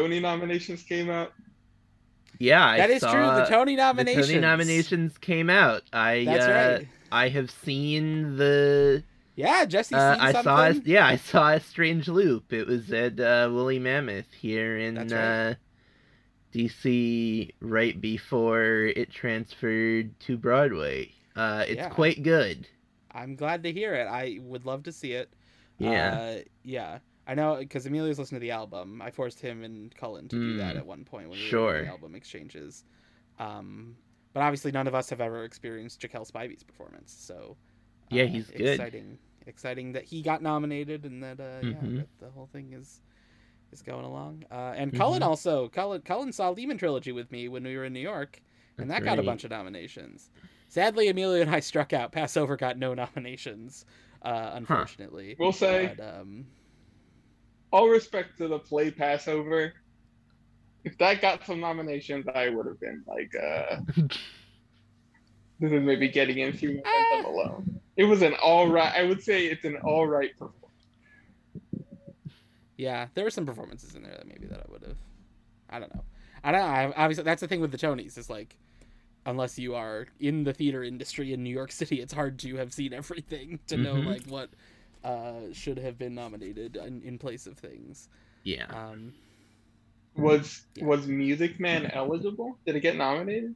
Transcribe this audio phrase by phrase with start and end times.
[0.00, 1.32] Tony nominations came out.
[2.38, 3.26] Yeah, I That is saw true.
[3.26, 4.28] The Tony the nominations.
[4.28, 5.82] Tony nominations came out.
[5.92, 6.88] I That's uh, right.
[7.12, 9.04] I have seen the.
[9.36, 9.94] Yeah, Jesse.
[9.94, 10.42] Uh, I something?
[10.44, 10.66] saw.
[10.68, 12.52] A, yeah, I saw a strange loop.
[12.52, 15.12] It was at uh, Woolly Mammoth here in right.
[15.12, 15.54] uh,
[16.54, 21.12] DC right before it transferred to Broadway.
[21.36, 21.88] Uh, it's Yeah.
[21.90, 22.66] quite good.
[23.12, 24.06] I'm glad to hear it.
[24.06, 25.30] I would love to see it.
[25.78, 26.12] Yeah.
[26.12, 26.98] Uh, yeah.
[27.26, 29.00] I know because Emilio's listened to the album.
[29.02, 30.78] I forced him and Cullen to do that Mm.
[30.78, 31.72] at one point when we were Sure.
[31.74, 32.84] doing the album exchanges.
[33.38, 33.96] Um,
[34.32, 37.12] but obviously, none of us have ever experienced Jaquel Spivey's performance.
[37.12, 37.56] So
[38.10, 38.60] Yeah, uh, he's good.
[38.80, 41.96] Exciting, exciting that he got nominated and that uh, yeah, Mhm.
[41.98, 43.00] that the whole thing is
[43.72, 44.44] is going along.
[44.50, 45.26] Uh, and Cullen Mhm.
[45.26, 48.42] also Cullen Cullen saw Lehman Trilogy with me when we were in New York,
[48.78, 50.30] and That's that got a bunch of nominations.
[50.68, 52.10] Sadly, Emilio and I struck out.
[52.12, 53.84] Passover got no nominations,
[54.22, 55.36] uh, unfortunately.
[55.38, 56.46] We'll say- But, um,
[57.72, 59.72] All respect to the play Passover.
[60.84, 63.76] If that got some nominations, I would have been like, uh,
[65.60, 67.80] this is maybe getting into momentum alone.
[67.96, 68.92] It was an all right.
[68.94, 70.56] I would say it's an all right performance.
[72.76, 74.96] yeah, there were some performances in there that maybe that I would have.
[75.68, 76.04] I don't know.
[76.42, 76.66] I don't know.
[76.66, 78.56] I, obviously, that's the thing with the Tonys is like,
[79.26, 82.72] unless you are in the theater industry in New York City, it's hard to have
[82.72, 84.06] seen everything to know Mhm.
[84.06, 84.48] like what
[85.04, 88.08] uh, should have been nominated in, in place of things.
[88.44, 88.66] Yeah.
[88.66, 89.12] Um,
[90.16, 90.84] Was Yeah.
[90.86, 92.58] was Music Man eligible?
[92.66, 93.54] Did it get nominated?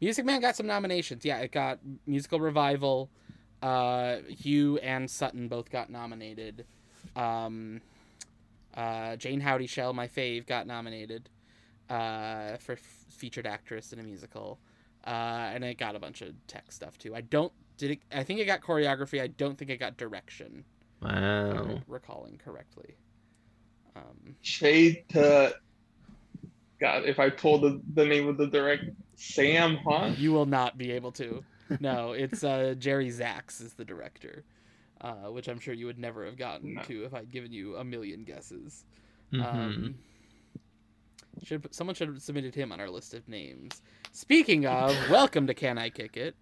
[0.00, 1.24] Music Man got some nominations.
[1.24, 3.10] Yeah, it got musical revival.
[3.62, 6.64] Uh, Hugh and Sutton both got nominated.
[7.14, 7.80] Um,
[8.74, 11.28] uh, Jayne Houdyshell, my fave, got nominated
[11.88, 12.78] uh, for f-
[13.10, 14.58] featured actress in a musical.
[15.06, 17.14] Uh, and it got a bunch of tech stuff too.
[17.14, 17.52] I don't
[17.82, 17.98] did it.
[18.14, 19.20] I think it got choreography.
[19.20, 20.64] I don't think it got direction.
[21.02, 21.80] Wow.
[21.88, 22.94] Recalling correctly.
[23.96, 25.52] Um, Shade to
[26.80, 27.04] God.
[27.04, 28.84] If I told the, the name of the direct
[29.16, 30.16] Sam Hunt.
[30.18, 31.42] You will not be able to.
[31.80, 34.44] No, it's uh, Jerry Zaks is the director,
[35.00, 36.82] uh, which I'm sure you would never have gotten No.
[36.82, 38.84] to if I'd given you a million guesses.
[39.32, 39.44] Mhm.
[39.44, 39.94] Um,
[41.42, 43.82] should someone should have submitted him on our list of names.
[44.12, 46.36] Speaking of, welcome to Can I Kick It?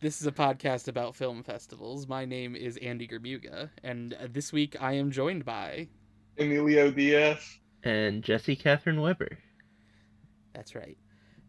[0.00, 2.06] This is a podcast about film festivals.
[2.06, 5.88] My name is Andy Germuga, and uh, this week I am joined by.
[6.38, 7.58] Emilio Diaz.
[7.82, 9.38] and Jesse Catherine Weber.
[10.52, 10.98] That's right.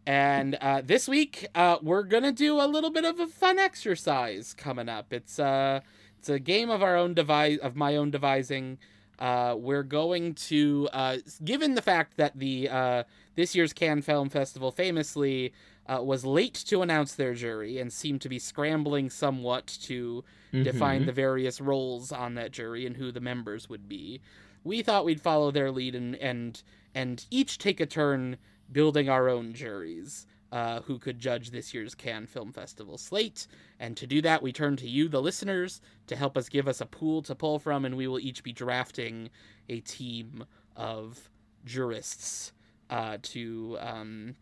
[0.06, 4.54] And uh, this week, uh, we're gonna do a little bit of a fun exercise
[4.54, 5.12] coming up.
[5.12, 5.80] It's uh,
[6.18, 8.78] it's a game of our own devise of my own devising.
[9.18, 13.02] Uh, we're going to, uh, given the fact that the uh,
[13.34, 15.52] this year's Cannes Film Festival famously
[15.88, 20.22] uh, was late to announce their jury and seemed to be scrambling somewhat to
[20.52, 21.06] define Mhm.
[21.06, 24.20] the various roles on that jury and who the members would be.
[24.64, 26.62] We thought we'd follow their lead and and
[26.94, 28.36] and each take a turn
[28.70, 33.46] building our own juries uh, who could judge this year's Cannes Film Festival slate.
[33.78, 36.80] And to do that, we turn to you, the listeners, to help us give us
[36.80, 39.28] a pool to pull from, and we will each be drafting
[39.68, 40.44] a team
[40.74, 41.28] of
[41.66, 42.52] jurists
[42.90, 44.34] uh, to um,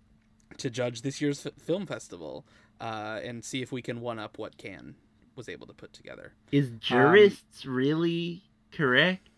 [0.59, 2.47] to judge this year's f- film festival
[2.81, 4.95] uh, and see if we can one up what Cannes
[5.35, 6.33] was able to put together.
[6.53, 9.29] Is jurists really correct?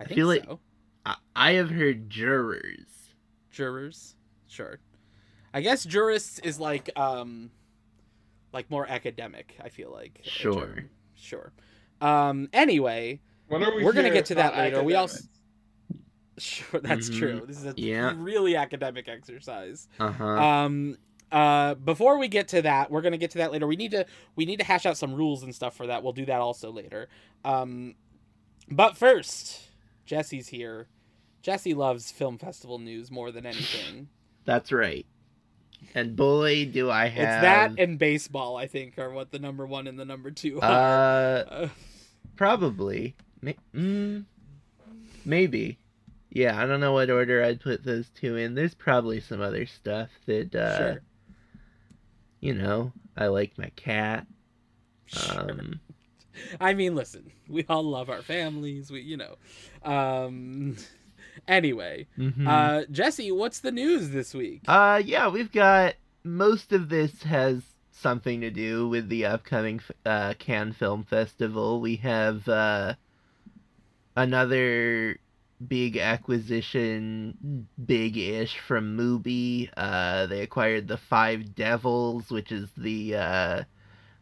[0.00, 0.48] I I think feel like-
[1.06, 2.86] I, I have heard jurors.
[3.50, 4.14] jurors
[4.46, 4.78] sure
[5.54, 7.50] i guess jurists is like um
[8.52, 10.84] like more academic i feel like Sure.
[11.14, 11.52] sure
[12.00, 14.82] um anyway When are we We're gonna get to that about later.
[14.82, 15.37] We also- academics?
[16.42, 17.18] Sure that's Mhm.
[17.18, 18.14] true this is a Yeah.
[18.16, 20.24] really academic exercise Uh huh.
[20.26, 20.98] um
[21.30, 24.06] uh before we get to that we're gonna get to that later we need to
[24.36, 26.70] we need to hash out some rules and stuff for that we'll do that also
[26.72, 27.08] later
[27.44, 27.94] um
[28.70, 29.68] but first
[30.06, 30.88] jesse's here
[31.42, 34.08] jesse loves film festival news more than anything
[34.44, 35.04] That's right.
[35.94, 37.22] And boy, do I have.
[37.22, 40.58] It's that and baseball, I think, are what the number one and the number two
[40.62, 41.62] Uh, are.
[41.64, 41.68] Uh,
[42.36, 43.14] probably.
[43.74, 44.24] Mm,
[45.26, 45.78] maybe.
[46.30, 48.54] Yeah, I don't know what order I'd put those two in.
[48.54, 51.02] There's probably some other stuff that, uh, sure.
[52.40, 54.26] you know, I like my cat.
[55.06, 55.50] Sure.
[55.50, 55.80] Um,
[56.60, 58.90] I mean, listen, we all love our families.
[58.90, 59.36] We, you know.
[59.82, 60.76] Um.
[61.46, 62.46] Anyway, mhm.
[62.48, 64.62] uh, Jesse, what's the news this week?
[64.66, 65.94] Uh, yeah, we've got
[66.24, 71.80] most of this has something to do with the upcoming uh, Cannes Film Festival.
[71.80, 72.94] We have uh,
[74.16, 75.18] another
[75.66, 79.70] big acquisition, big-ish from Mubi.
[79.76, 83.62] Uh, they acquired the Five Devils, which is the uh,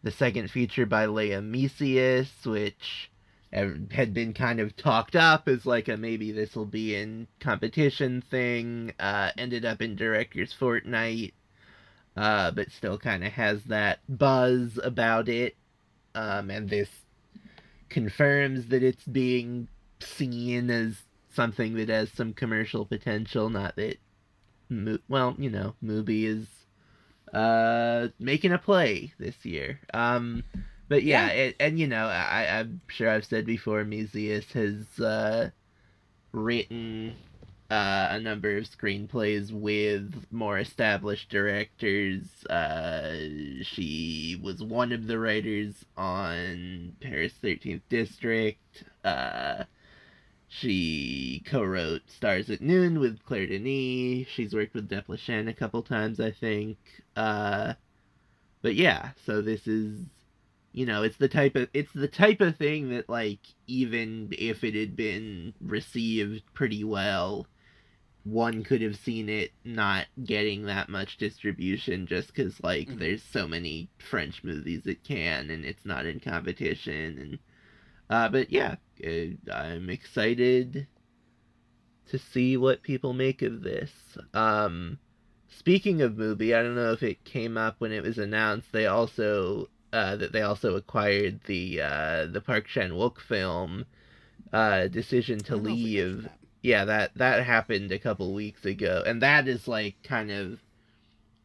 [0.02, 3.10] the second feature by Léa Mysius, which
[3.52, 8.22] had been kind of talked up as like a maybe this will be in competition
[8.22, 8.92] thing.
[8.98, 11.34] Uh, ended up in Director's Fortnight,
[12.16, 15.56] uh, but still kind of has that buzz about it.
[16.14, 16.88] Um, and this
[17.88, 19.68] confirms that it's being
[20.00, 21.05] seen as
[21.36, 23.48] something that has some commercial potential.
[23.50, 23.98] Not that,
[24.68, 26.48] Mo- well, you know, Mubi is
[27.32, 29.80] uh making a play this year.
[29.94, 30.42] Um,
[30.88, 31.32] but yeah, Yeah.
[31.32, 35.50] It, and you know, I, I'm sure I've said before, Mysius has uh,
[36.32, 37.14] written
[37.70, 42.22] uh, a number of screenplays with more established directors.
[42.48, 43.16] Uh,
[43.62, 48.84] she was one of the writers on Paris 13th District.
[49.04, 49.64] Uh,
[50.48, 54.28] she co-wrote Stars at Noon with Claire Denis.
[54.28, 56.78] She's worked with Desplechin a couple times, I think.
[57.16, 57.74] Uh,
[58.62, 60.00] but yeah, so this is
[60.72, 64.64] you know it's the type of it's the type of thing that like even if
[64.64, 67.46] it had been received pretty well
[68.24, 72.98] one could have seen it not getting that much distribution just because like Mhm.
[72.98, 77.38] there's so many french movies that Cannes and it's not in competition and
[78.10, 80.86] uh but yeah uh, i'm excited
[82.08, 83.90] to see what people make of this
[84.34, 84.98] um
[85.48, 88.86] speaking of Mubi i don't know if it came up when it was announced they
[88.86, 93.86] also uh, that they also acquired the uh, the Park Chan Wook film,
[94.52, 96.22] uh, Decision to don't know if we mentioned Leave.
[96.24, 96.38] that.
[96.62, 100.60] Yeah, that that happened a couple weeks ago, and that is like kind of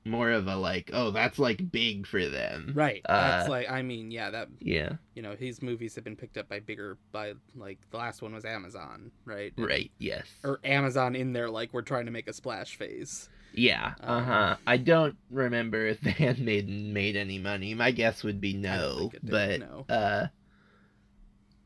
[0.04, 3.02] more of a like, oh, that's like big for them, Right.
[3.06, 6.38] Uh, That's like I mean, yeah, that Yeah, you know, his movies have been picked
[6.38, 9.54] up by bigger by like the last one was Amazon, right?
[9.58, 9.92] And- right.
[10.00, 10.26] Yes.
[10.44, 13.30] Or Amazon in there like we're trying to make a splash phase.
[13.54, 13.94] Yeah.
[14.02, 14.56] Uh Um, huh.
[14.66, 17.74] I don't remember if the Handmaiden made any money.
[17.76, 19.86] My guess would be no, did, but no.
[19.88, 20.28] uh,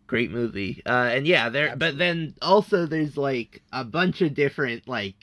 [0.07, 0.81] great movie.
[0.85, 1.75] Uh, and yeah, there.
[1.75, 5.15] But then also there's like a bunch of different like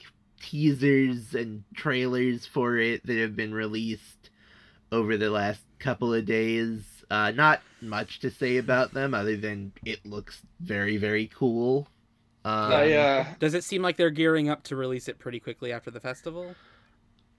[0.42, 4.30] teasers and trailers for it that have been released
[4.90, 6.82] over the last couple of days.
[7.10, 11.86] Uh, not much to say about them other than it looks very very cool.
[12.44, 15.72] Um, I uh, Does it seem like they're gearing up to release it pretty quickly
[15.72, 16.54] after the festival?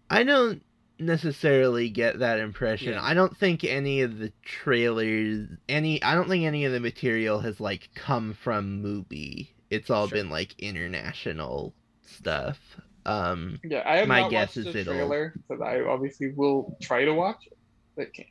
[0.09, 0.63] I don't
[0.99, 2.93] necessarily get that impression.
[2.93, 3.03] Yeah.
[3.03, 7.39] I don't think any of the trailers, any, I don't think any of the material
[7.39, 9.49] has like come from Mubi.
[9.69, 10.19] It's all Sure.
[10.19, 11.73] been like international
[12.05, 12.59] stuff.
[13.05, 16.31] Um, yeah, I have My not guess watched is the it'll- trailer, but I obviously
[16.31, 17.57] will try to watch it.
[17.95, 18.27] But can't.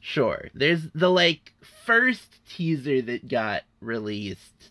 [0.00, 0.48] sure.
[0.54, 1.52] There's the like
[1.84, 4.70] first teaser that got released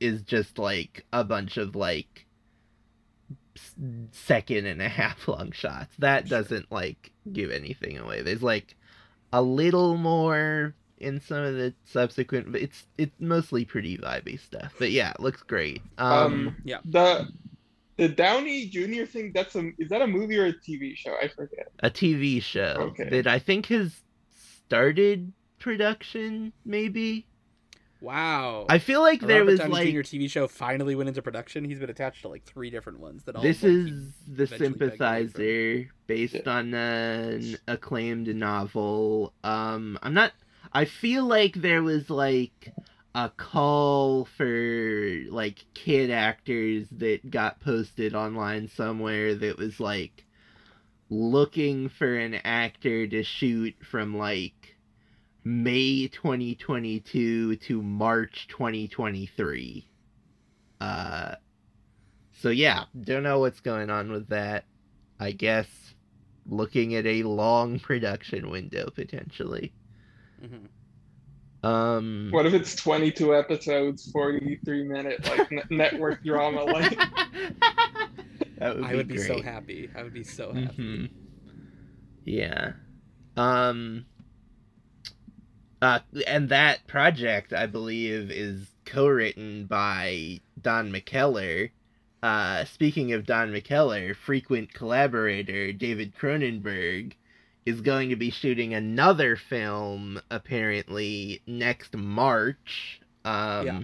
[0.00, 2.26] is just like a bunch of like
[4.12, 5.94] second and a half long shots.
[5.98, 6.38] That Sure.
[6.38, 8.22] doesn't like give anything away.
[8.22, 8.76] There's like
[9.32, 14.74] a little more in some of the subsequent but it's it's mostly pretty vibey stuff.
[14.78, 15.82] But yeah, it looks great.
[15.98, 16.12] Um,
[16.48, 16.78] Um, yeah.
[16.84, 17.28] The
[17.98, 19.04] the Downey Jr.
[19.04, 19.32] thing.
[19.34, 21.14] That's a is that a movie or a TV show?
[21.22, 21.70] I forget.
[21.80, 23.08] a TV show Okay.
[23.10, 24.00] that I think has
[24.66, 27.26] started production maybe.
[28.00, 28.66] Wow.
[28.68, 30.00] I feel like A there Robert was Downey like Jr.
[30.00, 31.64] TV show finally went into production.
[31.64, 34.46] He's been attached to like three different ones that all this like, is the eventually
[34.46, 34.88] begged away from.
[34.88, 40.32] sympathizer based on an acclaimed novel um i'm not
[40.72, 42.72] i feel like there was like
[43.18, 50.24] a call for like kid actors that got posted online somewhere that was like
[51.10, 54.76] looking for an actor to shoot from like
[55.42, 59.88] May 2022 to March 2023.
[60.80, 61.34] Uh
[62.40, 64.64] so yeah, don't know what's going on with that.
[65.18, 65.66] I guess
[66.46, 69.72] looking at a long production window potentially.
[70.40, 70.68] Mhm.
[71.62, 76.62] Um What if it's 22 episodes, 43 minute like n- network drama?
[76.64, 76.96] Like
[78.58, 79.90] that would I be would be so happy.
[79.96, 80.76] I would be so happy.
[80.82, 81.10] Mhm.
[82.24, 82.72] Yeah.
[83.36, 84.06] Um
[85.82, 91.70] uh and that project I believe is co-written by Don McKellar.
[92.22, 97.14] Uh speaking of Don McKellar, frequent collaborator David Cronenberg
[97.68, 103.00] is going to be shooting another film apparently next March.
[103.24, 103.80] Um Yeah.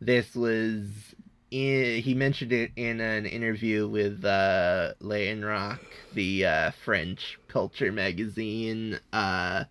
[0.00, 1.14] this was
[1.50, 5.80] in, he mentioned it in an interview with uh, Les Inrocks,
[6.14, 8.98] the uh, French culture magazine.
[9.12, 9.64] Uh,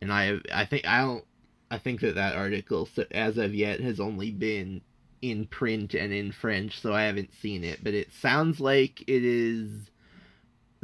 [0.00, 1.24] and I, I think I don't,
[1.70, 4.80] I think that that article, as of yet, has only been
[5.22, 7.78] in print and in French, so I haven't seen it.
[7.82, 9.90] But it sounds like it is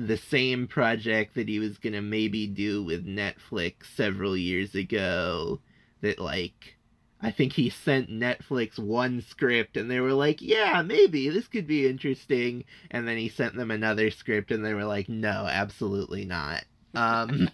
[0.07, 5.61] the same project that he was gonna maybe do with Netflix several years ago.
[6.01, 6.77] That like
[7.23, 11.69] I think he sent Netflix one script and they were like, yeah, maybe this could
[11.69, 12.65] be interesting.
[12.91, 16.65] And then he sent them another script and they were like, no, absolutely not.
[16.95, 17.49] Um,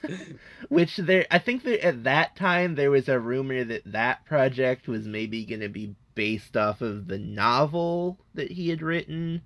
[0.70, 4.88] which there, I think that at that time there was a rumor that that project
[4.88, 9.42] was maybe going to be based off of the novel that he had written,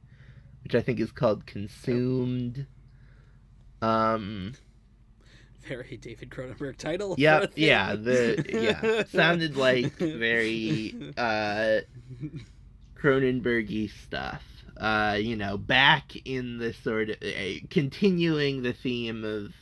[0.62, 2.66] which I think is called Consumed.
[3.80, 4.54] Um,
[5.66, 7.14] very David Cronenberg title.
[7.18, 11.80] Yeah, yeah, the yeah sounded like very uh
[12.96, 14.42] Cronenbergy stuff.
[14.76, 19.52] Uh, you know, back in the sort of uh, continuing the theme of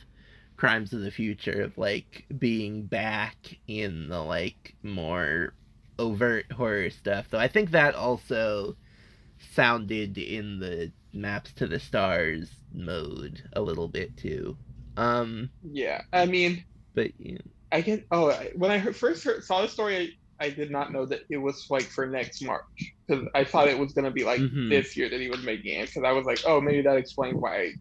[0.57, 3.35] crimes of the future of like being back
[3.67, 5.53] in the like more
[5.99, 7.27] overt horror stuff.
[7.29, 8.75] Though I think that also
[9.53, 14.57] sounded in the maps to the stars mode a little bit too.
[14.95, 16.63] Um, yeah, I mean,
[16.93, 17.37] but yeah.
[17.71, 18.05] I get.
[18.11, 21.21] Oh, when I heard, first heard, saw the story, I, I, did not know that
[21.29, 24.69] it was like for next March because I thought it was gonna be like mm-hmm.
[24.69, 25.87] this year that he was making it.
[25.87, 27.73] Because I was like, oh, maybe that explains why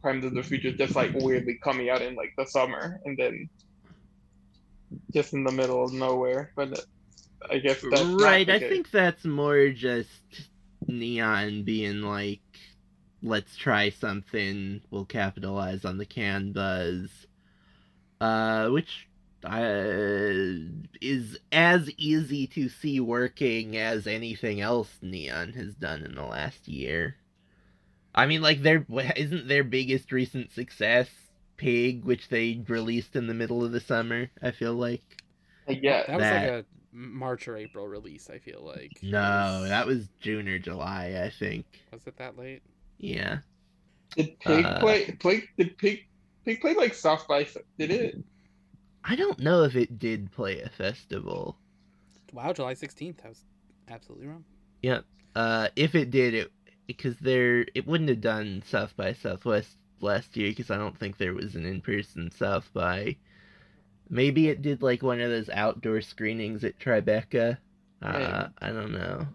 [0.00, 3.48] Crimes of the Future just like weirdly coming out in like the summer and then
[5.12, 6.52] just in the middle of nowhere.
[6.56, 6.84] But
[7.50, 8.48] I guess that's right.
[8.48, 10.10] I think that's more just
[10.88, 12.40] Neon being like
[13.22, 14.82] let's try something.
[14.90, 17.26] We'll capitalize on the Cannes buzz,
[18.20, 19.08] uh, which
[19.44, 20.30] uh,
[21.00, 26.68] is as easy to see working as anything else Neon has done in the last
[26.68, 27.16] year.
[28.14, 28.86] I mean, like their
[29.16, 31.08] isn't their biggest recent success
[31.56, 34.30] Pig, which they released in the middle of the summer.
[34.42, 35.22] I feel like.
[35.68, 36.64] Yeah, that was like a
[36.94, 38.30] March or April release.
[38.30, 38.92] I feel like.
[39.02, 39.68] No, was...
[39.68, 41.20] that was June or July.
[41.22, 41.66] I think.
[41.92, 42.62] Was it that late?
[42.98, 43.38] Yeah.
[44.16, 46.06] Did Pig uh, play play did Pig
[46.44, 47.46] Pig play like South by
[47.78, 48.22] did it?
[49.04, 51.58] I don't know if it did play a festival.
[52.32, 53.22] Wow, July sixteenth.
[53.24, 53.44] I was
[53.88, 54.44] absolutely wrong.
[54.82, 55.04] Yep.
[55.34, 56.52] Uh, if it did, it
[56.86, 61.16] because there it wouldn't have done South by Southwest last year because I don't think
[61.16, 63.16] there was an in person South by.
[64.10, 67.58] Maybe it did like one of those outdoor screenings at Tribeca.
[68.02, 69.26] Uh, I don't know.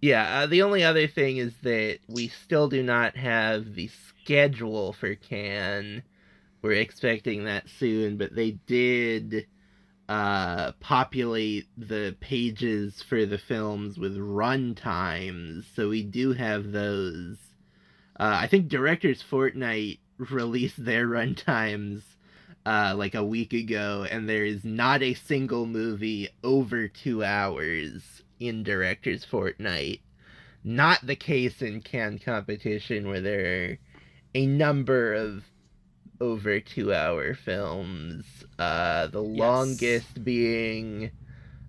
[0.00, 4.92] Yeah, uh, the only other thing is that we still do not have the schedule
[4.92, 6.02] for Cannes.
[6.62, 9.46] We're expecting that soon, but they did
[10.08, 17.36] uh, populate the pages for the films with run times, so we do have those.
[18.18, 22.02] Uh, I think Directors Fortnight released their run times
[22.68, 28.22] uh, like a week ago, and there is not a single movie over two hours
[28.38, 30.02] in Director's Fortnight.
[30.62, 33.78] Not the case in Cannes competition, where there are
[34.34, 35.44] a number of
[36.20, 38.26] over two hour films.
[38.58, 39.38] Uh, the yes.
[39.38, 41.10] longest being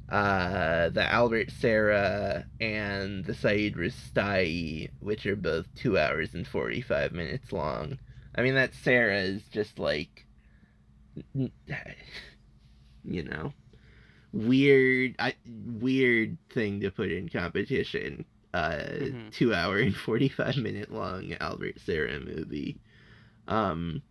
[0.10, 7.14] uh, the Albert Serra and the Saeed Roustaee, which are both two hours and 45
[7.14, 8.00] minutes long.
[8.36, 10.26] I mean, that Serra is just like,
[13.04, 13.54] you know,
[14.32, 19.30] weird I, weird thing to put in competition uh mm-hmm.
[19.30, 22.80] two hour and 45 minute long albert serra movie
[23.48, 24.02] um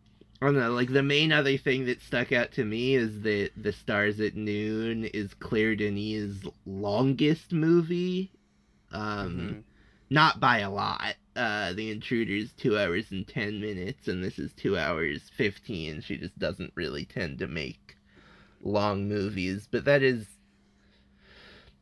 [0.40, 3.50] I don't know, like the main other thing that stuck out to me is that
[3.56, 8.30] The Stars at Noon is Claire Denis' longest movie.
[8.92, 9.58] Um mm-hmm.
[10.10, 11.16] not by a lot.
[11.38, 16.00] Uh The Intruder's two hours and ten minutes and this is two hours fifteen.
[16.00, 17.96] She just doesn't really tend to make
[18.60, 20.26] long movies, but that is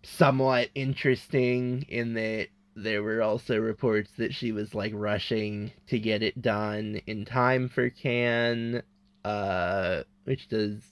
[0.03, 6.23] somewhat interesting in that there were also reports that she was like rushing to get
[6.23, 8.83] it done in time for Cannes,
[9.25, 10.83] uh, which does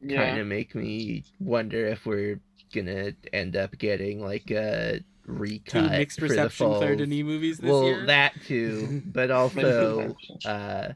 [0.00, 0.24] yeah.
[0.24, 2.40] kind of make me wonder if we're
[2.74, 7.84] gonna end up getting like a recut Two mixed reception Claire Denis movies this well,
[7.84, 7.96] year.
[7.98, 10.92] Well, that too, but also, uh,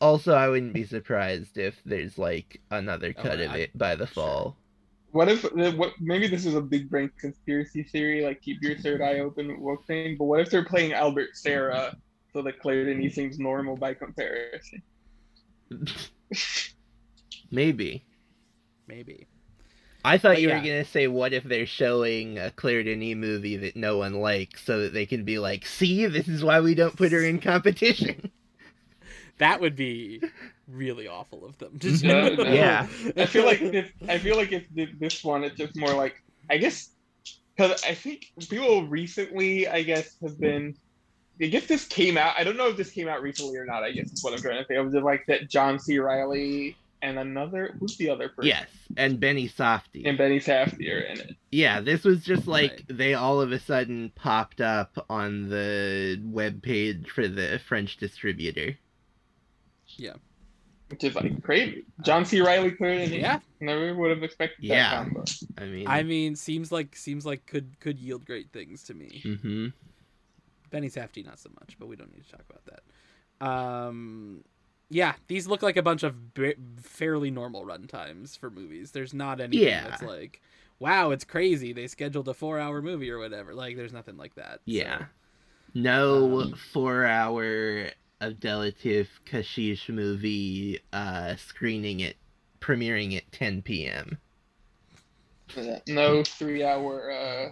[0.00, 3.78] also, I wouldn't be surprised if there's like another oh, cut oh, of I, it
[3.78, 4.56] by the fall.
[5.12, 5.42] What if
[5.76, 9.60] what maybe this is a big brain conspiracy theory, like keep your third eye open,
[9.60, 10.16] what thing?
[10.18, 11.96] But what if they're playing Albert Serra
[12.32, 14.82] so that Claire Denis seems normal by comparison?
[17.50, 18.04] maybe.
[18.86, 19.26] Maybe.
[20.04, 20.58] I thought But you yeah.
[20.58, 24.64] were gonna say, what if they're showing a Claire Denis movie that no one likes,
[24.64, 27.40] so that they can be like, "See, this is why we don't put her in
[27.40, 28.30] competition."
[29.38, 30.20] That would be
[30.66, 31.78] really awful of them.
[31.78, 32.02] to mhm.
[32.02, 32.42] Yeah, do.
[32.54, 32.86] yeah.
[33.22, 34.64] I feel like this, I feel like if
[34.98, 36.90] this one, it's just more like I guess
[37.56, 40.74] because I think people recently, I guess, have been.
[41.40, 42.34] I guess this came out.
[42.36, 43.84] I don't know if this came out recently or not.
[43.84, 44.74] I guess is what I'm trying to say.
[44.74, 46.00] It was just like that John C.
[46.00, 48.48] Reilly and another who's the other person?
[48.48, 50.06] yes, and Benny Safdie.
[50.06, 51.36] And Benny Safdie are in it.
[51.52, 52.84] Yeah, this was just like Right.
[52.88, 58.76] they all of a sudden popped up on the web page for the French distributor.
[59.96, 60.14] Yeah.
[60.88, 61.84] Which is like crazy.
[62.02, 62.40] John C.
[62.40, 63.20] Reilly put it in.
[63.20, 63.40] Yeah.
[63.60, 64.90] Never would have expected Yeah.
[64.90, 65.24] that combo.
[65.58, 69.20] I mean, I mean, seems like seems like could could yield great things to me.
[69.22, 69.66] hmm
[70.70, 73.46] Benny Safdie not so much, but we don't need to talk about that.
[73.46, 74.44] Um,
[74.90, 78.92] yeah, these look like a bunch of b- fairly normal run times for movies.
[78.92, 79.80] There's not anything Yeah.
[79.80, 80.40] that's like,
[80.78, 81.72] wow, it's crazy.
[81.72, 83.54] They scheduled a four-hour movie or whatever.
[83.54, 84.60] Like, there's nothing like that.
[84.66, 84.98] Yeah.
[84.98, 85.04] So,
[85.74, 87.90] No Um, four hour
[88.20, 92.16] Abdellatif Kechiche movie uh, screening it,
[92.60, 94.18] premiering at 10 p.m.
[95.86, 97.10] No three hour.
[97.10, 97.50] Uh,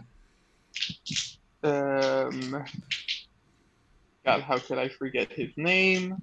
[1.62, 2.64] um,
[4.24, 6.20] God, how could I forget his name?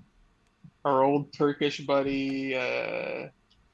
[0.86, 2.56] Our old Turkish buddy.
[2.56, 3.30] Uh,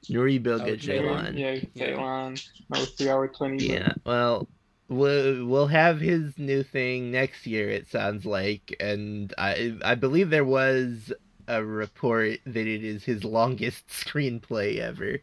[0.08, 1.38] Nuri Bilge Oh, Ceylan.
[1.38, 1.86] Yeah, Yeah.
[1.96, 2.48] Ceylan.
[2.70, 3.66] No three hour twenty.
[3.66, 4.48] Yeah, well,
[4.88, 7.68] we'll we'll have his new thing next year.
[7.68, 11.12] It sounds like, and I I believe there was
[11.48, 15.18] a report that it is his longest screenplay ever.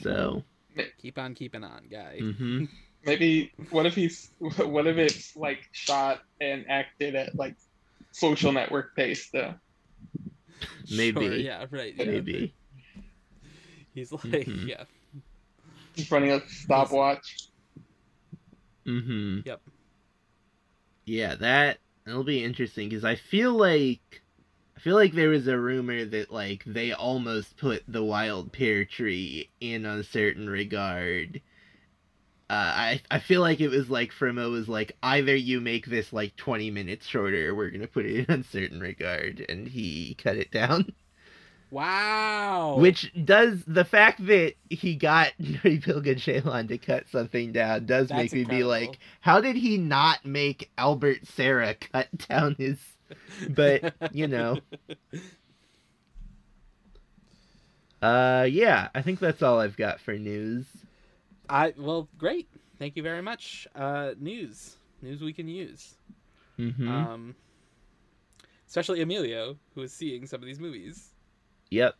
[0.00, 0.42] So,
[0.98, 2.18] keep on keeping on, guy.
[2.18, 2.64] hmm
[3.04, 7.56] Maybe what if he's what if it's like shot and acted at like
[8.12, 9.54] social network pace though?
[10.90, 11.20] Maybe.
[11.26, 11.94] Sure, yeah, right.
[11.96, 12.04] yeah.
[12.04, 12.54] maybe.
[13.94, 14.66] He's like, Mhm.
[14.66, 14.84] yeah,
[15.94, 17.48] He's running a stopwatch.
[18.86, 19.60] Mm hmm Yep.
[21.04, 24.22] Yeah, that that'll be interesting because I feel like
[24.76, 28.84] I feel like there was a rumor that like they almost put the wild pear
[28.84, 31.40] tree in Un Certain Regard.
[32.52, 36.12] Uh, I I feel like it was like Frémaux was like either you make this
[36.12, 40.14] like twenty minutes shorter, or we're gonna put it in Un Certain Regard, and he
[40.22, 40.92] cut it down.
[41.70, 42.76] wow.
[42.78, 48.08] Which does the fact that he got Nuri Bilge Ceylan to cut something down does
[48.08, 52.76] That's make me be like, how did he not make Albert Serra cut down his?
[53.48, 54.58] But you know,
[58.02, 60.66] uh, yeah, I think that's all I've got for news.
[61.52, 62.48] I well, great.
[62.78, 63.68] Thank you very much.
[63.74, 65.94] Uh, news, news we can use.
[66.56, 67.36] hmm Um,
[68.66, 71.10] especially Emilio, who is seeing some of these movies.
[71.70, 71.94] yep.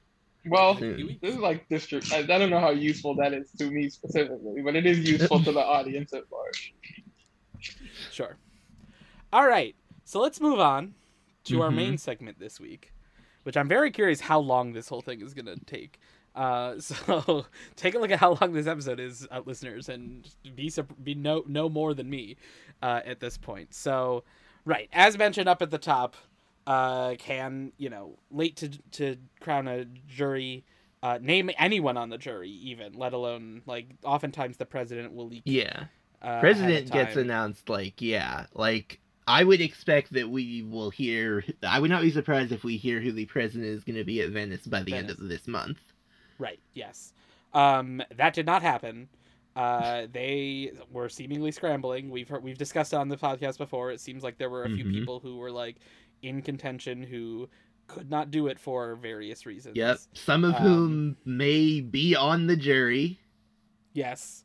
[0.47, 1.19] Well, Soon.
[1.23, 2.13] this is like district.
[2.13, 5.39] I, I don't know how useful that is to me specifically, but it is useful
[5.45, 6.75] to the audience at large.
[8.11, 8.37] Sure.
[9.33, 9.77] All right.
[10.05, 10.95] So let's move on
[11.45, 11.75] to our Mhm.
[11.77, 12.93] main segment this week,
[13.45, 16.01] which I'm very curious how long this whole thing is going to take.
[16.35, 20.73] Uh, so take a look at how long this episode is, uh, listeners, and be
[21.03, 22.37] be no no more than me
[22.83, 23.75] uh, at this point.
[23.75, 24.25] So,
[24.65, 26.17] right as mentioned up at the top,
[26.67, 30.65] uh, Cannes you know late to to crown a jury.
[31.05, 33.89] Uh, name anyone on the jury, even let alone like.
[34.05, 35.43] Oftentimes, the president will leak.
[35.45, 35.87] Yeah.
[36.23, 41.45] uh, President gets announced like yeah, like I would expect that we will hear.
[41.63, 44.21] I would not be surprised if we hear who the president is going to be
[44.21, 45.79] at Venice by the end of this month.
[46.43, 46.59] Right.
[46.75, 47.13] Yes.
[47.55, 49.09] Um, that did not happen.
[49.55, 52.11] Uh, they were seemingly scrambling.
[52.11, 53.93] We've heard, we've discussed it on the podcast before.
[53.93, 54.93] It seems like there were a few Mhm.
[54.93, 55.77] people who were like
[56.23, 57.49] in contention who
[57.87, 59.77] could not do it for various reasons.
[59.77, 59.99] Yep.
[60.15, 63.21] Some of Um, whom may be on the jury.
[63.93, 64.45] Yes.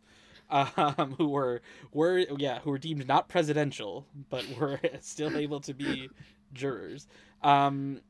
[0.49, 5.73] Um, who were were yeah who were deemed not presidential but were still able to
[5.73, 6.09] be
[6.53, 7.07] jurors.
[7.41, 8.01] Um,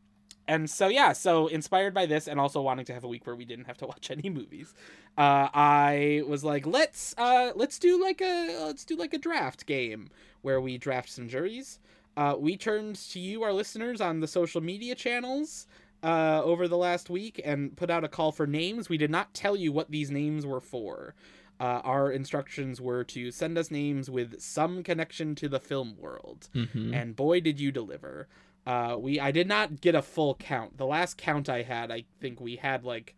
[0.48, 3.36] and so yeah, so inspired by this and also wanting to have a week where
[3.36, 4.74] we didn't have to watch any movies,
[5.18, 9.66] uh, I was like, let's uh, let's do like a let's do like a draft
[9.66, 10.10] game
[10.42, 11.80] where we draft some juries.
[12.16, 15.68] Uh, we turned to you, our listeners, on the social media channels
[16.02, 18.90] uh, over the last week and put out a call for names.
[18.90, 21.14] We did not tell you what these names were for.
[21.60, 26.50] Uh, our instructions were to send us names with some connection to the film world
[26.56, 26.94] Mm-hmm.
[26.94, 28.28] and boy did you deliver
[28.68, 32.04] uh we i did not get a full count the last count i had i
[32.22, 33.16] think we had like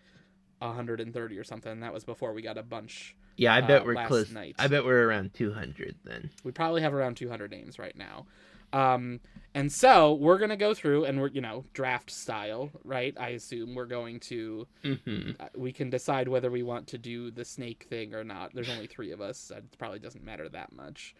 [0.59, 3.95] 130 or something that was before we got a bunch Yeah, I bet uh, we're
[3.95, 4.31] last close.
[4.31, 4.55] night.
[4.59, 6.29] I bet we're around two hundred then.
[6.43, 8.25] we probably have around 200 names right now
[8.73, 9.19] Um,
[9.55, 13.15] and so we're gonna go through and we're you know draft style, right?
[13.19, 17.31] I assume we're going to hmm uh, we can decide whether we want to do
[17.31, 18.53] the snake thing or not.
[18.53, 19.39] There's only three of us.
[19.39, 21.15] So it probably doesn't matter that much.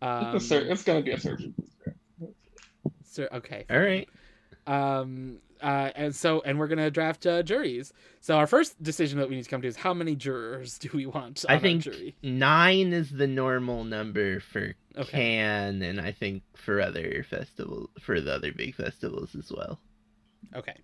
[0.00, 1.54] Um, it's, a sur- it's gonna be a surgeon.
[3.14, 3.64] So, okay.
[3.70, 4.08] All right.
[4.66, 7.92] Um, uh, and so, and we're gonna draft uh, juries.
[8.20, 10.90] So our first decision that we need to come to is how many jurors do
[10.92, 12.16] we want on I think jury?
[12.22, 15.10] nine is the normal number for Okay.
[15.10, 19.80] Cannes, and I think for other festivals, for the other big festivals as well.
[20.54, 20.76] Okay.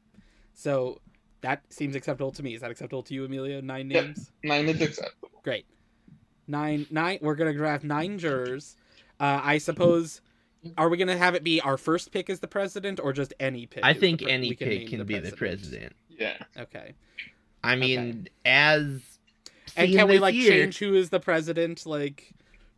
[0.54, 1.00] So
[1.42, 2.54] that seems acceptable to me.
[2.54, 3.62] Is that acceptable to you, Amelia?
[3.62, 4.02] Nine Yeah.
[4.02, 4.30] names.
[4.44, 5.30] Nine is acceptable.
[5.42, 5.66] Great.
[6.46, 6.86] Nine.
[6.90, 7.18] Nine.
[7.22, 8.76] We're gonna draft nine jurors.
[9.18, 10.20] Uh, I suppose.
[10.76, 13.66] Are we gonna have it be our first pick as the president, or just any
[13.66, 13.84] pick?
[13.84, 15.94] I think pre- any we pick name can be the president.
[16.08, 16.36] Yeah.
[16.56, 16.94] Okay.
[17.64, 19.00] I mean, as
[19.76, 21.86] And can we like year- change who is the president?
[21.86, 22.32] Like,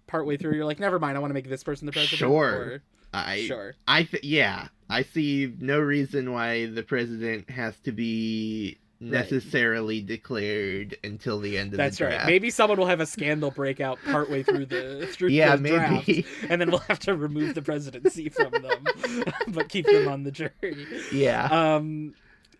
[0.06, 1.16] partway through, you're like, never mind.
[1.16, 2.18] I want to make this person the president.
[2.18, 2.50] Sure.
[2.54, 2.82] Or-
[3.14, 3.74] I sure.
[3.86, 8.78] I th- yeah, I see no reason why the president has to be
[9.10, 11.86] necessarily declared until the end of the year.
[11.86, 12.26] That's the right.
[12.26, 16.08] Maybe someone will have a scandal break out partway through the through yeah, the draft,
[16.48, 20.30] and then we'll have to remove the presidency from them, but keep them on the
[20.30, 20.86] jury.
[21.12, 21.44] yeah.
[21.50, 22.14] Um,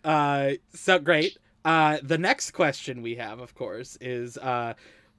[0.05, 1.38] uh, so great.
[1.64, 4.74] Uh, the next question we have, of course, is uh,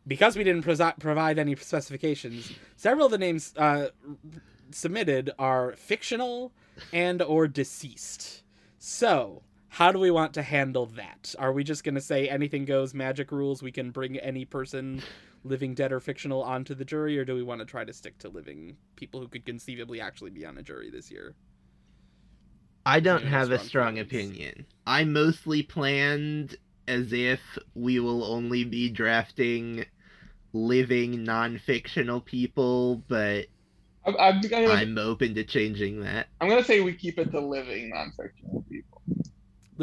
[0.05, 2.51] because we didn't prosi- provide any specifications.
[2.75, 3.87] Several of the names uh,
[4.71, 6.51] submitted are fictional
[6.91, 8.43] and or deceased.
[8.77, 11.33] So, how do we want to handle that?
[11.39, 13.63] Are we just going to say anything goes, magic rules?
[13.63, 15.03] We can bring any person,
[15.43, 18.17] living, dead, or fictional, onto the jury, or do we want to try to stick
[18.19, 21.35] to living people who could conceivably actually be on a jury this year?
[22.85, 24.67] I don't Yeah, have a strong strong opinion.
[24.85, 26.55] I mostly planned
[26.87, 29.85] as if we will only be drafting
[30.53, 33.47] living non-fictional people, but
[34.05, 36.27] I'm, I'm gonna I'm open to changing that.
[36.39, 38.82] I'm gonna say we keep it to living non-fictional people.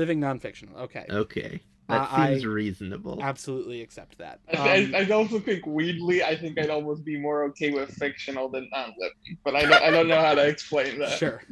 [0.00, 0.74] Living nonfictional.
[0.78, 1.04] Okay.
[1.10, 1.60] Okay.
[1.88, 3.18] That Uh, seems I- reasonable.
[3.20, 4.40] Absolutely accept that.
[4.50, 7.90] I, Um, I, I also think weirdly, I think I'd almost be more okay with
[7.90, 11.18] fictional than non-living, but I don't I don't know how to explain that.
[11.18, 11.42] sure.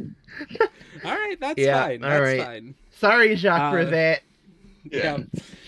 [1.05, 2.03] all right, that's Yeah, fine.
[2.05, 2.43] all That's right.
[2.43, 2.75] fine.
[2.93, 4.23] Sorry, Jacques Uh, Brevet.
[4.91, 5.19] Yeah.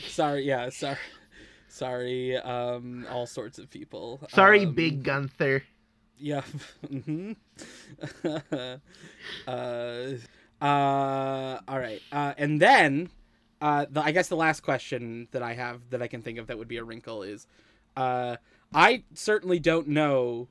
[0.08, 0.44] Sorry.
[0.46, 0.70] Yeah.
[0.70, 0.96] Sorry.
[1.68, 2.36] Sorry.
[2.38, 3.06] Um.
[3.10, 4.20] All sorts of people.
[4.30, 5.62] Sorry, Um, Big Gunther.
[6.16, 6.42] Yeah.
[6.88, 7.32] hmm
[9.46, 10.12] uh.
[10.60, 11.60] Uh.
[11.68, 12.02] All right.
[12.12, 12.34] Uh.
[12.38, 13.10] And then,
[13.60, 13.86] uh.
[13.90, 16.58] The, I guess the last question that I have that I can think of that
[16.58, 17.46] would be a wrinkle is,
[17.96, 18.36] uh.
[18.72, 20.48] I certainly don't know.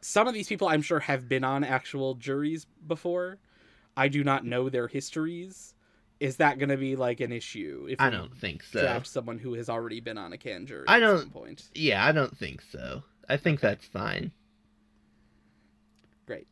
[0.00, 3.38] Some of these people I'm sure have been on actual juries before.
[3.96, 5.74] I do not know their histories.
[6.20, 8.80] Is that going to be like an issue if I don't think so.
[8.80, 11.68] draft someone who has already been on a Cannes jury I don't- some point?
[11.74, 13.02] Yeah, I don't think so.
[13.28, 13.68] I think Okay.
[13.68, 14.32] that's fine.
[16.26, 16.46] Great.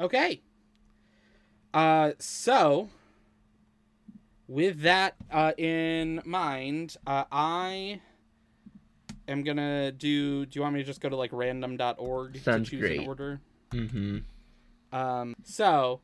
[0.00, 0.40] Okay.
[1.72, 2.88] Uh, so
[4.48, 8.00] with that uh, in mind, uh, I
[9.28, 10.46] am gonna do.
[10.46, 13.00] Do you want me to just go to like random.org Sounds to choose great.
[13.00, 13.40] an order?
[13.70, 14.18] Mm-hmm.
[14.96, 16.00] Um, so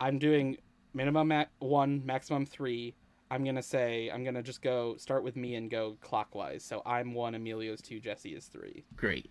[0.00, 0.56] I'm doing
[0.92, 2.94] minimum at one, maximum three.
[3.30, 6.64] I'm gonna say I'm gonna just go start with me and go clockwise.
[6.64, 8.84] So I'm one, Emilio's two, Jesse is three.
[8.96, 9.30] Great.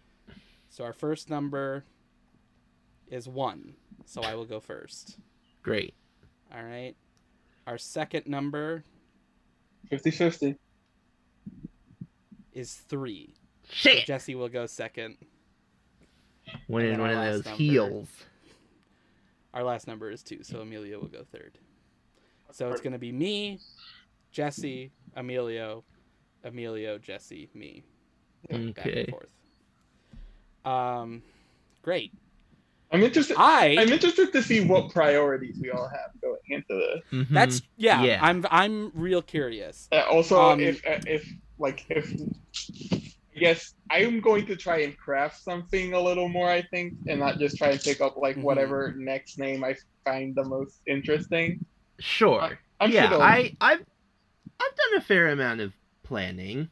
[0.69, 1.83] So our first number
[3.09, 3.73] is one.
[4.05, 5.17] So I will go first.
[5.63, 5.93] Great.
[6.53, 6.93] All right.
[7.65, 8.83] Our second number
[9.91, 10.57] 50-50.
[12.53, 13.33] is three.
[13.65, 14.05] So Shit.
[14.05, 15.17] Jesse will go second.
[16.67, 17.57] Winning then one our of last those number.
[17.57, 18.09] heels.
[19.53, 21.57] Our last number is two, so Emilio will go third.
[22.51, 23.59] So it's gonna be me,
[24.31, 25.83] Jesse, Emilio,
[26.43, 27.83] Emilio, Jesse, me.
[28.49, 29.29] Back and forth.
[30.65, 31.23] Um,
[31.81, 32.13] great.
[32.93, 33.35] I'm interested.
[33.39, 37.01] I I'm interested to see what priorities we all have going into this.
[37.11, 37.33] Mhm.
[37.33, 38.19] that's yeah, Yeah.
[38.21, 39.87] I'm I'm real curious.
[39.91, 41.27] Uh, also, Um, if uh, if
[41.57, 42.13] like if
[43.35, 47.39] yes, I'm going to try and craft something a little more, I think, and not
[47.39, 48.43] just try and pick up like Mhm.
[48.43, 49.75] whatever next name I
[50.05, 51.65] find the most interesting.
[51.99, 52.59] sure.
[52.79, 53.79] I'm yeah, sure I I've
[54.59, 56.69] I've done a fair amount of planning.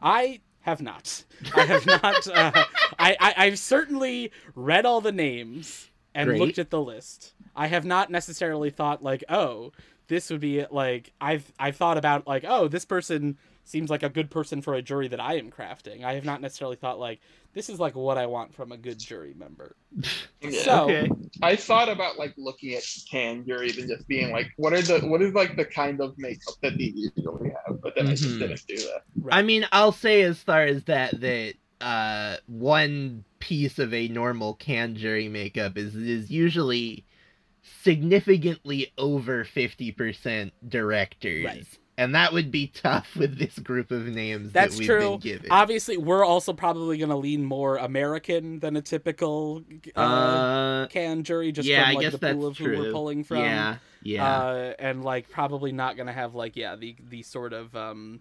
[0.00, 1.24] I have not.
[1.54, 2.26] I have not.
[2.28, 2.52] Uh,
[2.98, 6.40] I, I I've certainly read all the names and Great.
[6.40, 7.32] looked at the list.
[7.56, 9.72] I have not necessarily thought like, oh,
[10.08, 13.36] this would be like I've I've thought about like, oh, this person
[13.68, 16.02] seems like a good person for a jury that I am crafting.
[16.04, 17.20] I have not necessarily thought like
[17.52, 19.76] this is like what I want from a good jury member.
[20.40, 20.62] Yeah.
[20.62, 21.10] So- okay.
[21.42, 25.00] I thought about like looking at Cannes juries and just being like, what are the
[25.00, 27.82] what is like the kind of makeup that these usually have?
[27.82, 28.38] But then I just Mhm.
[28.38, 29.02] didn't do that.
[29.20, 29.34] Right.
[29.34, 34.54] I mean, I'll say as far as that that uh one piece of a normal
[34.54, 37.04] Cannes jury makeup is is usually
[37.82, 41.44] significantly over 50% directors.
[41.44, 41.66] Right.
[41.98, 45.10] And that would be tough with this group of names That's that we've true.
[45.10, 45.50] been given.
[45.50, 49.64] Obviously, we're also probably going to lean more American than a typical
[49.96, 52.76] uh, uh, Cannes jury, just yeah, from I like guess the pool of true.
[52.76, 53.38] who we're pulling from.
[53.38, 54.38] Yeah, yeah.
[54.38, 58.20] Uh, and like probably not going to have like yeah the the sort of um,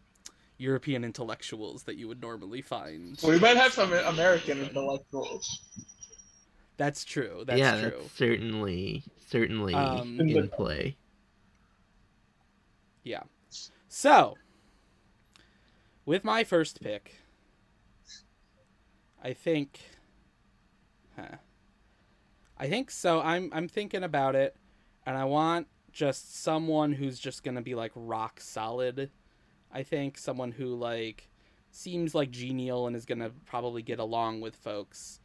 [0.57, 3.19] European intellectuals that you would normally find.
[3.23, 5.61] We might have some American intellectuals.
[6.77, 7.43] That's true.
[7.45, 7.89] That's yeah, true.
[7.91, 10.97] that's certainly certainly Um, in play.
[13.03, 13.21] Yeah.
[13.99, 14.37] So,
[16.05, 17.15] with my first pick,
[19.23, 19.79] I think,
[21.15, 21.37] huh,
[22.59, 23.21] I think so.
[23.21, 24.55] I'm I'm thinking about it,
[25.07, 29.09] and I want just someone who's just gonna be like rock solid.
[29.71, 31.27] I think someone who like
[31.71, 35.19] seems like genial and is gonna probably get along with folks,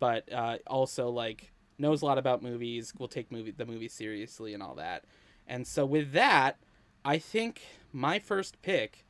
[0.00, 4.52] but uh, also like knows a lot about movies, will take movie the movie seriously
[4.52, 5.06] and all that.
[5.46, 6.58] And so with that,
[7.04, 7.62] I think
[7.92, 9.04] my first pick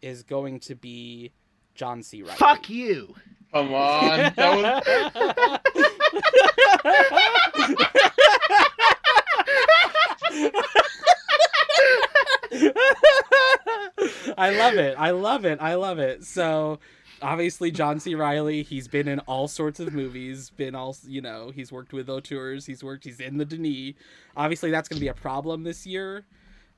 [0.00, 1.32] is going to be
[1.74, 2.22] John C.
[2.22, 2.36] Reilly.
[2.36, 3.14] Fuck you.
[3.52, 4.32] Come on.
[4.36, 5.84] That was
[14.36, 14.96] I love it.
[14.98, 15.58] I love it.
[15.60, 16.24] I love it.
[16.24, 16.78] So
[17.22, 18.14] obviously John C.
[18.14, 22.08] Reilly, he's been in all sorts of movies, been all you know, he's worked with
[22.08, 23.94] auteurs, he's worked he's in the Denis.
[24.36, 26.24] Obviously that's gonna be a problem this year.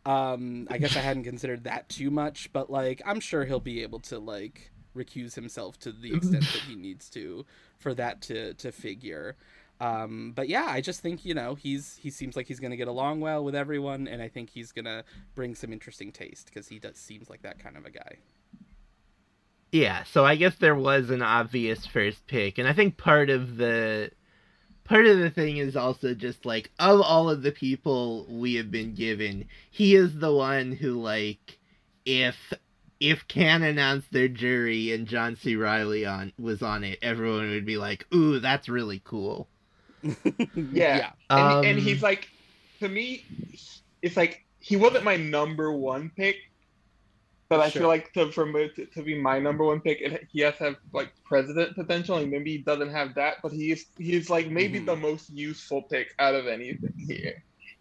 [0.06, 3.82] Um, I guess I hadn't considered that too much, but like I'm sure he'll be
[3.82, 7.44] able to like recuse himself to the extent that he needs to
[7.78, 9.36] for that to to figure.
[9.80, 12.86] Um, but yeah, I just think you know he's he seems like he's gonna get
[12.86, 15.02] along well with everyone, and I think he's gonna
[15.34, 18.18] bring some interesting taste because he does seems like that kind of a guy.
[19.72, 23.56] Yeah, so I guess there was an obvious first pick, and I think part of
[23.56, 24.12] the
[24.86, 28.70] part of the thing is also just like of all of the people we have
[28.70, 31.58] been given, he is the one who like
[32.04, 32.52] if
[33.00, 35.56] if Cannes announced their jury and John C.
[35.56, 39.48] Reilly on was on it, everyone would be like, "Ooh, that's really cool."
[40.54, 41.12] Yeah.
[41.36, 42.28] and, Um, and he's like,
[42.80, 43.24] to me,
[44.02, 46.36] it's like he wasn't my number one pick,
[47.48, 47.70] but I Sure.
[47.70, 50.56] feel like to for me to, to be my number one pick, it, he has
[50.58, 54.48] to have like president potential, and maybe he doesn't have that, but he's he's like
[54.50, 54.86] maybe Mhm.
[54.86, 57.34] the most useful pick out of anything here.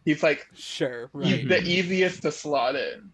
[0.06, 3.14] He's like Sure, he's the easiest to slot in.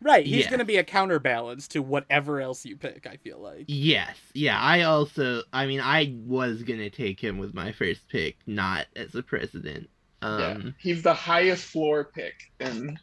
[0.00, 0.26] right.
[0.26, 0.50] He's Yeah.
[0.50, 3.06] gonna be a counterbalance to whatever else you pick.
[3.06, 3.68] I feel like.
[3.68, 4.60] Yes, yeah.
[4.60, 9.14] I also, I mean, I was gonna take him with my first pick, not as
[9.14, 9.90] a president.
[10.22, 12.98] Um, yeah, he's the highest floor pick, and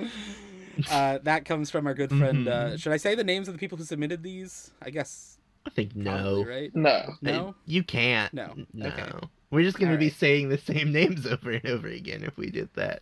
[0.92, 2.48] uh, that comes from our good friend.
[2.48, 2.80] Uh, Mhm.
[2.82, 4.72] should I say the names of the people who submitted these?
[4.82, 5.38] I guess.
[5.66, 6.44] I think Probably, no.
[6.50, 6.76] right?
[6.76, 7.48] no, No.
[7.50, 8.34] Uh, you can't.
[8.34, 8.54] No.
[8.74, 8.88] No.
[8.88, 9.10] Okay.
[9.50, 10.14] We're just gonna be right.
[10.14, 13.02] saying the same names over and over again if we did that.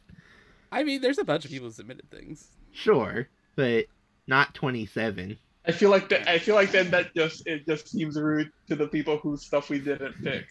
[0.72, 2.48] I mean, there's a bunch of people who submitted things.
[2.72, 3.86] Sure, but
[4.28, 5.38] not twenty-seven.
[5.66, 6.28] I feel like that.
[6.28, 9.70] I feel like then that just it just seems rude to the people whose stuff
[9.70, 10.46] we didn't pick.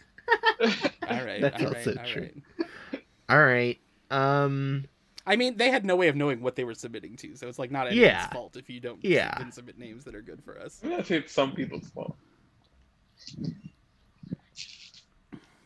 [1.08, 1.40] All right.
[1.40, 1.76] That's all right.
[1.76, 2.30] also all true.
[2.62, 3.02] right.
[3.28, 3.78] All right.
[4.10, 4.84] Um.
[5.30, 7.58] I mean, they had no way of knowing what they were submitting to, so it's
[7.58, 8.26] like not anyone's Yeah.
[8.30, 9.32] fault if you don't Yeah.
[9.38, 10.80] didn't submit names that are good for us.
[10.82, 12.16] I'm it's some people's fault.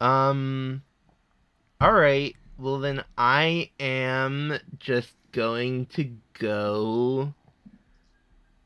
[0.00, 0.82] Um.
[1.80, 2.36] All right.
[2.58, 7.32] Well, then I am just going to go.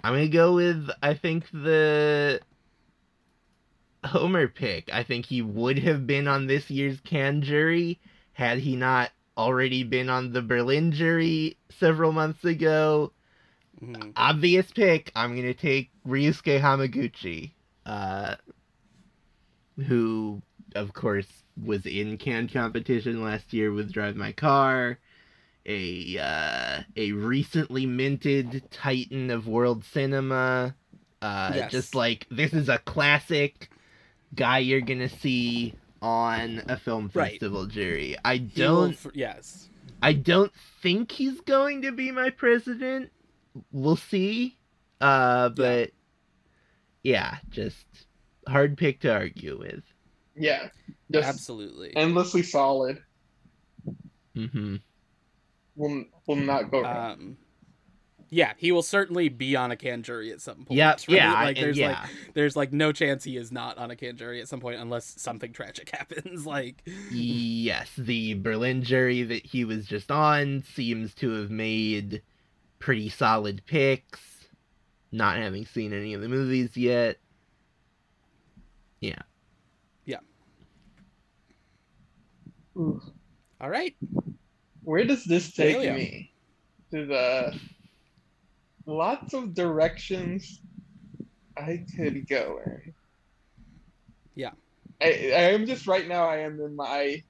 [0.03, 2.41] I'm gonna go with I think the
[4.05, 4.91] Homer pick.
[4.93, 8.01] I think he would have been on this year's Cannes jury
[8.33, 13.13] had he not already been on the Berlin jury several months ago.
[13.81, 14.13] Mhm.
[14.17, 15.13] Obvious pick.
[15.15, 17.53] I'm gonna take Ryusuke Hamaguchi,
[17.87, 18.35] uh,
[19.87, 20.43] who
[20.75, 21.29] of course
[21.65, 24.99] was in Cannes competition last year with Drive My Car,
[25.65, 30.75] a uh, a recently minted titan of world cinema.
[31.23, 31.73] Uh, Yes.
[31.73, 33.71] Just like this is a classic
[34.35, 37.33] guy you're gonna see on a film Right.
[37.33, 38.17] festival jury.
[38.25, 39.69] I don't f- yes.
[40.03, 43.11] I don't think he's going to be my president.
[43.73, 44.59] We'll see.
[45.01, 45.91] Uh, but
[47.03, 47.87] yeah, just
[48.47, 49.83] hard pick to argue with.
[50.37, 50.69] Yeah,
[51.11, 51.97] just Absolutely.
[51.97, 53.03] endlessly solid.
[54.37, 54.77] Mm-hmm.
[55.77, 57.13] Will will not go wrong.
[57.13, 57.37] Um,
[58.31, 60.77] yeah, he will certainly be on a Cannes jury at some point.
[60.77, 61.01] Yep.
[61.09, 61.09] right?
[61.09, 61.33] Yeah.
[61.33, 62.01] like there's yeah.
[62.01, 64.81] like there's like no chance he is not on a Cannes jury at some point
[64.81, 66.47] unless something tragic happens.
[66.47, 72.23] Like yes, the Berlin jury that he was just on seems to have made
[72.79, 74.21] pretty solid picks.
[75.11, 77.17] Not having seen any of the movies yet.
[79.01, 79.23] Yeah.
[80.05, 80.19] Yeah.
[82.77, 83.01] Ooh.
[83.59, 83.97] All right.
[84.83, 85.95] Where does this take Elio.
[85.95, 86.33] me?
[86.91, 87.59] To the
[88.89, 90.61] lots of directions
[91.57, 92.95] I could go in.
[94.35, 94.53] Yeah.
[95.01, 96.25] I, I am just right now.
[96.25, 97.23] I am in my.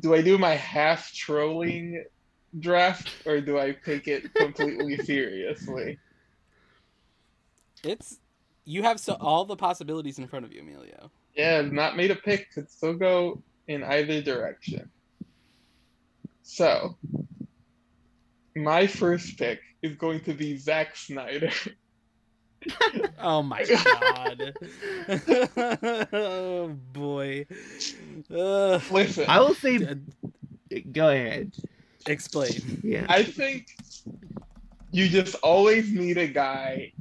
[0.00, 2.04] Do I do my half trolling
[2.58, 5.98] draft or do I take it completely seriously?
[7.82, 8.18] It's
[8.64, 11.10] you have so all the possibilities in front of you, Emilio.
[11.34, 12.50] Yeah, not made a pick.
[12.52, 14.90] Could still go in either direction.
[16.42, 16.96] So,
[18.54, 21.50] my first pick is going to be Zack Snyder.
[23.20, 24.54] Oh my god.
[26.12, 27.46] oh boy.
[28.28, 29.78] Uh, Listen, I will say,
[30.90, 31.52] go ahead.
[32.08, 32.80] explain.
[32.82, 33.06] Yeah.
[33.08, 33.68] I think
[34.90, 36.92] you just always need a guy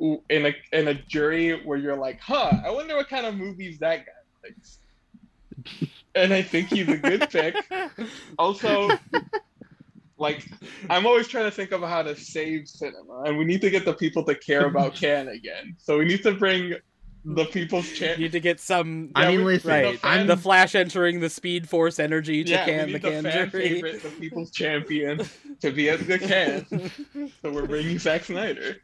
[0.00, 3.78] in a in a jury where you're like, huh, I wonder what kind of movies
[3.80, 4.12] that guy
[4.44, 4.78] likes.
[6.14, 7.56] And I think he's a good pick.
[8.38, 8.88] Also,
[10.20, 10.46] like,
[10.90, 13.84] I'm always trying to think of how to save cinema, and we need to get
[13.86, 15.76] the people to care about Cannes again.
[15.78, 16.74] So we need to bring
[17.24, 18.20] the people's You chance.
[18.22, 20.00] need to get some I Yeah, mean, listen, right.
[20.02, 23.22] I'm the Flash entering the Speed Force energy to Yeah, can the need the Cannes
[23.22, 23.50] fan jury.
[23.50, 25.20] favorite, the people's champion,
[25.60, 26.66] to be at the Cannes.
[27.44, 28.76] So we're bringing Zack Snyder.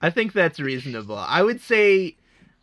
[0.00, 1.16] I think that's reasonable.
[1.16, 2.16] I would say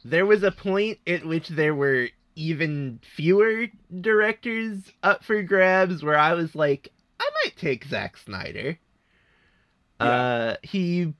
[0.04, 3.68] there was a point at which there were even fewer
[4.00, 8.80] directors up for grabs where I was like, I might take Zack Snyder.
[10.00, 11.14] Uh, he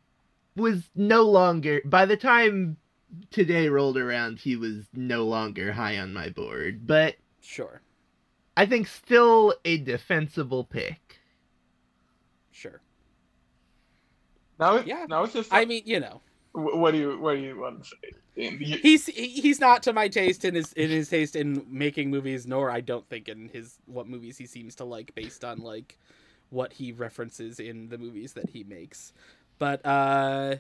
[0.56, 2.78] was no longer, by the time
[3.30, 7.82] today rolled around, he was no longer high on my board, but Sure.
[8.58, 11.20] I think still a defensible pick.
[12.52, 12.82] Sure.
[14.60, 15.06] Now, it, Yeah.
[15.08, 15.54] now it's just.
[15.54, 17.96] I mean, you know, wh- what do you what do you want to say?
[18.36, 22.48] You- he's he's not to my taste in his in his taste in making movies,
[22.48, 25.98] nor I don't think in his what movies he seems to like based on like
[26.50, 29.14] what he references in the movies that he makes.
[29.60, 30.56] But uh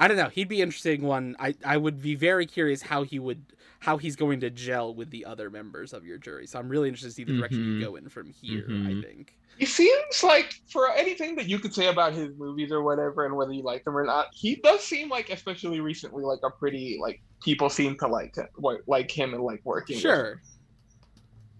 [0.00, 0.28] I don't know.
[0.28, 1.36] He'd be interesting one.
[1.38, 3.42] I I would be very curious how he would
[3.78, 6.46] how he's going to gel with the other members of your jury.
[6.48, 7.74] So I'm really interested to see the direction Mhm.
[7.78, 8.66] you go in from here.
[8.68, 8.98] Mhm.
[8.98, 9.38] I think.
[9.58, 13.36] He seems like, for anything that you could say about his movies or whatever, and
[13.36, 16.98] whether you like them or not, he does seem like, especially recently, like a pretty
[17.00, 19.94] like people seem to like it, wa- like him and like working.
[19.96, 20.02] with.
[20.02, 20.40] Sure.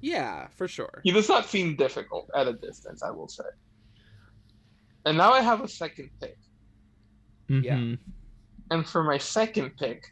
[0.01, 1.01] Yeah, for sure.
[1.05, 3.45] He does not seem difficult at a distance, I will say.
[5.07, 6.37] And now I have a second pick,
[7.49, 7.77] Yeah.
[7.77, 7.99] Mhm.
[8.71, 10.03] and for my second pick,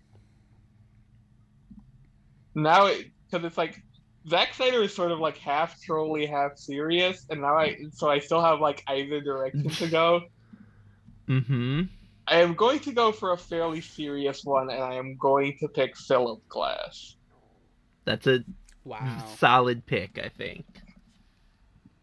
[2.55, 3.83] now it because it's like
[4.29, 8.19] Zack Snyder is sort of like half trolly, half serious, and now I so I
[8.21, 10.23] still have like either direction to go.
[11.29, 11.89] Mhm.
[12.27, 15.69] I am going to go for a fairly serious one, and I am going to
[15.69, 17.17] pick Philip Glass.
[18.05, 18.45] That's a
[18.85, 19.25] Wow.
[19.39, 20.65] solid pick, I think.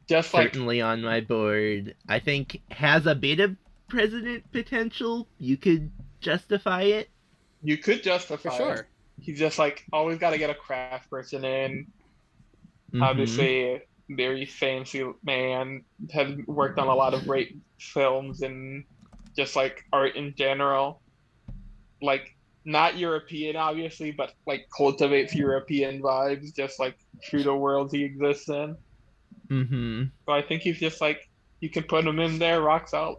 [0.07, 1.95] Just like Certainly on my board.
[2.07, 3.55] I think has a bit of
[3.89, 5.27] president potential.
[5.37, 7.09] You could justify it.
[7.61, 8.49] you could justify.
[8.57, 8.75] For it.
[8.77, 8.87] sure.
[9.19, 11.87] He's just like always got to get a craft person in.
[12.93, 13.03] Mhm.
[13.03, 15.83] Obviously, very fancy man.
[16.11, 18.83] Has worked on a lot of great films and
[19.35, 21.01] just like art in general.
[22.01, 26.97] Like not European, obviously, but like cultivates European vibes, just like
[27.29, 28.77] through the world he exists in.
[29.49, 30.03] Mm-hmm.
[30.25, 33.17] So I think he's just like you can put him in there, rocks out.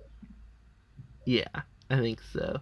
[1.24, 2.60] Yeah, I think so.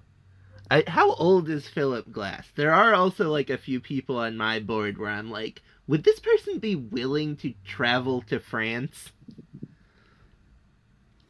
[0.70, 2.46] I, how old is Philip Glass?
[2.54, 6.20] There are also like a few people on my board where I'm like, would this
[6.20, 9.10] person be willing to travel to France?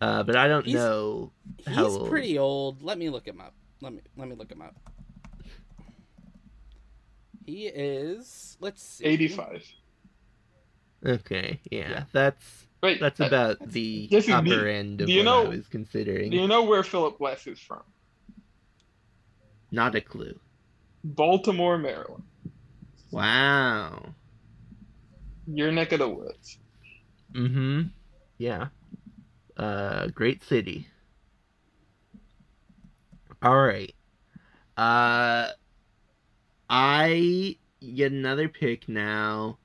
[0.01, 1.33] Uh, but I don't He's- know.
[1.67, 2.11] How He's old?
[2.11, 2.83] pretty old.
[2.83, 3.55] Let me look him up.
[3.81, 4.75] Let me let me look him up.
[7.47, 8.57] He is.
[8.61, 9.05] Let's see.
[9.05, 9.65] 85.
[11.07, 12.05] Okay, yeah, Yeah.
[12.13, 15.25] that's Wait, that's uh, about that's- the Jesse, upper you- end of do you what
[15.25, 16.31] know- I was considering.
[16.31, 17.83] do you know where Philip Glass is from?
[19.71, 20.39] Not a clue.
[21.05, 22.25] Baltimore, Maryland.
[23.11, 24.15] Wow.
[25.51, 26.59] Your neck of the woods.
[27.35, 27.83] Mm-hmm.
[28.37, 28.69] Yeah.
[29.57, 30.87] Uh, great city.
[33.43, 33.95] All right.
[34.77, 35.49] Uh,
[36.69, 39.59] I get another pick now,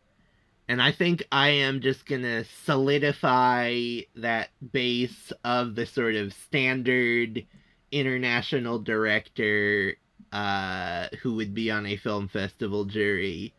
[0.68, 7.46] and I think I am just gonna solidify that base of the sort of standard
[7.92, 9.98] international director
[10.32, 13.54] uh, who would be on a film festival jury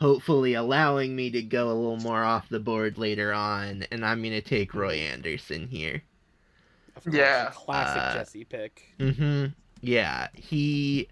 [0.00, 4.22] hopefully allowing me to go a little more off the board later on, and I'm
[4.22, 6.02] gonna take Roy Andersson here.
[7.02, 7.50] Course, Yeah.
[7.54, 8.94] classic Uh, Jesse pick.
[8.98, 9.46] Mm-hmm.
[9.80, 11.08] Yeah, he.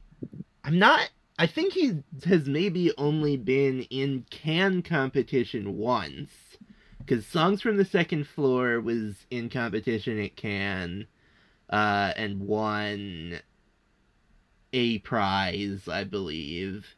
[0.65, 1.09] I'm not
[1.39, 6.31] I think he has maybe only been in Cannes competition once,
[6.99, 11.07] because Songs from the Second Floor was in competition at Cannes,
[11.71, 13.39] uh, and won
[14.73, 16.97] a prize, I believe.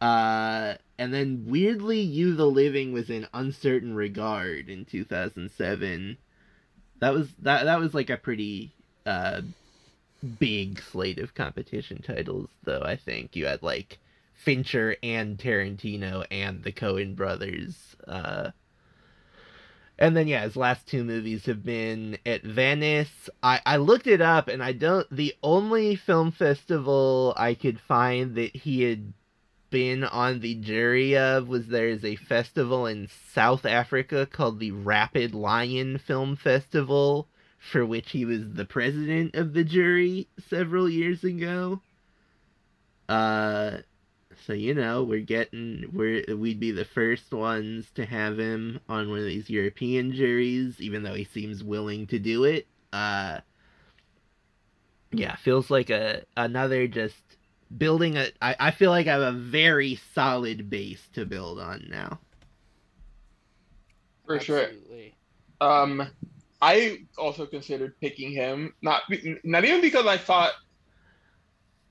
[0.00, 6.16] Uh, and then weirdly, You the Living was in Un Certain Regard in 2007.
[7.00, 8.72] That was that that was like a pretty
[9.04, 9.42] uh
[10.38, 12.82] big slate of competition titles, though.
[12.82, 13.98] I think you had like
[14.34, 17.96] Fincher and Tarantino and the Coen brothers.
[18.06, 18.50] Uh,
[19.98, 23.28] and then yeah, his last two movies have been at Venice.
[23.42, 25.08] I I looked it up, and I don't.
[25.10, 29.12] The only film festival I could find that he had
[29.74, 35.34] been on the jury of was there's a festival in South Africa called the Rapid
[35.34, 37.26] Lion Film Festival
[37.58, 41.80] for which he was the president of the jury several years ago.
[43.08, 43.78] Uh,
[44.46, 49.10] so you know we're getting we're we'd be the first ones to have him on
[49.10, 52.68] one of these European juries, even though he seems willing to do it.
[52.92, 53.40] Uh,
[55.10, 57.33] yeah, feels like a another just
[57.76, 58.28] building a.
[58.40, 62.18] I I feel like I have a very solid base to build on now.
[64.26, 64.68] For sure.
[65.60, 66.06] Um,
[66.60, 69.02] I also considered picking him, not
[69.44, 70.52] not even because I thought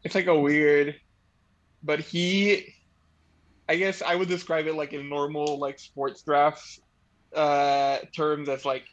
[0.03, 0.95] it's like a weird,
[1.83, 2.73] but he,
[3.69, 6.79] I guess I would describe it like in normal like sports drafts
[7.35, 8.85] uh, terms as like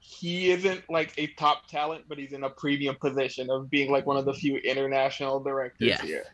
[0.00, 4.06] he isn't like a top talent, but he's in a premium position of being like
[4.06, 6.00] one of the few international directors Yes.
[6.00, 6.24] here.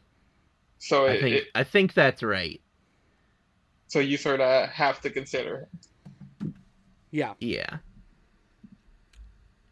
[0.78, 2.60] So I it, think it- I think that's right.
[3.88, 5.68] so you sort of have to consider.
[7.10, 7.34] Yeah.
[7.40, 7.78] Yeah.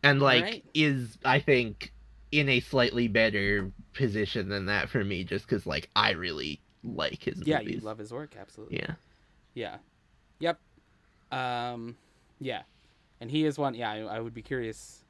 [0.02, 0.64] And like Alright.
[0.74, 1.92] is I think
[2.30, 7.22] in a slightly better position than that for me just cuz like I really like
[7.22, 7.76] his Yeah, movies.
[7.76, 8.78] you love his work, absolutely.
[8.78, 8.94] Yeah.
[9.54, 9.78] Yeah.
[10.40, 10.58] Yep.
[11.32, 11.96] Um
[12.40, 12.62] yeah.
[13.24, 15.02] And he is one yeah, I, I would be curious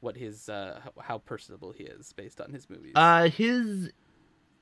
[0.00, 2.90] what his uh how personable he is based on his movies.
[2.96, 3.92] Uh his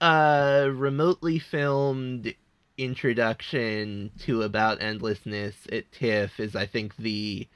[0.03, 2.35] uh remotely filmed
[2.77, 7.49] introduction to About Endlessness at TIFF is I think the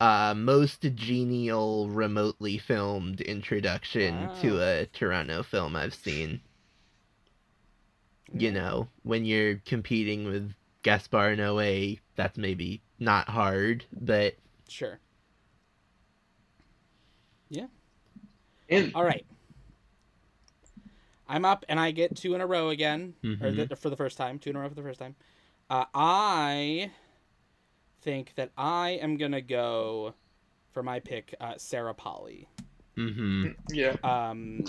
[0.00, 6.40] uh most genial remotely filmed introduction to a Toronto film I've seen.
[8.36, 10.52] you know, when you're competing with
[10.82, 14.36] Gaspar Noé, that's maybe not hard, but
[14.68, 14.98] Sure.
[17.48, 17.66] Yeah.
[18.68, 19.24] In All right.
[21.28, 23.68] I'm up and I get two in a row again, or Mhm.
[23.68, 25.16] the, for the first time, two in a row for the first time.
[25.68, 26.92] Uh, I
[28.00, 30.14] think that I am gonna go
[30.70, 32.48] for my pick, uh, Sarah Polley.
[32.94, 34.64] hmm yeah, Um,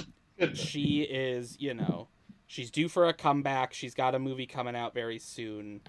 [0.54, 2.10] she is, you know,
[2.48, 3.74] she's due for a comeback.
[3.74, 5.82] She's got a movie coming out very soon.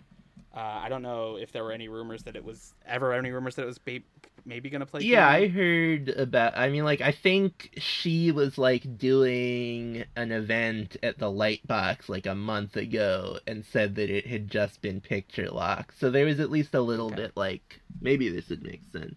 [0.58, 3.54] Uh, I don't know if there were any rumors that it was ever any rumors
[3.54, 4.00] that it was ba-
[4.44, 5.02] maybe gonna play.
[5.02, 6.58] Yeah, I heard about.
[6.58, 12.26] I mean, like, I think she was like doing an event at the Lightbox like
[12.26, 15.96] a month ago and said that it had just been picture locked.
[16.00, 17.16] So there was at least a little Okay.
[17.16, 19.14] bit like maybe this would make sense.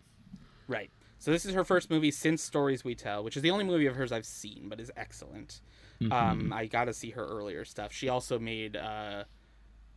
[0.67, 0.91] Right.
[1.17, 3.87] So this is her first movie since Stories We Tell, which is the only movie
[3.87, 5.61] of hers I've seen, but is excellent.
[5.99, 6.11] Mhm.
[6.11, 7.91] Um, I got to see her earlier stuff.
[7.91, 9.23] She also made, uh,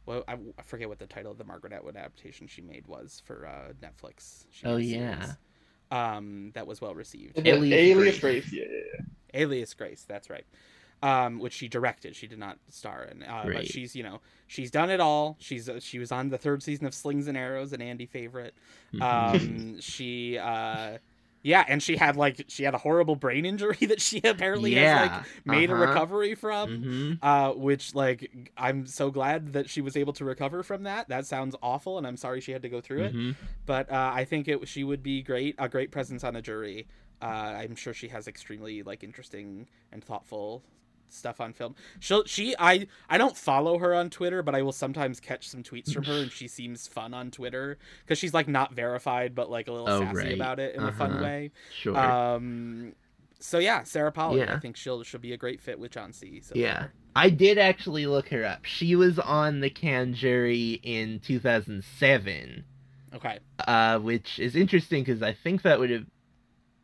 [0.06, 3.22] well, I, I forget what the title of the Margaret Atwood adaptation she made was
[3.24, 4.44] for uh, Netflix.
[4.50, 5.20] She Oh, yeah.
[5.20, 5.36] series,
[5.90, 7.38] Um, that was well received.
[7.38, 8.44] Yeah, Alias Alias Grace.
[8.44, 9.42] Grace, yeah, yeah, yeah.
[9.42, 10.46] Alias Grace, that's right.
[11.02, 12.16] Um, which she directed.
[12.16, 13.22] She did not star in.
[13.22, 15.36] Uh, But she's, you know, she's done it all.
[15.38, 18.54] She's uh, she was on the third season of Slings and Arrows, an Andy favorite.
[18.94, 19.02] Mhm.
[19.02, 20.98] Um, she, uh,
[21.44, 25.10] yeah, and she had like she had a horrible brain injury that she apparently has
[25.10, 25.86] like made a uh-huh.
[25.86, 26.70] recovery from.
[26.70, 27.18] Mhm.
[27.22, 31.08] Uh, which like I'm so glad that she was able to recover from that.
[31.08, 33.14] That sounds awful, and I'm sorry she had to go through it.
[33.14, 33.36] Mhm.
[33.66, 36.88] But uh, I think it she would be great, a great presence on a jury.
[37.20, 40.64] Uh, I'm sure she has extremely like interesting and thoughtful
[41.14, 41.74] stuff on film.
[42.00, 45.62] She'll she I I don't follow her on Twitter, but I will sometimes catch some
[45.62, 49.50] tweets from her, and she seems fun on Twitter because she's like not verified, but
[49.50, 50.32] like a little Oh, sassy right.
[50.32, 51.22] about it in a fun Uh-huh.
[51.22, 51.52] way.
[51.70, 51.96] Sure.
[51.96, 52.94] Um,
[53.40, 54.42] so yeah, Sarah Polley.
[54.42, 56.40] I think she'll she'll be a great fit with John C.
[56.40, 56.78] So Yeah.
[56.78, 56.92] far.
[57.16, 58.64] I did actually look her up.
[58.64, 62.64] She was on the Cannes jury in 2007,
[63.14, 63.38] Okay.
[63.68, 66.06] uh, which is interesting because I think that would have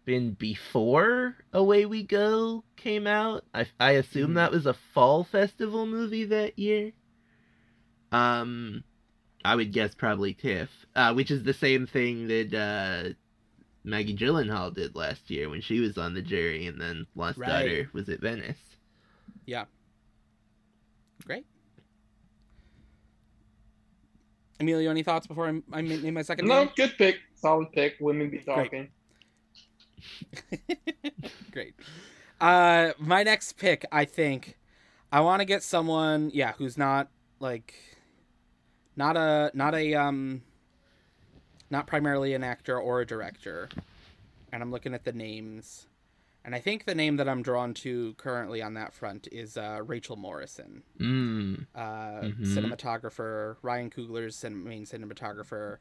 [0.04, 3.44] been before Away We Go came out.
[3.54, 4.34] I, I assume Mhm.
[4.36, 6.92] that was a fall festival movie that year.
[8.12, 8.82] Um,
[9.44, 13.10] I would guess probably TIFF, uh, which is the same thing that uh,
[13.84, 17.48] Maggie Gyllenhaal did last year when she was on the jury, and then Lost Right.
[17.48, 18.58] Daughter was at Venice.
[19.46, 19.64] Yeah.
[21.24, 21.46] Great.
[24.58, 26.72] Emilio, any thoughts before I, I name my second No, name?
[26.76, 27.16] good pick.
[27.34, 27.96] Solid pick.
[28.00, 28.68] Women be talking.
[28.68, 28.90] Great.
[32.40, 34.56] Uh, my next pick, I think,
[35.12, 37.74] I want to get someone, yeah, who's not like,
[38.96, 40.42] not a, not a, um,
[41.70, 43.68] not primarily an actor or a director,
[44.52, 45.86] and I'm looking at the names,
[46.44, 49.80] and I think the name that I'm drawn to currently on that front is uh,
[49.84, 51.66] Rachel Morrison, Mm.
[51.74, 51.78] uh,
[52.22, 52.40] Mhm.
[52.46, 55.76] cinematographer, Ryan Coogler's main cinematographer.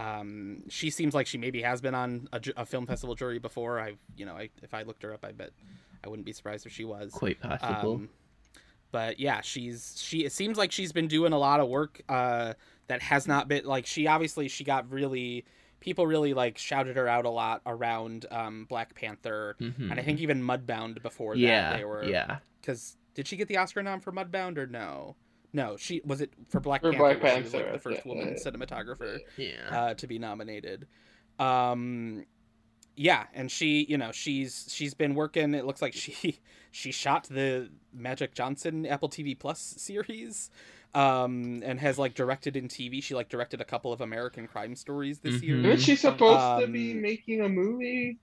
[0.00, 3.78] Um, she seems like she maybe has been on a, a film festival jury before.
[3.80, 5.50] I, you know, I, if I looked her up, I bet
[6.02, 7.12] I wouldn't be surprised if she was.
[7.12, 7.94] Quite possible.
[7.94, 8.08] Um,
[8.92, 10.24] but yeah, she's she.
[10.24, 12.54] It seems like she's been doing a lot of work uh,
[12.88, 15.44] that has not been like she obviously she got really
[15.80, 19.90] people really like shouted her out a lot around um, Black Panther Mhm.
[19.90, 22.38] and I think even Mudbound before yeah, that they were yeah.
[22.60, 25.16] because did she get the Oscar nom for Mudbound or no?
[25.52, 27.18] No, she was it for Black For Panther.
[27.18, 28.50] Black where she was, like, the first yeah, woman yeah.
[28.50, 29.50] cinematographer Yeah.
[29.70, 30.86] uh, to be nominated.
[31.38, 32.24] Um,
[32.96, 35.54] yeah, and she, you know, she's she's been working.
[35.54, 36.38] It looks like she
[36.70, 40.50] she shot the Magic Johnson Apple TV Plus series,
[40.94, 43.02] um, and has like directed in TV.
[43.02, 45.56] She like directed a couple of American crime stories this year.
[45.56, 45.64] Mhm.
[45.66, 48.18] Isn't she supposed to be Um, making a movie?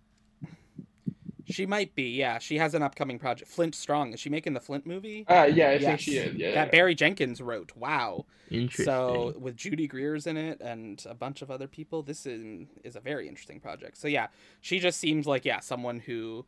[1.49, 2.39] She might be, yeah.
[2.39, 3.49] She has an upcoming project.
[3.49, 4.13] Flint Strong.
[4.13, 5.25] Is she making the Flint movie?
[5.27, 6.35] Uh, yeah, I think she is.
[6.35, 6.53] Yeah.
[6.53, 7.71] That Barry Jenkins wrote.
[7.75, 8.25] Wow.
[8.49, 8.85] Interesting.
[8.85, 12.95] So with Judy Greer's in it and a bunch of other people, this is is
[12.95, 13.97] a very interesting project.
[13.97, 14.27] So yeah,
[14.61, 16.45] she just seems like yeah someone who,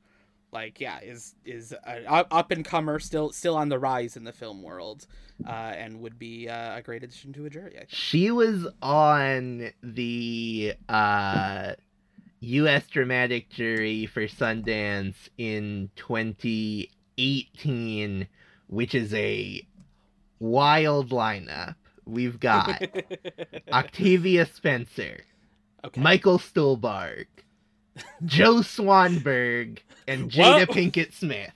[0.51, 4.33] like yeah is is an up and comer still still on the rise in the
[4.33, 5.07] film world,
[5.45, 7.75] uh, and would be uh, a great addition to a jury.
[7.75, 7.89] I think.
[7.89, 11.73] She was on the uh,
[12.41, 12.87] U.S.
[12.87, 18.27] dramatic jury for Sundance in 2018,
[18.67, 19.65] which is a
[20.39, 21.75] wild lineup.
[22.05, 22.81] We've got
[23.71, 25.19] Octavia Spencer,
[25.83, 26.01] okay.
[26.01, 27.25] Michael Stuhlbarg,
[28.25, 30.73] Joe Swanberg, and Jada Whoa.
[30.73, 31.51] Pinkett Smith,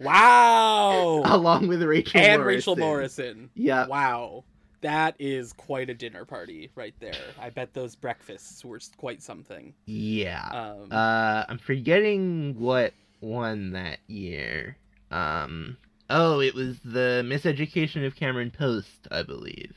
[0.00, 1.22] Wow.
[1.24, 2.72] along with Rachel and Morrison.
[2.72, 3.50] Rachel Morrison.
[3.54, 3.88] Yep.
[3.88, 4.44] Wow.
[4.82, 7.12] That is quite a dinner party right there.
[7.38, 9.74] I bet those breakfasts were quite something.
[9.86, 10.48] Yeah.
[10.50, 14.78] Um, Uh, I'm forgetting what won that year.
[15.10, 15.76] Um,
[16.08, 19.74] oh, it was the Miseducation of Cameron Post, I believe.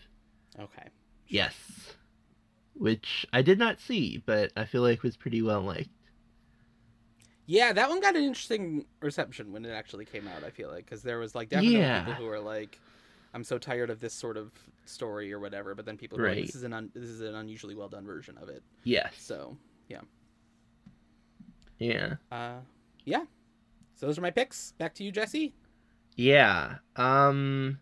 [0.60, 0.88] okay.
[1.28, 1.96] Yes,
[2.76, 5.90] which I did not see, but I feel like was pretty well liked.
[7.46, 10.44] Yeah, that one got an interesting reception when it actually came out.
[10.44, 12.00] I feel like because there was like definitely Yeah.
[12.06, 12.80] people who were like,
[13.34, 14.52] "I'm so tired of this sort of
[14.86, 15.76] story" or whatever.
[15.76, 18.06] But then people were like, "This is an un- this is an unusually well done
[18.06, 19.14] version of it." Yes.
[19.18, 19.58] So
[19.90, 20.02] yeah.
[21.80, 22.16] Yeah.
[22.32, 22.60] uh,
[23.06, 23.26] yeah.
[23.96, 24.72] So those are my picks.
[24.74, 25.54] Back to you, Jesse.
[26.16, 26.76] Yeah.
[26.96, 27.80] Um.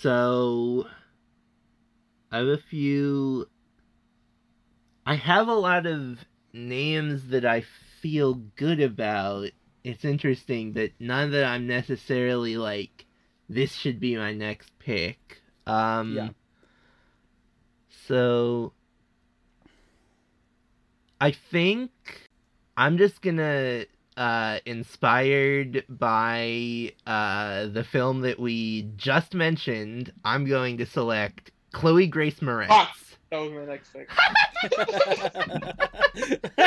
[0.00, 0.86] So.
[2.32, 3.48] I have a few.
[5.04, 7.64] I have a lot of names that I
[8.00, 9.50] feel good about.
[9.82, 13.06] It's interesting that none that I'm necessarily like,
[13.50, 15.42] this should be my next pick.
[15.66, 16.16] Um.
[16.16, 16.28] Yeah.
[18.06, 18.72] So.
[21.22, 21.90] I think
[22.78, 23.84] I'm just gonna
[24.16, 32.06] uh, inspired by uh, the film that we just mentioned, I'm going to select Chloe
[32.06, 32.68] Grace Moretz.
[32.68, 32.96] Fuck.
[33.30, 34.10] That was my next pick.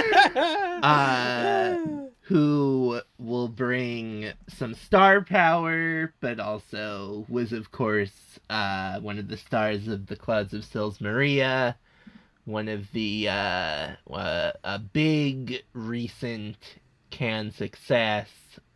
[0.84, 1.78] Uh,
[2.24, 9.36] who will bring some star power, but also was, of course, uh, one of the
[9.38, 11.78] stars of The Clouds of Sils Maria,
[12.46, 16.78] one of the, uh, uh, a big recent
[17.10, 18.30] Cannes success.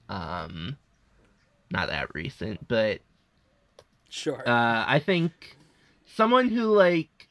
[0.10, 0.78] Um,
[1.72, 3.00] not that recent, but
[4.10, 4.48] sure.
[4.48, 5.58] uh, I think
[6.06, 7.30] someone who like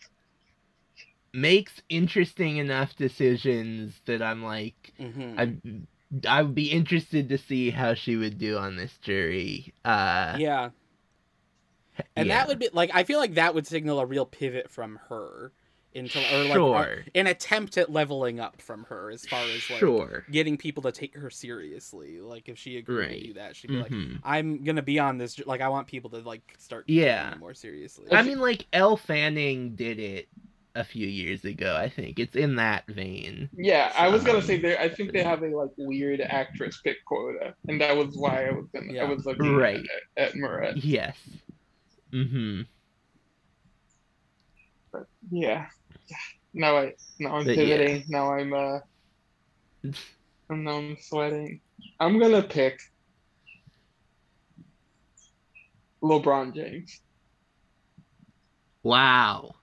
[1.32, 5.38] makes interesting enough decisions that I'm like Mhm.
[5.38, 5.86] I
[6.28, 9.74] I would be interested to see how she would do on this jury.
[9.84, 10.70] Uh, yeah.
[12.14, 12.38] And yeah.
[12.38, 15.52] that would be like I feel like that would signal a real pivot from her
[15.94, 17.04] into or like Sure.
[17.14, 20.26] a- an attempt at leveling up from her as far as like sure.
[20.30, 22.20] getting people to take her seriously.
[22.20, 23.20] Like if she agreed Right.
[23.22, 24.20] to do that, she'd be like, Mhm.
[24.22, 25.40] I'm gonna be on this.
[25.46, 27.34] Like I want people to like start Yeah.
[27.40, 28.12] more seriously.
[28.12, 30.28] I mean, like Elle Fanning did it
[30.76, 31.76] a few years ago.
[31.76, 33.50] I think it's in that vein.
[33.56, 34.78] Yeah, I was gonna Um, say there.
[34.80, 38.52] I think they have a like weird actress pick quota, and that was why I
[38.52, 38.92] was gonna.
[38.92, 39.02] Yeah.
[39.02, 39.84] I was looking Right.
[40.16, 40.78] at, at Moret.
[40.84, 41.16] Yes.
[42.12, 42.62] Mm-hmm.
[44.92, 45.66] But yeah,
[46.54, 47.78] now I now I'm But yeah.
[47.78, 48.04] pivoting.
[48.08, 48.80] Now I'm uh,
[49.82, 49.96] and
[50.64, 51.60] now I'm sweating.
[52.00, 52.78] I'm gonna pick
[56.02, 57.02] LeBron James.
[58.82, 59.56] Wow.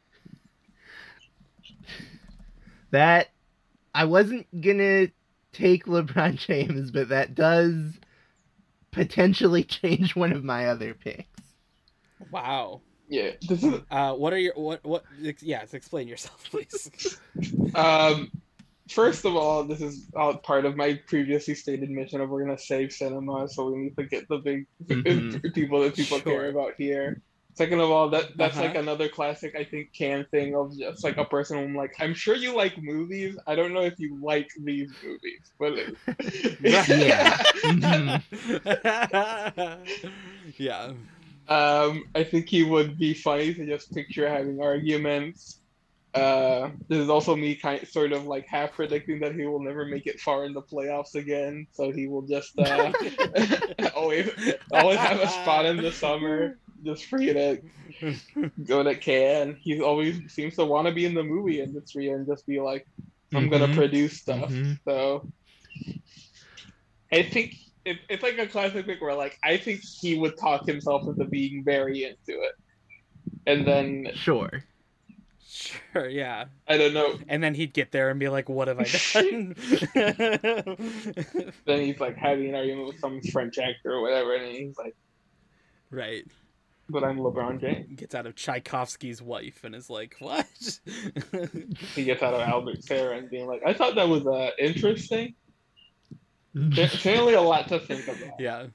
[2.94, 3.30] That
[3.96, 5.08] I wasn't gonna
[5.52, 7.98] take LeBron James, but that does
[8.91, 11.26] potentially change one of my other picks.
[12.32, 12.82] Wow.
[13.10, 15.04] Yeah, this is Uh, what are your what what?
[15.26, 17.18] ex- Yes, explain yourself, please.
[17.76, 18.32] um.
[18.89, 22.60] First of all, this is all part of my previously stated mission of we're gonna
[22.60, 25.54] save cinema, so we need to get the big Mhm.
[25.56, 26.32] people that people Sure.
[26.32, 27.22] care about here.
[27.56, 28.76] Second of all, that that's like Uh-huh.
[28.76, 32.36] another classic I think Cannes thing of just like a person I'm like, I'm sure
[32.36, 33.38] you like movies.
[33.47, 35.74] I don't know if you like these movies, but
[36.60, 37.41] Yeah.
[40.58, 40.91] yeah.
[41.47, 45.60] Um, I think he would be funny to just picture having arguments.
[46.14, 49.86] Uh, this is also me kind sort of like half predicting that he will never
[49.86, 51.68] make it far in the playoffs again.
[51.72, 52.91] So he will just uh,
[53.95, 54.30] always
[54.72, 57.61] always have a spot in the summer just for you to
[58.63, 59.57] go to Cannes.
[59.61, 62.86] He always seems to want to be in the movie industry and just be like,
[63.34, 63.75] I'm gonna Mhm.
[63.75, 64.51] produce stuff.
[64.51, 64.79] Mhm.
[64.86, 65.31] So
[67.11, 67.55] I think
[67.86, 71.25] it, it's like a classic pick where like I think he would talk himself into
[71.25, 72.53] being very into it,
[73.47, 74.49] and then Sure.
[75.45, 76.09] Sure.
[76.09, 76.45] Yeah.
[76.67, 77.19] I don't know.
[77.27, 79.55] And then he'd get there and be like, "What have I done?"
[81.65, 84.95] Then he's like having an argument with some French actor or whatever, and he's like,
[85.91, 86.25] right.
[86.89, 90.45] "But I'm LeBron James." Gets out of Tchaikovsky's wife and is like, "What?"
[91.95, 95.36] He gets out of Albert Serra and being like, "I thought that was uh, interesting."
[96.55, 98.39] Apparently, a lot to think about.
[98.39, 98.67] yeah.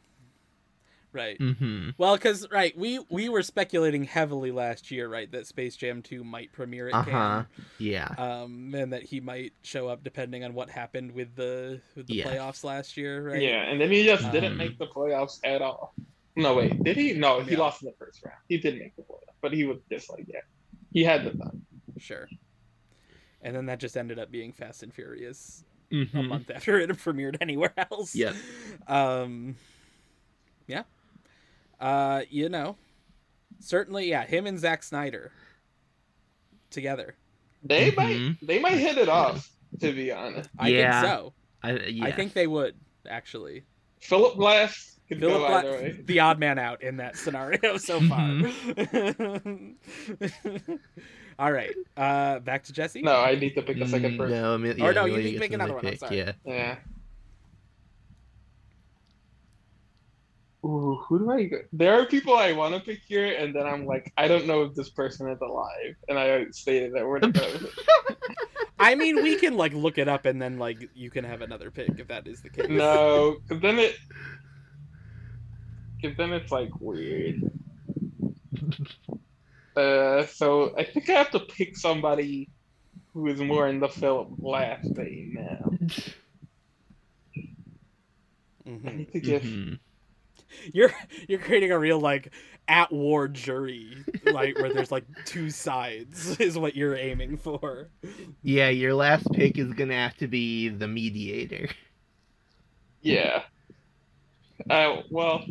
[1.11, 1.39] Right.
[1.39, 1.91] Mm-hmm.
[1.97, 6.23] Well, because right, we we were speculating heavily last year, right, that Space Jam Two
[6.23, 7.11] might premiere at Uh huh.
[7.11, 7.47] Cannes,
[7.79, 8.09] Yeah.
[8.19, 12.17] um, and that he might show up depending on what happened with the with the
[12.17, 12.27] Yes.
[12.29, 13.41] playoffs last year, right?
[13.41, 15.95] Yeah, and then he just didn't Um, make the playoffs at all.
[16.39, 17.13] No, wait, did he?
[17.15, 17.59] No, he Yeah.
[17.59, 18.39] lost in the first round.
[18.49, 20.41] He did make the playoffs, but he was just like, yeah,
[20.93, 21.67] he had the time.
[21.99, 22.29] Sure.
[23.43, 26.29] And then that just ended up being Fast and Furious a Mhm.
[26.29, 28.15] month after it premiered anywhere else.
[28.15, 28.35] Yep.
[28.87, 29.57] Um.
[30.67, 30.85] Yeah.
[31.81, 32.77] Uh, you know,
[33.61, 34.25] certainly, yeah.
[34.25, 35.33] Him and Zack Snyder
[36.71, 37.15] together.
[37.65, 37.97] They Mhm.
[37.97, 39.51] might, they might hit it off.
[39.81, 41.01] To be honest, I Yeah.
[41.01, 41.35] think so.
[41.63, 42.05] I, yeah.
[42.07, 42.75] I think they would
[43.09, 43.65] actually.
[44.01, 48.29] Philip Glass could Philip go Gla- the odd man out in that scenario so far.
[51.39, 53.01] All right, uh, back to Jesse.
[53.03, 54.41] No, I need to pick a second Mm, person.
[54.43, 56.17] No, Emil- yeah, Or no, you need to gets pick another one, I'm pick, sorry.
[56.19, 56.33] Yeah.
[56.45, 56.77] Yeah.
[60.65, 61.59] Ooh, who do I go?
[61.73, 64.63] There are people I want to pick here, and then I'm like, I don't know
[64.63, 67.37] if this person is alive, and I stated that we're not.
[68.81, 71.71] I mean, we can like look it up and then like you can have another
[71.71, 72.69] pick if that is the case.
[72.69, 73.95] no, because then it,
[76.01, 77.41] because then it's like weird.
[79.77, 82.49] Uh, so I think I have to pick somebody
[83.15, 85.71] who is more in the Philip Glass vein now.
[88.67, 88.97] I Mhm.
[88.97, 89.43] need to give.
[89.43, 89.79] Mhm.
[90.73, 90.91] You're
[91.29, 92.35] you're creating a real like
[92.67, 97.89] at war jury, like where there's like two sides is what you're aiming for.
[98.43, 101.69] Yeah, your last pick is gonna have to be the mediator.
[103.01, 103.45] Yeah.
[104.69, 105.45] Uh, well,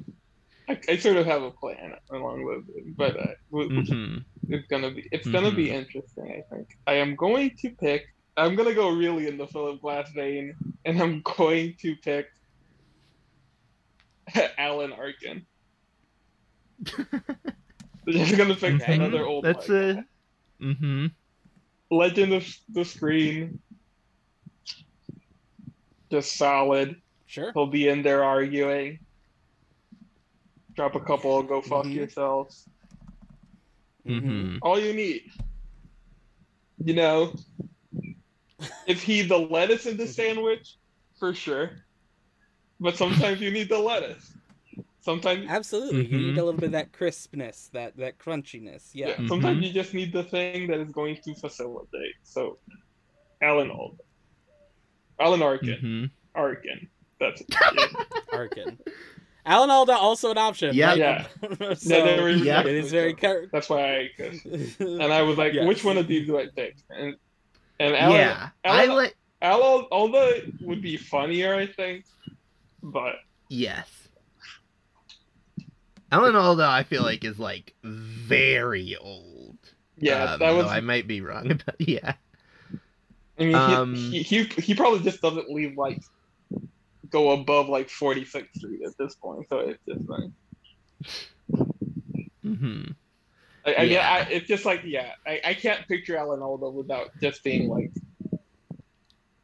[0.70, 4.18] I, I sort of have a plan along with it, but uh, w- w- hmm
[4.50, 6.26] it's gonna be it's gonna be interesting.
[6.32, 8.04] I think I am going to pick.
[8.36, 10.56] I'm gonna go really in the Philip Glass vein,
[10.86, 12.28] and I'm going to pick
[14.58, 15.46] Alan Arkin.
[18.08, 18.94] Just gonna pick Okay.
[18.96, 19.94] another old That's white a.
[19.96, 20.04] guy.
[20.62, 21.06] Mm-hmm.
[21.92, 23.60] legend of the screen.
[26.12, 26.96] Just solid.
[27.26, 27.52] Sure.
[27.54, 29.00] He'll be in there arguing.
[30.78, 31.94] Drop a couple, go fuck Mhm.
[31.96, 32.70] yourselves.
[34.08, 34.58] Mm-hmm.
[34.62, 35.24] All you need.
[36.78, 37.34] You know,
[38.86, 40.76] if he the lettuce in the sandwich,
[41.20, 41.72] for sure.
[42.80, 44.32] But sometimes you need the lettuce.
[45.00, 46.06] Sometimes, Absolutely.
[46.06, 46.38] You need Mhm.
[46.38, 48.92] a little bit of that crispness, that that crunchiness.
[48.94, 49.16] yeah.
[49.20, 49.28] Yeah.
[49.28, 49.68] Sometimes Mhm.
[49.68, 52.14] you just need the thing that is going to facilitate.
[52.24, 52.60] So,
[53.42, 54.04] Alan Alda,
[55.20, 56.06] Alan Arkin, Mm-hmm.
[56.40, 56.88] Arkin.
[57.20, 57.42] That's
[57.74, 57.88] yeah.
[58.32, 58.78] Arkin.
[59.48, 60.76] Alan Alda also an option.
[60.76, 60.90] Yeah.
[60.90, 60.98] right?
[60.98, 61.74] Yeah.
[61.76, 62.60] so No, they were Yeah.
[62.62, 64.10] it is very cur- That's why I.
[64.80, 65.66] And I was like, Yes.
[65.68, 66.76] which one of these do I pick?
[66.90, 67.16] And
[67.80, 69.18] and Alan, yeah, I Alan- like.
[69.42, 72.06] Alan Alda would be funnier, I think.
[72.84, 73.16] But
[73.50, 73.88] Yes.
[76.12, 79.58] Alan Alda, I feel like is like very old.
[79.98, 80.66] yeah, Um, that was.
[80.68, 81.76] I might be wrong about.
[81.80, 82.14] Yeah.
[83.40, 86.02] I mean, um, he, he he he probably just doesn't leave like
[87.10, 89.46] go above like 46th Street at this point.
[89.50, 90.30] So it's just like
[92.46, 92.92] Mm-hmm.
[93.66, 94.08] I, I, Yeah.
[94.10, 97.92] I, it's just like yeah, I, I can't picture Alan Alda without just being like,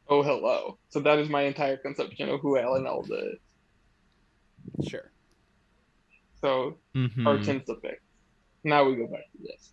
[0.08, 0.78] oh hello.
[0.90, 3.32] So that is my entire conception of who Alan Alda
[4.80, 4.88] is.
[4.88, 5.12] Sure.
[6.40, 7.26] So Mm-hmm.
[7.26, 8.00] our to pick.
[8.62, 9.72] Now we go back to this.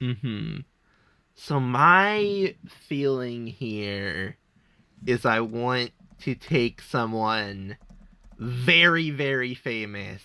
[0.00, 0.60] Mm-hmm.
[1.34, 4.38] So my feeling here
[5.06, 7.76] is I want to take someone
[8.38, 10.22] very, very famous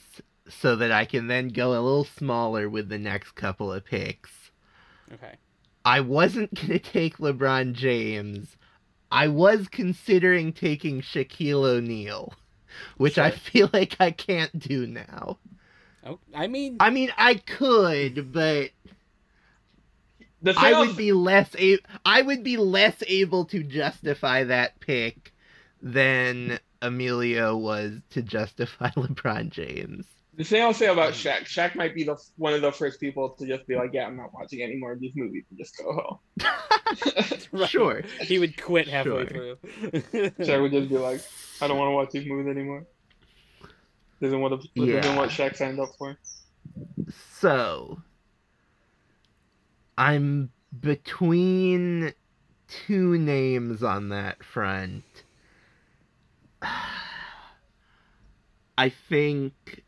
[0.48, 4.32] so that I can then go a little smaller with the next couple of picks.
[5.14, 5.36] Okay.
[5.84, 8.56] I wasn't gonna take LeBron James.
[9.12, 12.34] I was considering taking Shaquille O'Neal,
[12.98, 15.38] which I feel like I can't do now.
[16.06, 18.72] Oh, I mean, I mean, I could, but
[20.42, 24.80] The thing I would be less a- I would be less able to justify that
[24.80, 25.34] pick
[25.86, 30.06] than Emilio was to justify LeBron James.
[30.34, 33.00] The thing I'll say about um, Shaq, Shaq might be the one of the first
[33.00, 35.58] people to just be like, "Yeah, I'm not watching any more of these movies and
[35.58, 36.20] just go home."
[37.54, 37.70] Right.
[37.70, 38.02] Sure.
[38.20, 39.56] he would quit halfway Sure.
[39.56, 39.56] through.
[40.02, 41.22] Shaq would just be like,
[41.62, 42.86] "I don't want to watch these movies anymore."
[44.22, 44.68] Doesn't want to.
[44.74, 45.00] Yeah.
[45.00, 46.18] Doesn't what Shaq signed up for.
[47.32, 48.02] So
[49.98, 50.50] I'm
[50.82, 52.14] between
[52.68, 55.04] two names on that front.
[58.78, 59.84] I think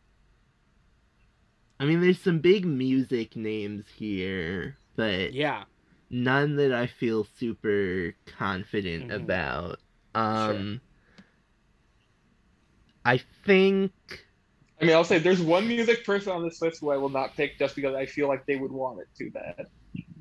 [1.79, 5.65] I mean there's some big music names here, but yeah.
[6.09, 9.11] none that I feel super confident Mhm.
[9.11, 9.79] about.
[10.15, 10.81] Um
[13.05, 13.93] I think
[14.81, 17.35] I mean, I'll say there's one music person on this list who I will not
[17.35, 19.67] pick just because I feel like they would want it too bad.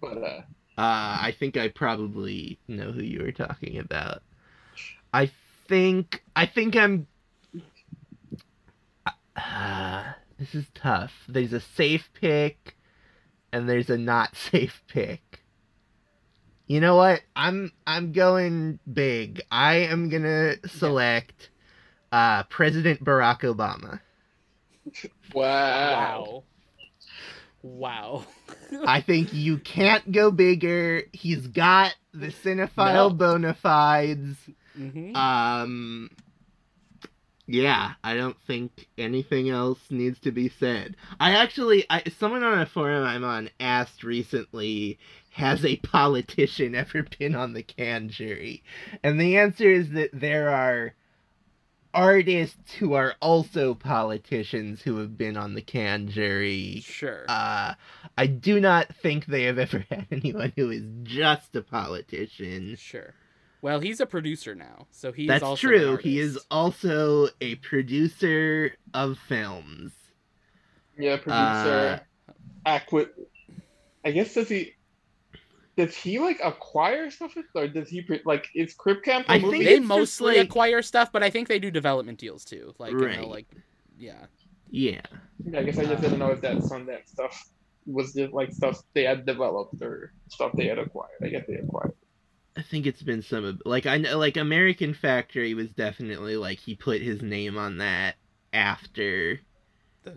[0.00, 0.42] But uh,
[0.78, 4.22] Uh, I think I probably know who you were talking about.
[5.12, 5.26] I
[5.68, 7.06] think I think I'm.
[9.36, 10.04] Uh,
[10.38, 11.12] this is tough.
[11.28, 12.76] There's a safe pick,
[13.52, 15.40] and there's a not safe pick.
[16.66, 17.20] You know what?
[17.36, 19.40] I'm I'm going big.
[19.50, 21.50] I am gonna select
[22.10, 24.00] uh, President Barack Obama.
[25.32, 26.42] wow.
[26.42, 26.44] Wow.
[27.62, 28.24] Wow.
[28.86, 31.02] I think you can't go bigger.
[31.12, 33.10] He's got the cinephile No.
[33.10, 34.36] bona fides.
[34.76, 36.10] Hmm Um,
[37.48, 40.96] yeah, I don't think anything else needs to be said.
[41.20, 44.98] I actually, I, someone on a forum I'm on asked recently,
[45.30, 48.64] has a politician ever been on the Cannes jury?
[49.02, 50.94] And the answer is that there are
[51.94, 56.80] artists who are also politicians who have been on the Cannes jury.
[56.84, 57.24] Sure.
[57.28, 57.74] Uh,
[58.18, 62.74] I do not think they have ever had anyone who is just a politician.
[62.76, 63.14] Sure.
[63.62, 65.96] Well, he's a producer now, so he's That's also an true.
[65.96, 69.92] He is also a producer of films.
[70.98, 72.00] Yeah, producer.
[72.26, 72.32] Uh,
[72.66, 73.08] Acquit.
[74.04, 74.74] I guess does he?
[75.76, 79.50] Does he like acquire stuff, or does he like is Crip Camp a I movie?
[79.58, 82.74] think They it's mostly like- acquire stuff, but I think they do development deals too.
[82.78, 83.20] Like, you Right.
[83.20, 83.46] know, like,
[83.98, 84.26] yeah.
[84.70, 85.02] Yeah.
[85.44, 87.50] Yeah, I guess I just didn't know if that Sundance stuff
[87.86, 91.10] was just like stuff they had developed or stuff they had acquired.
[91.22, 91.92] I guess they acquired.
[92.56, 96.58] I think it's been some of like I know like American Factory was definitely like
[96.58, 98.16] he put his name on that
[98.52, 99.40] after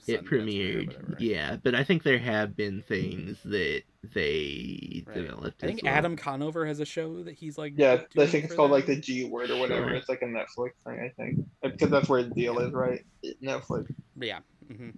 [0.08, 0.88] it premiered.
[0.88, 1.18] whatever.
[1.20, 3.84] Yeah, but I think there have been things that
[4.14, 5.16] they Right.
[5.16, 5.64] developed.
[5.64, 5.94] I think as well.
[5.94, 7.74] Adam Conover has a show that he's like.
[7.76, 8.78] Yeah, I think it's called them.
[8.78, 9.88] like the G word or whatever.
[9.90, 9.96] Sure.
[9.96, 13.04] It's like a Netflix thing, I think, because that's where the deal is, right?
[13.44, 13.88] Netflix.
[14.16, 14.40] Yeah.
[14.72, 14.90] hmm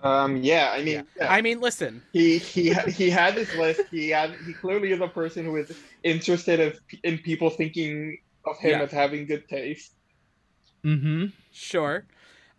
[0.00, 1.02] Um, yeah, I mean, Yeah.
[1.16, 1.32] yeah.
[1.32, 2.02] I mean, listen.
[2.12, 3.80] he he he had this list.
[3.90, 5.72] He had he clearly is a person who is
[6.04, 8.82] interested of, in people thinking of him Yeah.
[8.82, 9.92] as having good taste.
[10.84, 11.26] Mm-hmm.
[11.50, 12.06] Sure.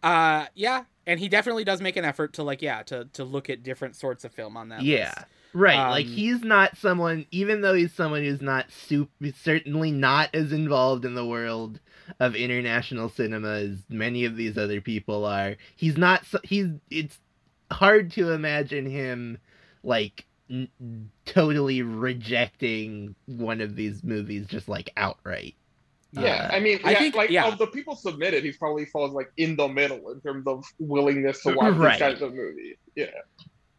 [0.04, 3.50] Uh, yeah, and he definitely does make an effort to like, yeah, to to look
[3.50, 4.82] at different sorts of film on that.
[4.84, 5.14] Yeah.
[5.16, 5.28] list.
[5.54, 10.30] Right, like Um, he's not someone, even though he's someone who's not super, certainly not
[10.36, 11.80] as involved in the world
[12.20, 15.56] of international cinema as many of these other people are.
[15.76, 16.26] He's not.
[16.26, 16.68] so- He's.
[16.92, 17.18] It's
[17.72, 19.38] hard to imagine him
[19.84, 20.70] like n-
[21.26, 25.56] totally rejecting one of these movies just like outright.
[26.14, 27.48] Yeah, Uh, I mean, I think- like yeah.
[27.48, 31.44] of the people submitted, he probably falls like in the middle in terms of willingness
[31.44, 31.92] to watch Right.
[31.94, 32.78] these kinds of movies.
[32.96, 33.08] Yeah,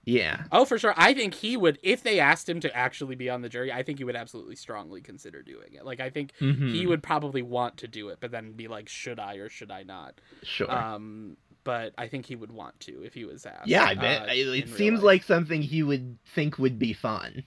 [0.04, 0.44] yeah.
[0.52, 0.92] Oh, for sure.
[0.96, 3.82] I think he would, if they asked him to actually be on the jury, I
[3.82, 5.84] think he would absolutely strongly consider doing it.
[5.86, 6.70] Like, I think Mhm.
[6.72, 9.70] he would probably want to do it, but then be like, should I or should
[9.70, 10.20] I not?
[10.42, 10.70] Sure.
[10.70, 11.36] Um,
[11.68, 13.66] but I think he would want to if he was asked.
[13.68, 14.22] yeah, I bet.
[14.22, 17.44] uh, it seems like something he would think would be fun.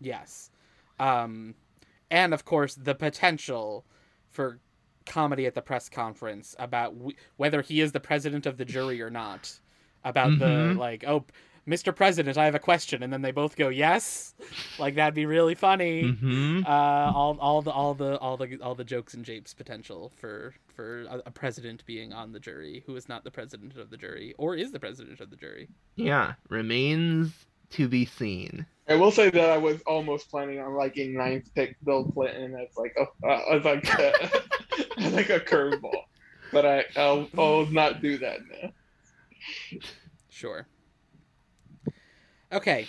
[0.00, 0.52] Yes.
[1.00, 1.56] Um,
[2.08, 3.84] and of course, the potential
[4.30, 4.60] for
[5.04, 9.02] comedy at the press conference about w- whether he is the president of the jury
[9.02, 9.58] or not.
[10.04, 10.78] about the Mhm.
[10.78, 11.24] like, oh,
[11.68, 11.94] Mr.
[11.94, 14.34] President, I have a question, and then they both go yes,
[14.78, 16.04] like that'd be really funny.
[16.04, 16.62] Mm-hmm.
[16.64, 20.54] Uh, all all the all the all the all the jokes and japes potential for
[20.74, 23.96] for a, a president being on the jury who is not the president of the
[23.96, 25.68] jury or is the president of the jury.
[25.96, 27.32] Yeah, remains
[27.70, 28.66] to be seen.
[28.88, 32.76] I will say that I was almost planning on liking ninth pick Bill Clinton as
[32.76, 34.42] like a uh, as like a,
[34.98, 36.04] as like a curveball,
[36.52, 39.80] but I I'll, I'll not do that now.
[40.28, 40.68] Sure.
[42.52, 42.88] Okay.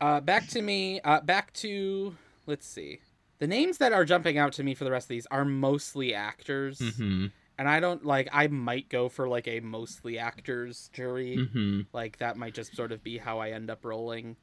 [0.00, 1.00] Uh, back to me.
[1.02, 2.16] Uh, back to
[2.46, 3.00] let's see.
[3.38, 6.14] The names that are jumping out to me for the rest of these are mostly
[6.14, 7.26] actors, Mm-hmm.
[7.58, 8.28] and I don't like.
[8.32, 11.36] I might go for like a mostly actors jury.
[11.38, 11.80] Mm-hmm.
[11.92, 14.36] Like that might just sort of be how I end up rolling.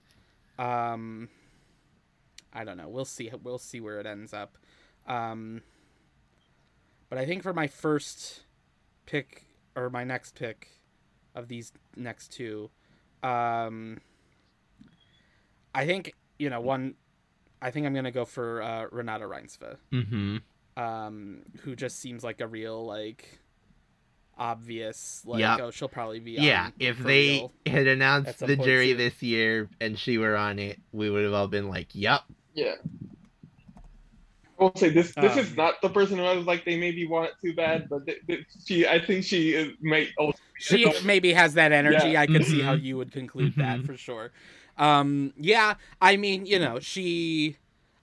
[0.59, 1.29] Um,
[2.53, 2.89] I don't know.
[2.89, 3.31] We'll see.
[3.43, 4.57] We'll see where it ends up.
[5.07, 5.61] Um,
[7.09, 8.41] but I think for my first
[9.05, 9.45] pick
[9.75, 10.69] or my next pick
[11.35, 12.69] of these next two,
[13.23, 13.99] um,
[15.73, 16.95] I think you know one.
[17.61, 20.37] I think I'm gonna go for uh, Renata Reinsve Mm-hmm.
[20.81, 23.39] um, who just seems like a real like
[24.37, 25.59] obvious like Yep.
[25.63, 27.53] oh she'll probably be Yeah, if they real.
[27.65, 28.97] had announced the jury soon.
[28.97, 32.21] this year and she were on it, we would have all been like, "Yep."
[32.53, 32.75] Yeah.
[34.59, 35.13] I will say this.
[35.15, 37.53] This is Um, not the person who I was like they maybe want it too
[37.55, 38.87] bad, but th- th- she.
[38.87, 40.09] I think she is, may.
[40.17, 42.21] Also, she maybe has that energy Yeah.
[42.21, 42.83] i could see how Mhm.
[42.83, 43.85] you would conclude that Mhm.
[43.85, 44.31] for sure
[44.79, 47.57] um yeah i mean you know she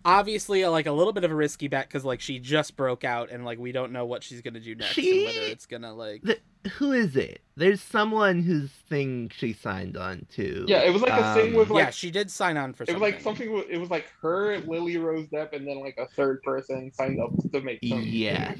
[0.05, 3.31] obviously like a little bit of a risky bet because like she just broke out
[3.31, 5.95] and like we don't know what she's gonna do next She- and whether it's gonna
[5.95, 6.39] like The,
[6.79, 7.41] who is it?
[7.57, 10.65] There's someone whose thing she signed on to.
[10.69, 12.85] yeah, it was like a thing Um, with like yeah she did sign on for
[12.85, 13.65] it was like something.
[13.71, 17.31] It was like her, Lily Rose Depp, and then like a third person signed up
[17.53, 17.81] to make.
[17.87, 18.59] Some Yes.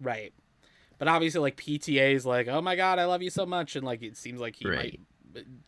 [0.00, 0.32] right
[0.98, 3.84] but obviously like pta is like oh my god i love you so much and
[3.84, 4.76] like it seems like he Right.
[4.76, 5.00] might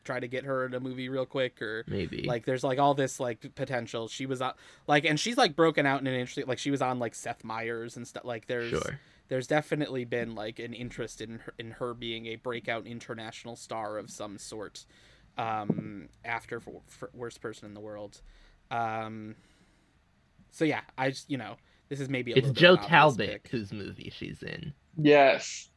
[0.04, 2.22] try to get her in a movie real quick or Maybe.
[2.24, 4.52] like there's like all this like potential she was on
[4.86, 7.44] like and she's like broken out in an interesting like she was on like seth
[7.44, 9.00] meyers and stuff like there's sure.
[9.28, 13.98] there's definitely been like an interest in her, in her being a breakout international star
[13.98, 14.86] of some sort
[15.38, 18.20] um after for, for worst person in the world
[18.70, 19.34] um
[20.50, 21.56] so yeah i just you know
[21.88, 24.72] this is maybe a It's little Joe of an obvious Talbot whose movie she's in.
[24.96, 25.68] Yes.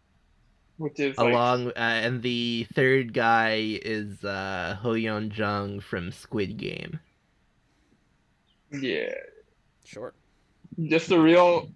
[0.78, 6.12] Which is like, Along, uh, and the third guy is uh, Ho Yeon Jung from
[6.12, 7.00] Squid Game.
[8.72, 9.14] yeah,
[9.86, 10.14] sure
[10.88, 11.70] just a real.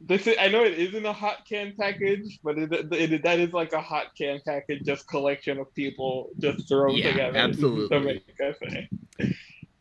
[0.00, 3.52] This is, I know it isn't a hot Cannes package, but it, it, that is
[3.52, 7.88] like a hot Cannes package, just collection of people just thrown Yeah, together absolutely.
[7.98, 8.24] to make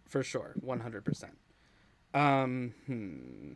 [0.07, 1.29] for sure 100%
[2.15, 3.51] um hmm.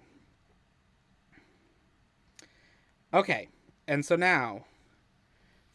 [3.14, 3.48] okay
[3.88, 4.66] and so now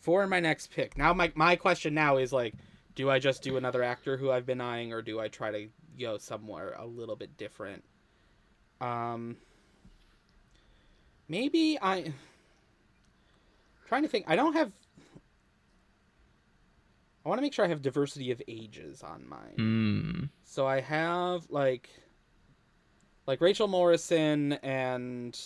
[0.01, 2.55] for my next pick now my, my question now is like
[2.95, 5.69] do i just do another actor who i've been eyeing or do i try to
[5.99, 7.83] go somewhere a little bit different
[8.81, 9.37] um
[11.29, 12.13] maybe i
[13.87, 14.71] trying to think i don't have
[17.25, 20.25] i want to make sure i have diversity of ages on mine Hmm.
[20.45, 21.89] so I have like
[23.27, 25.39] like Rachel Morrison and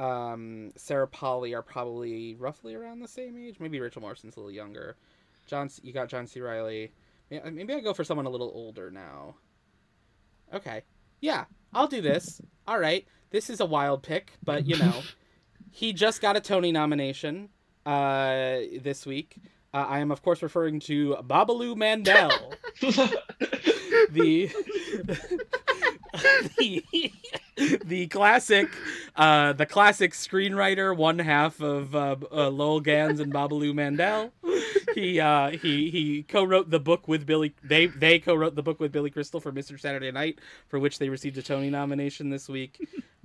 [0.00, 3.60] um Sarah Polley are probably roughly around the same age.
[3.60, 4.96] Maybe Rachel Morrison's a little younger.
[5.46, 6.40] John C- you got John C.
[6.40, 6.92] Reilly.
[7.30, 9.36] Maybe I go for someone a little older now.
[10.52, 10.82] Okay.
[11.20, 12.40] Yeah, I'll do this.
[12.66, 13.06] All right.
[13.30, 15.02] This is a wild pick, but you know,
[15.70, 17.50] he just got a Tony nomination
[17.84, 19.38] uh this week.
[19.72, 22.54] Uh, I am of course referring to Babaloo Mandel
[24.10, 24.50] the
[26.58, 26.84] the,
[27.90, 28.68] the classic
[29.16, 34.32] uh the classic screenwriter one half of uh, uh, Lowell Ganz and Babaloo Mandel
[34.94, 38.92] he uh he he co-wrote the book with Billy they they co-wrote the book with
[38.92, 39.78] Billy Crystal for Mr.
[39.78, 40.38] Saturday Night
[40.68, 42.78] for which they received a Tony nomination this week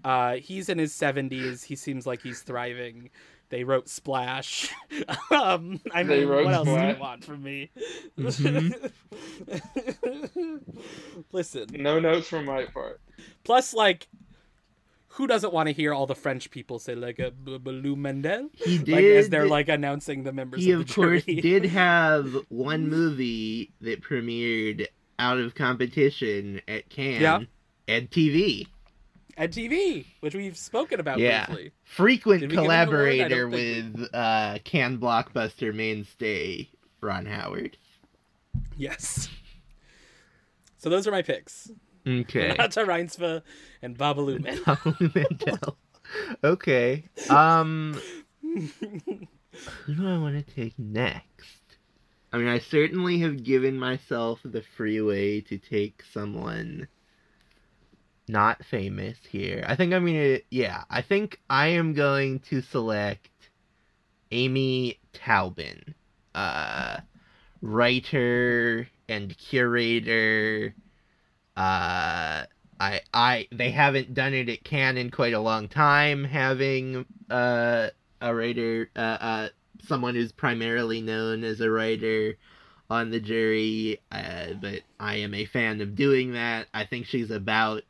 [0.03, 3.09] uh he's in his 70s he seems like he's thriving
[3.49, 4.73] they wrote Splash.
[5.31, 7.69] um, I mean, They wrote what else do you want from me?
[8.17, 8.91] Mhm.
[11.31, 12.99] Listen, no notes from my part.
[13.43, 14.07] plus, like,
[15.15, 18.49] who doesn't want to hear all the French people say like a B- Balou Mandel?
[18.53, 18.89] He did.
[18.89, 23.71] Like as they're like announcing the members he of of course did have one movie
[23.81, 24.87] that premiered
[25.19, 27.39] out of competition at Cannes Yeah.
[27.87, 28.67] and TV.
[29.37, 31.45] at TV, which we've spoken about Yeah.
[31.45, 31.71] briefly.
[31.83, 32.99] Frequent Did we give him an award?
[33.09, 36.69] I collaborator with uh, Cannes blockbuster mainstay
[37.01, 37.77] Ron Howard.
[38.77, 39.29] Yes.
[40.77, 41.71] So those are my picks.
[42.07, 42.49] Okay.
[42.49, 43.41] Renata Reinsve
[43.81, 45.11] and Babaloo Mandel.
[45.15, 45.77] Mandel.
[46.43, 47.05] Okay.
[47.29, 47.99] Um
[48.41, 51.61] Who do I want to take next?
[52.31, 56.87] I mean, I certainly have given myself the freeway to take someone
[58.27, 59.63] not famous here.
[59.67, 63.29] I think I'm gonna, yeah, I think I am going to select
[64.31, 65.93] Amy Taubin,
[66.33, 66.97] uh,
[67.61, 70.73] writer and curator.
[71.55, 72.45] Uh,
[72.79, 77.89] I, I, they haven't done it at Cannes in quite a long time, having uh,
[78.21, 79.49] a writer, uh, uh,
[79.81, 82.37] someone who's primarily known as a writer
[82.89, 84.01] on the jury.
[84.11, 86.67] Uh, but I am a fan of doing that.
[86.73, 87.83] I think she's about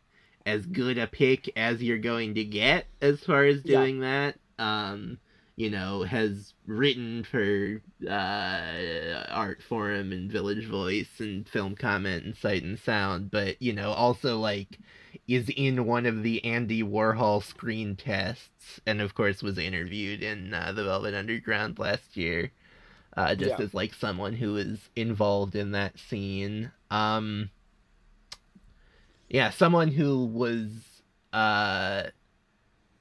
[0.46, 3.80] as good a pick as you're going to get as far as Yeah.
[3.80, 4.36] doing that.
[4.60, 5.18] Um,
[5.56, 12.36] you know, has written for uh, Art Forum and Village Voice and Film Comment and
[12.36, 14.80] Sight and Sound, but you know, also like
[15.28, 20.54] is in one of the Andy Warhol screen tests, and of course was interviewed in
[20.54, 22.52] uh, the Velvet Underground last year,
[23.18, 23.66] uh, just Yeah.
[23.66, 26.72] as like someone who was involved in that scene.
[26.92, 27.50] Um,
[29.30, 30.70] yeah, someone who was
[31.34, 32.04] uh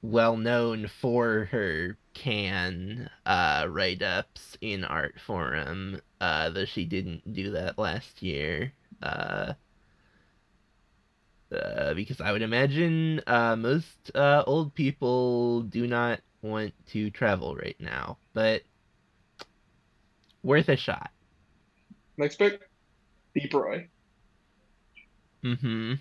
[0.01, 7.31] well known for her Cannes uh write ups in art forum uh though she didn't
[7.33, 9.53] do that last year uh
[11.51, 17.55] uh, because I would imagine uh, most uh, old people do not want to travel
[17.55, 18.63] right now, but
[20.43, 21.11] worth a shot.
[22.17, 22.59] Next pick,
[23.35, 23.89] Deep Roy.
[25.43, 25.93] Mm-hmm.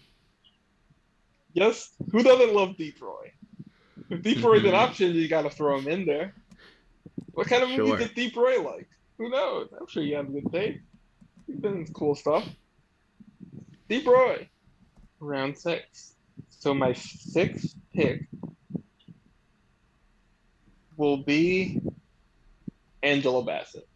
[1.52, 3.33] Yes, who doesn't love Deep Roy?
[4.10, 4.74] If Deep Roy's an Mhm.
[4.74, 6.34] option, you gotta throw him in there.
[7.32, 7.98] What kind of movies Sure.
[7.98, 8.88] did Deep Roy like?
[9.18, 9.72] Who knows?
[9.72, 10.84] I'm sure you have a good taste.
[11.46, 12.48] He's been cool stuff.
[13.88, 14.48] Deep Roy,
[15.20, 16.16] round six.
[16.48, 18.28] So my sixth pick
[20.96, 21.80] will be
[23.02, 23.88] Angela Bassett.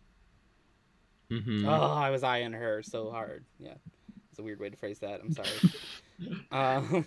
[1.32, 1.66] Mm-hmm.
[1.68, 3.44] Oh, I was eyeing her so hard.
[3.58, 3.74] Yeah,
[4.38, 5.20] it's a weird way to phrase that.
[5.20, 5.48] I'm sorry.
[6.52, 7.04] um,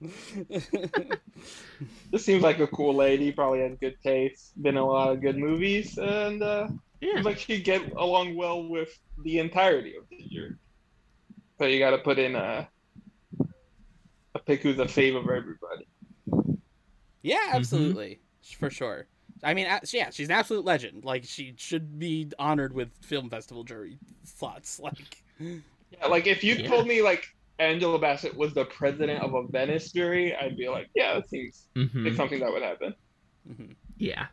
[2.10, 3.32] This seems like a cool lady.
[3.32, 4.60] Probably has good taste.
[4.62, 6.68] Been in a lot of good movies, and uh,
[7.00, 7.14] yeah.
[7.14, 10.54] seems like she'd get along well with the entirety of the jury.
[11.58, 12.68] So you got to put in a
[14.34, 15.86] a pick who's a fave of everybody.
[17.22, 17.56] yeah, Mm-hmm.
[17.56, 18.20] absolutely,
[18.58, 19.06] for sure.
[19.42, 21.04] I mean, yeah, she's an absolute legend.
[21.04, 24.78] Like, she should be honored with film festival jury slots.
[24.80, 25.22] Like,
[26.00, 26.68] Yeah, like if you Yeah.
[26.68, 27.24] told me like
[27.58, 31.68] Angela Bassett was the president of a Venice jury, I'd be like, yeah, that seems
[31.76, 32.04] Mhm.
[32.04, 32.94] like something that would happen.
[33.48, 33.76] mhm.
[33.96, 34.26] Yeah.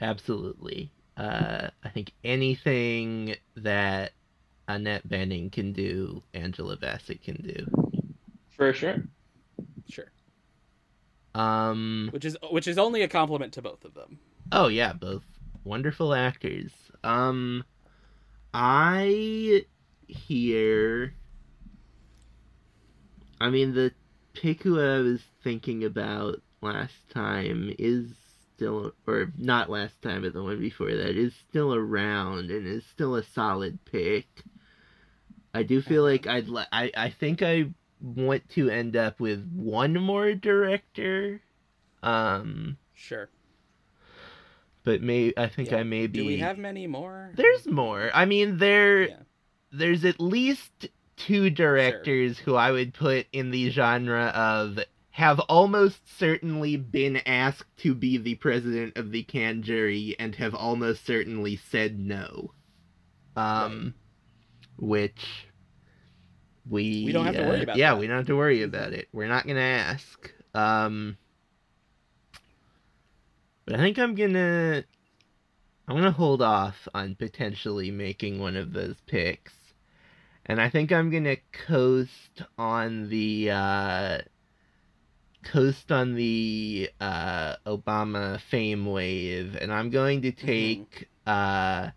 [0.00, 0.92] Absolutely.
[1.16, 4.12] Uh, I think anything that
[4.68, 7.66] Annette Bening can do, Angela Bassett can do.
[8.50, 9.04] For sure.
[9.88, 10.12] sure.
[11.34, 12.08] Um.
[12.12, 14.18] Which is which is only a compliment to both of them.
[14.52, 15.24] Oh yeah, both
[15.64, 16.72] wonderful actors.
[17.04, 17.64] Um,
[18.54, 19.64] I
[20.08, 21.14] hear.
[23.40, 23.92] I mean, the
[24.32, 28.14] pick who I was thinking about last time is
[28.54, 32.84] still, or not last time, but the one before that is still around and is
[32.86, 34.26] still a solid pick.
[35.54, 36.48] I do feel like I'd.
[36.48, 37.70] Li- I I think I
[38.00, 41.40] want to end up with one more director.
[42.02, 43.28] Um Sure.
[44.86, 45.78] But may I think Yeah.
[45.78, 46.20] I may be.
[46.20, 47.32] Do we have many more?
[47.34, 48.08] There's more.
[48.14, 49.16] I mean, there Yeah.
[49.72, 54.78] there's at least two directors who I would put in the genre of
[55.10, 60.54] have almost certainly been asked to be the president of the Cannes jury and have
[60.54, 62.52] almost certainly said no.
[63.34, 63.94] Um,
[64.76, 65.46] which
[66.68, 68.00] we We don't have to worry about Yeah, that.
[68.00, 69.08] we don't have to worry about it.
[69.12, 70.32] We're not gonna ask.
[70.54, 71.16] Um,
[73.66, 74.84] but I think I'm gonna
[75.88, 79.52] I'm gonna hold off on potentially making one of those picks.
[80.46, 81.36] And I think I'm gonna
[81.66, 84.18] coast on the uh
[85.42, 91.90] coast on the uh Obama fame wave and I'm going to take uh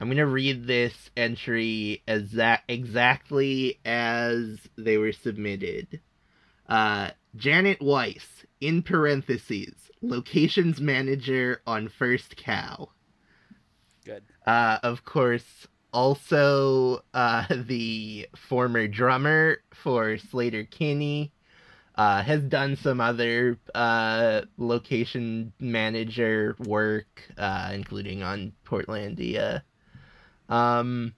[0.00, 6.00] I'm going to read this entry as that exactly as they were submitted.
[6.68, 12.90] Uh Janet Weiss in parentheses locations manager on First Cow.
[14.04, 14.22] Good.
[14.46, 21.32] Uh, of course, also uh, the former drummer for Sleater-Kinney
[21.94, 29.62] uh, has done some other uh, location manager work, uh, including on Portlandia.
[30.48, 31.12] Um,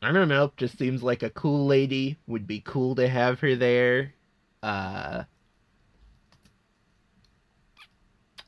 [0.00, 2.16] I don't know, just seems like a cool lady.
[2.26, 4.14] Would be cool to have her there.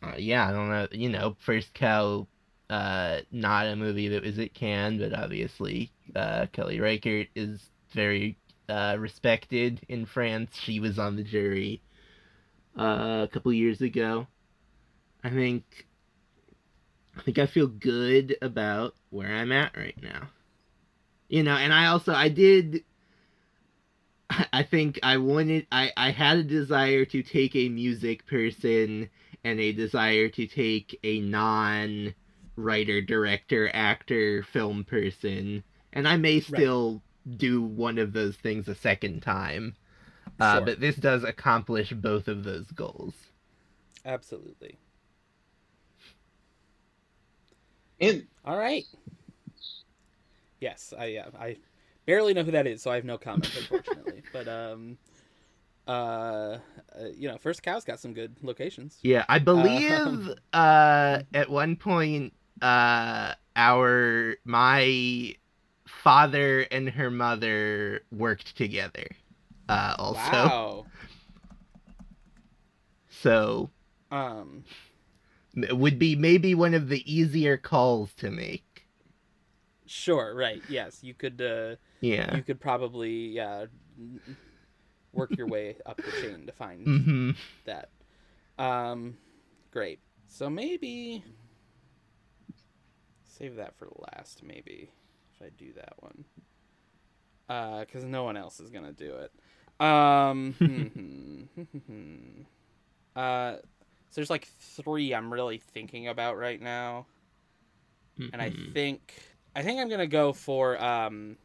[0.04, 0.88] Uh, yeah, I don't know.
[0.92, 2.26] You know, First Cow,
[2.68, 8.36] uh, not a movie that was at Cannes, but obviously, uh, Kelly Reichardt is very
[8.68, 10.56] uh, respected in France.
[10.60, 11.80] She was on the jury
[12.78, 14.26] uh, a couple years ago.
[15.22, 15.86] I think,
[17.16, 20.28] I think I feel good about where I'm at right now.
[21.28, 22.84] You know, and I also I did.
[24.52, 29.10] I think I wanted I I had a desire to take a music person
[29.44, 32.14] and a desire to take a non
[32.56, 37.38] writer, director, actor, film person, and I may still right.
[37.38, 39.76] do one of those things a second time.
[40.40, 43.14] Uh, But this does accomplish both of those goals.
[44.04, 44.78] Absolutely.
[48.00, 48.26] In.
[48.44, 48.84] All right.
[50.60, 51.56] Yes, I yeah, I
[52.06, 54.22] barely know who that is, so I have no comment, unfortunately.
[54.32, 54.98] but um,
[55.86, 56.58] uh, uh,
[57.14, 58.98] you know, First Cow's got some good locations.
[59.02, 62.32] Yeah, I believe um, uh, at one point,
[62.62, 65.34] uh, our my
[65.86, 69.06] father and her mother worked together.
[69.68, 70.18] Uh, also.
[70.18, 70.86] Wow.
[73.22, 73.70] So.
[74.10, 74.64] Um.
[75.56, 78.86] it Would be maybe one of the easier calls to make.
[79.86, 80.34] Sure.
[80.34, 80.60] Right.
[80.68, 80.98] Yes.
[81.02, 81.40] You could.
[81.40, 82.36] Uh, yeah.
[82.36, 83.28] You could probably.
[83.28, 83.66] Yeah.
[85.14, 87.30] Work your way up the chain to find mm-hmm.
[87.64, 87.88] that.
[88.58, 89.16] Um.
[89.70, 90.00] Great.
[90.28, 91.24] So maybe.
[93.24, 94.90] Save that for last, maybe.
[95.34, 96.24] If I do that one.
[97.48, 99.32] Uh, because no one else is gonna do it.
[99.84, 100.54] Um.
[103.16, 103.56] uh,
[104.14, 107.06] so there's like three I'm really thinking about right now,
[108.18, 108.32] mm-hmm.
[108.32, 108.72] and I mm-hmm.
[108.72, 109.12] think
[109.56, 111.36] I think I'm gonna go for um,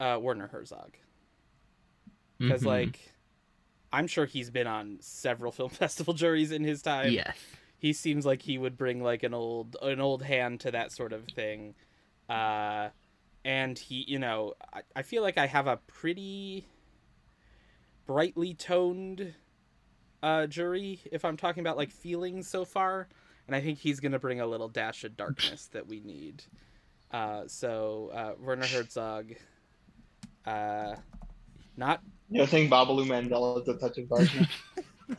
[0.00, 0.96] uh, Werner Herzog,
[2.38, 2.68] because mm-hmm.
[2.68, 3.00] like
[3.92, 7.12] I'm sure he's been on several film festival juries in his time.
[7.12, 7.36] Yes,
[7.78, 11.12] he seems like he would bring like an old an old hand to that sort
[11.12, 11.74] of thing.
[12.28, 12.88] Uh,
[13.44, 16.66] and he, you know, I, I feel like I have a pretty
[18.06, 19.34] brightly toned
[20.22, 23.08] uh, jury if I'm talking about like feelings so far,
[23.46, 26.42] and I think he's gonna bring a little dash of darkness that we need.
[27.10, 29.34] Uh, so uh, Werner Herzog,
[30.46, 30.96] uh,
[31.76, 32.00] not.
[32.30, 34.48] You think Babaloo Mandela is a touch of darkness?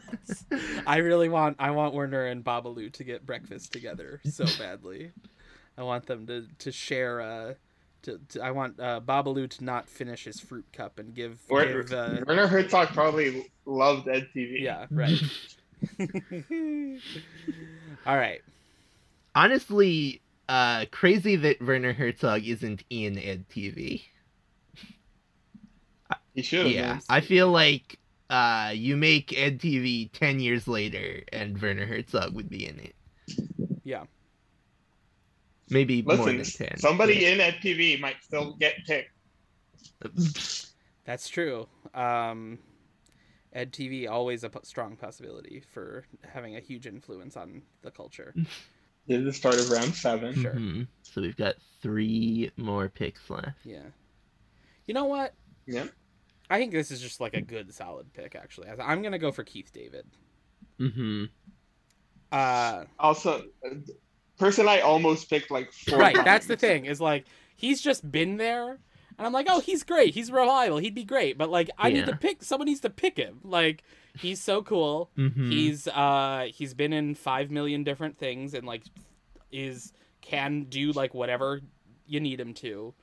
[0.88, 5.12] I really want I want Werner and Babaloo to get breakfast together so badly.
[5.78, 7.54] I want them to to share uh,
[8.04, 11.40] to, to, I want uh, Babaloo to not finish his fruit cup and give.
[11.50, 14.62] Werner, give uh, Werner Herzog probably loved EDtv.
[14.62, 15.22] Yeah, right.
[18.06, 18.42] All right.
[19.36, 24.04] Honestly, uh, crazy that Werner Herzog isn't in EDtv.
[26.36, 26.70] He should.
[26.72, 27.98] Yeah, I feel like
[28.30, 32.96] uh, you make EDtv ten years later, and Werner Herzog would be in it.
[33.84, 34.04] Yeah.
[35.70, 36.78] Maybe Listen, more than ten.
[36.78, 37.24] Somebody but...
[37.24, 39.12] in at TV might still get picked.
[41.06, 41.68] That's true.
[41.94, 42.60] Um,
[43.56, 48.34] EDtv always a strong possibility for having a huge influence on the culture.
[49.08, 50.34] This is the start of round seven.
[50.34, 50.54] Sure.
[50.54, 50.82] Mm-hmm.
[51.04, 53.50] So we've got three more picks left.
[53.64, 53.84] Yeah.
[54.88, 55.36] You know what?
[55.68, 55.86] Yeah.
[56.50, 58.70] I think this is just like a good solid pick actually.
[58.70, 60.06] I'm gonna go for Keith David.
[60.80, 61.26] Mm-hmm.
[62.32, 63.44] Uh, also,
[64.38, 66.00] person I almost picked like four.
[66.00, 66.26] Right, times.
[66.26, 66.86] that's the thing.
[66.86, 68.80] Is like he's just been there,
[69.18, 70.14] and I'm like, oh, he's great.
[70.14, 70.78] He's reliable.
[70.78, 71.38] He'd be great.
[71.38, 71.96] But like, I yeah.
[71.96, 72.44] need to pick.
[72.44, 73.40] Someone needs to pick him.
[73.44, 73.84] Like,
[74.20, 75.10] he's so cool.
[75.18, 75.50] Mm-hmm.
[75.50, 78.84] He's uh he's been in five million different things and like
[79.52, 81.62] is can do like whatever
[82.08, 82.94] you need him to.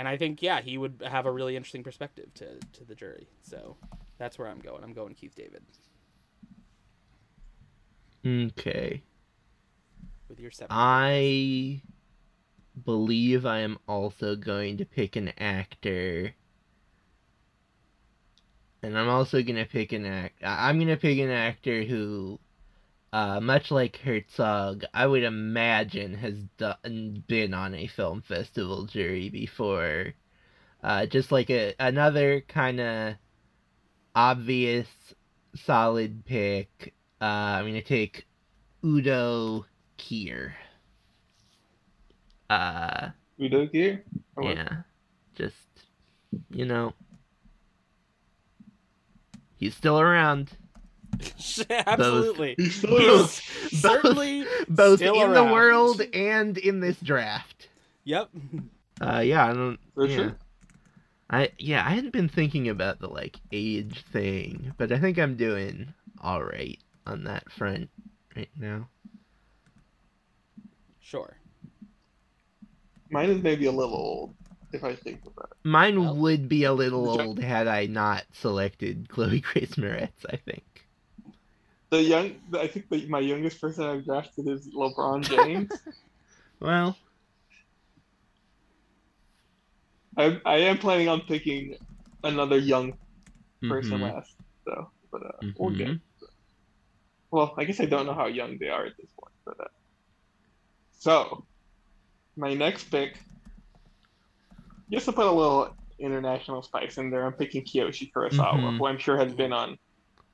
[0.00, 3.28] And I think yeah, he would have a really interesting perspective to to the jury.
[3.42, 3.76] So
[4.18, 4.82] that's where I'm going.
[4.82, 5.62] I'm going Keith David.
[8.26, 9.02] Okay
[10.30, 10.68] with your seven?
[10.70, 11.82] I
[12.82, 16.34] believe I am also going to pick an actor.
[18.82, 20.42] And I'm also gonna pick an act.
[20.42, 22.40] I'm gonna pick an actor who,
[23.12, 29.28] uh, much like Herzog, I would imagine has done, been on a film festival jury
[29.28, 30.14] before.
[30.82, 33.14] Uh, just like a another kind of
[34.14, 34.88] obvious,
[35.54, 36.94] solid pick.
[37.20, 38.26] Uh, I'm gonna take
[38.84, 39.66] Udo
[39.98, 40.52] Kier.
[42.48, 43.10] Uh,
[43.40, 44.02] Udo Kier?
[44.40, 44.82] yeah.
[45.34, 45.56] Just,
[46.50, 46.92] you know,
[49.56, 50.56] he's still around.
[51.70, 52.54] Absolutely.
[52.56, 55.34] Both, he's still both, certainly both in around.
[55.34, 57.68] the world and in this draft.
[58.04, 58.30] Yep.
[59.00, 59.78] Uh, yeah, I don't.
[59.94, 60.16] For yeah.
[60.16, 60.36] sure.
[61.30, 65.36] I yeah, I hadn't been thinking about the like age thing, but I think I'm
[65.36, 67.88] doing all right on that front.
[68.36, 68.88] right now.
[71.00, 71.36] Sure.
[73.10, 74.34] Mine is maybe a little old
[74.72, 75.56] if I think about it.
[75.68, 80.24] Mine Well- would be a little Ja- old had I not selected Chloe Grace Moretz,
[80.28, 80.62] I think.
[81.90, 85.70] The young, I think the, my youngest person I've drafted is LeBron James.
[86.60, 86.96] Well,
[90.16, 91.76] I I am planning on picking
[92.22, 92.94] another young
[93.68, 94.34] person mhm, last,
[94.66, 95.88] so but uh, we'll get.
[95.88, 96.00] mhm.
[97.30, 99.68] Well, I guess I don't know how young they are at this point, but uh,
[100.98, 101.46] so
[102.36, 103.18] my next pick,
[104.90, 108.78] just to put a little international spice in there, I'm picking Kiyoshi Kurosawa, Mhm.
[108.78, 109.76] who I'm sure has been on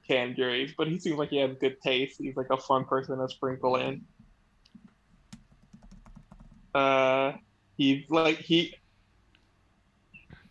[0.07, 2.17] Cannes juries, but he seems like he has good taste.
[2.21, 4.05] He's like a fun person to sprinkle in.
[6.75, 7.33] Uh,
[7.77, 8.75] he's like he.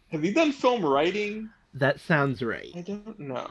[0.10, 1.49] Have you done film writing?
[1.76, 2.72] that sounds right.
[2.76, 3.48] I don't know.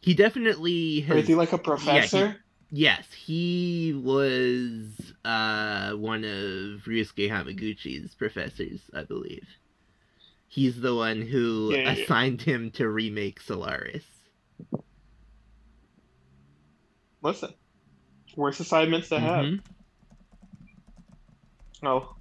[0.00, 2.36] He definitely Or is he like a professor?
[2.70, 9.46] Yes, he was uh, one of Ryusuke Hamaguchi's professors, I believe.
[10.48, 12.02] He's the one who Yeah, yeah, yeah.
[12.02, 14.04] assigned him to remake Solaris.
[17.24, 17.54] Listen,
[18.36, 19.46] worst assignments to have.
[19.46, 19.62] Mhm.
[21.82, 22.14] Oh,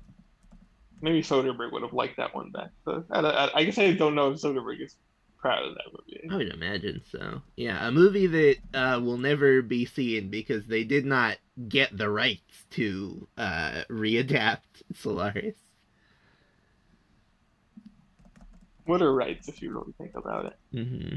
[1.02, 2.72] maybe Soderbergh would have liked that one back.
[2.86, 4.96] But I, I, I guess I don't know if Soderbergh is
[5.40, 6.30] proud of that movie.
[6.34, 7.42] I would imagine so.
[7.58, 12.10] Yeah, a movie that uh, will never be seen because they did not get the
[12.10, 15.58] rights to uh, readapt Solaris.
[18.86, 20.54] What are rights if you really think about it?
[20.72, 21.16] hmm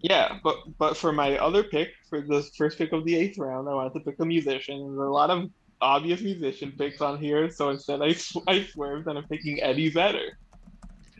[0.00, 3.68] Yeah, but but for my other pick, for the first pick of the eighth round,
[3.68, 4.78] I wanted to pick a musician.
[4.78, 5.50] There's a lot of
[5.80, 9.90] obvious musician picks on here, so instead I, sw- I swerved and I'm picking Eddie
[9.90, 10.38] Vedder.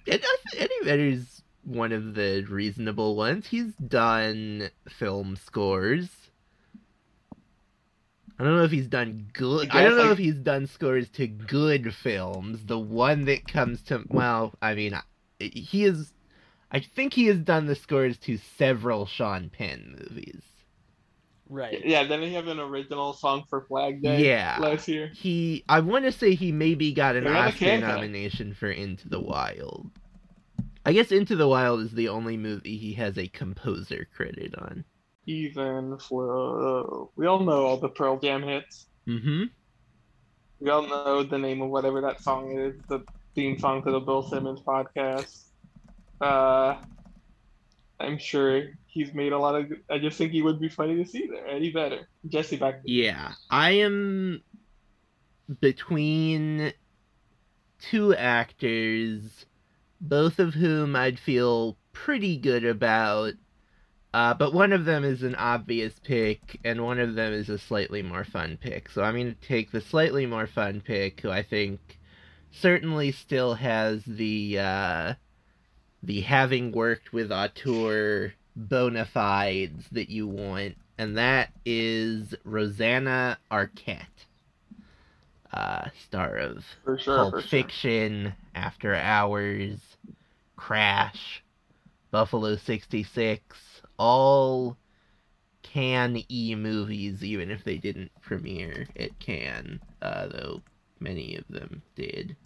[0.07, 3.47] And I th- Eddie Vedder's one of the reasonable ones.
[3.49, 6.09] He's done film scores.
[8.39, 9.69] I don't know if he's done good.
[9.71, 12.65] I I, don't know if he's done scores to good films.
[12.65, 14.95] The one that comes to well, I mean,
[15.41, 16.13] he is.
[16.71, 20.43] I think he has done the scores to several Sean Penn movies.
[21.49, 21.83] Right.
[21.85, 24.59] Yeah, then he have an original song for Flag Day Yeah.
[24.61, 25.11] last year.
[25.15, 27.89] He, I want to say he maybe got an They got a Oscar can can.
[27.89, 29.91] nomination for Into the Wild.
[30.85, 34.85] I guess Into the Wild is the only movie he has a composer credit on.
[35.27, 38.87] Even for we all know all the Pearl Jam hits.
[39.07, 39.45] Mm-hmm.
[40.61, 43.05] We all know the name of whatever that song is, the
[43.35, 45.45] theme song to the Bill Simmons podcast.
[46.21, 46.77] Uh,
[48.01, 49.73] I'm sure he's made a lot of.
[49.91, 51.47] I just think he would be funny to see there.
[51.47, 52.81] Eddie Vedder, Jesse back.
[52.85, 54.43] Yeah, I am
[55.61, 56.73] between
[57.81, 59.47] two actors,
[60.01, 63.35] both of whom I'd feel pretty good about.
[64.15, 67.59] Uh, but one of them is an obvious pick, and one of them is a
[67.59, 68.89] slightly more fun pick.
[68.89, 71.99] So I'm going to take the slightly more fun pick, who I think
[72.51, 75.15] certainly still has the uh,
[76.03, 84.27] the having worked with auteur bona fides that you want, and that is Rosanna Arquette,
[85.53, 87.17] uh, star of for sure.
[87.17, 87.49] Pulp for sure.
[87.49, 89.79] Fiction, After Hours,
[90.57, 91.43] Crash,
[92.11, 94.77] Buffalo 66, all
[95.63, 100.63] can E movies, even if they didn't premiere at Cannes, uh, though
[101.01, 102.37] many of them did.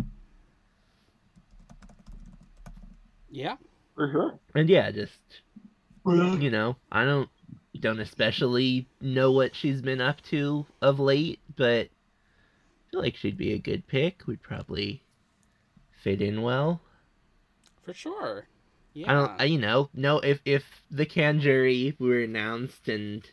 [3.32, 3.56] Yeah.
[3.94, 4.38] For sure.
[4.54, 5.18] And yeah, just
[6.04, 7.28] you know, I don't
[7.80, 13.36] don't especially know what she's been up to of late, but I feel like she'd
[13.36, 14.26] be a good pick.
[14.26, 15.02] Would probably
[16.02, 16.80] fit in well.
[17.84, 18.46] For sure.
[18.94, 19.10] Yeah.
[19.10, 20.18] I don't, I, you know, no.
[20.18, 23.28] If if the Cannes jury were announced and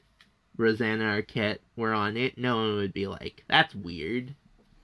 [0.55, 4.35] Rosanna Arquette were on it, no one would be like, "That's weird."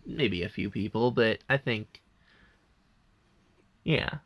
[0.05, 2.01] Maybe a few people, but I think,
[3.83, 4.19] yeah.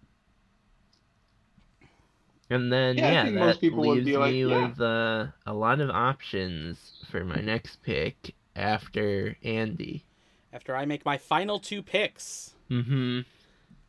[2.50, 4.68] And then Yeah, I think that most people would leaves be like, me yeah.
[4.68, 10.06] with uh, a lot of options for my next pick after Andy.
[10.52, 12.56] After I make my final two picks.
[12.72, 13.22] Mm-hmm.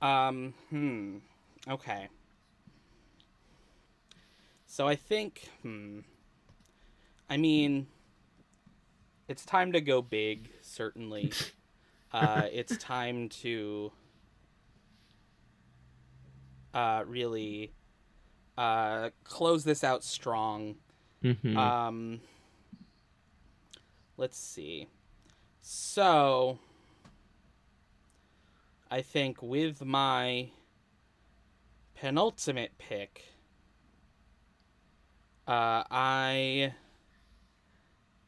[0.06, 1.16] Um, hmm.
[1.68, 2.08] Okay.
[4.66, 6.00] So I think, hmm.
[7.28, 7.86] I mean,
[9.26, 11.32] it's time to go big, certainly.
[12.12, 13.90] uh, it's time to
[16.74, 17.72] uh, really
[18.60, 20.74] uh, close this out strong.
[21.24, 21.56] Mm-hmm.
[21.56, 22.20] Um,
[24.18, 24.86] let's see.
[25.62, 26.58] So,
[28.90, 30.50] I think with my
[31.94, 33.24] penultimate pick,
[35.48, 36.74] uh, I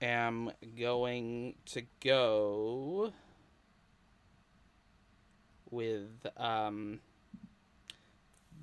[0.01, 3.13] am going to go
[5.71, 7.01] with um,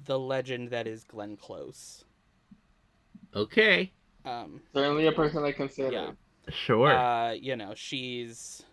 [0.10, 2.04] the legend that is Glenn Close.
[3.36, 3.92] Okay.
[4.26, 5.92] Um, Certainly a person I consider.
[5.92, 6.12] Yeah.
[6.52, 6.92] Sure.
[6.92, 8.64] uh, you know, she's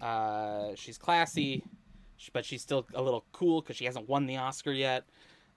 [0.00, 1.64] uh, she's classy,
[2.32, 5.04] but she's still a little cool because she hasn't won the Oscar yet.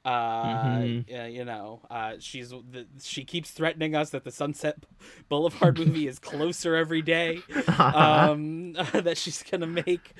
[0.03, 1.05] Uh, Mhm.
[1.07, 4.77] yeah, you know, uh, she's the, she keeps threatening us that the Sunset
[5.29, 7.39] Boulevard movie is closer every day.
[7.79, 10.13] Um, that she's gonna make.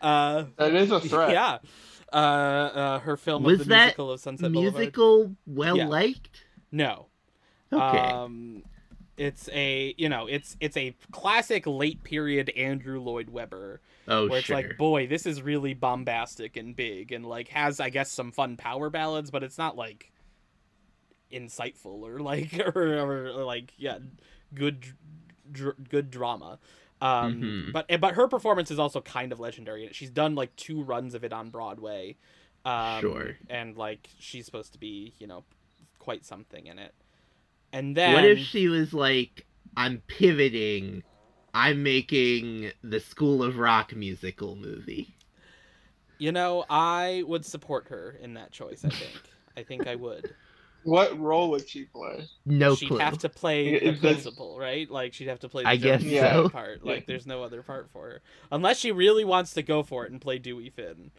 [0.00, 1.30] Uh, That is a threat.
[1.30, 1.58] yeah.
[2.12, 4.74] Uh, uh, her film Was of the that musical of Sunset Boulevard.
[4.80, 5.86] Musical well Yeah.
[5.86, 6.44] liked?
[6.70, 7.06] No.
[7.72, 7.98] Okay.
[7.98, 8.64] Um,
[9.16, 14.38] it's a you know it's it's a classic late period Andrew Lloyd Webber oh, where
[14.38, 14.56] it's sure.
[14.56, 18.56] like boy this is really bombastic and big and like has I guess some fun
[18.56, 20.12] power ballads but it's not like
[21.30, 23.98] insightful or like or, or, or, like yeah
[24.54, 24.86] good
[25.50, 26.58] dr- good drama.
[27.02, 27.72] Um, Mhm.
[27.72, 29.88] but but her performance is also kind of legendary.
[29.92, 32.16] She's done like two runs of it on Broadway.
[32.64, 33.36] Um, Sure.
[33.50, 35.44] And like she's supposed to be, you know,
[35.98, 36.94] quite something in it.
[37.72, 39.46] And then What if she was like,
[39.76, 41.02] I'm pivoting,
[41.52, 45.14] I'm making the School of Rock musical movie?
[46.18, 49.22] you know, I would support her in that choice, I think.
[49.56, 50.32] I think I would.
[50.84, 52.26] What role would she play?
[52.44, 52.98] No she'd clue.
[52.98, 54.90] have to play Yeah, the principal, right?
[54.90, 56.48] Like she'd have to play the I guess Joan so.
[56.48, 56.80] part.
[56.82, 56.92] Yeah.
[56.92, 58.22] Like there's no other part for her.
[58.50, 61.10] Unless she really wants to go for it and play Dewey Finn,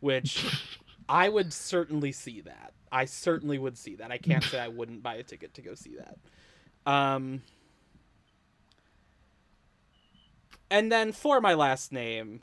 [0.00, 0.44] which
[1.08, 2.72] I would certainly see that.
[2.90, 4.10] I certainly would see that.
[4.10, 6.90] I can't say I wouldn't buy a ticket to go see that.
[6.90, 7.42] Um
[10.70, 12.40] And then for my last name,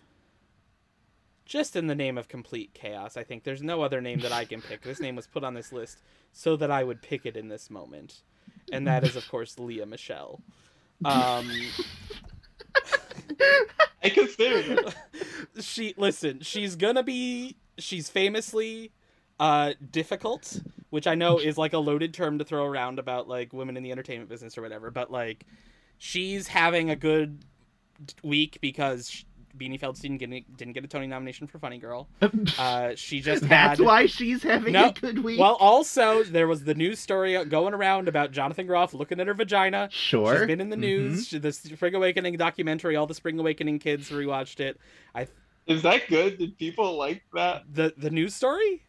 [1.50, 4.46] just in the name of complete chaos, I think there's no other name that I
[4.46, 4.84] can pick.
[4.84, 6.00] This name was put on this list
[6.32, 8.22] so that I would pick it in this moment.
[8.72, 10.40] And that is of course Lea Michele.
[11.04, 11.50] Um
[14.04, 14.96] I consider it.
[15.64, 18.92] she listen she's gonna be she's famously
[19.40, 23.52] uh difficult which i know is like a loaded term to throw around about like
[23.52, 25.46] women in the entertainment business or whatever but like
[25.98, 27.44] she's having a good
[28.24, 29.26] week because
[29.58, 32.08] Beanie Feldstein didn't, didn't get a Tony nomination for Funny Girl.
[32.60, 33.86] Uh, she just That's had.
[33.86, 35.40] why she's having No, a good week.
[35.40, 39.34] Well, also there was the news story going around about Jonathan Groff looking at her
[39.34, 39.88] vagina.
[39.92, 40.40] sure.
[40.40, 40.80] She's been in the Mhm.
[40.80, 41.28] news.
[41.28, 42.96] She- The Spring Awakening documentary.
[42.96, 44.80] All the Spring Awakening kids rewatched it.
[45.16, 45.28] I
[45.68, 46.38] is that good?
[46.40, 47.64] Did people like that?
[47.74, 48.82] The the news story.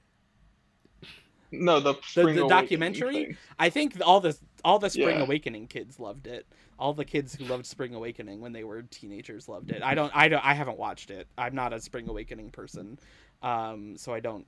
[1.52, 3.24] No, the Spring the Awakening documentary?
[3.24, 3.36] thing.
[3.58, 5.24] I think all the all the Spring Yeah.
[5.24, 6.46] Awakening kids loved it.
[6.80, 9.82] All the kids who loved Spring Awakening when they were teenagers loved it.
[9.82, 10.10] I don't.
[10.14, 10.44] I don't.
[10.44, 11.28] I haven't watched it.
[11.36, 12.98] I'm not a Spring Awakening person,
[13.42, 14.46] um, so I don't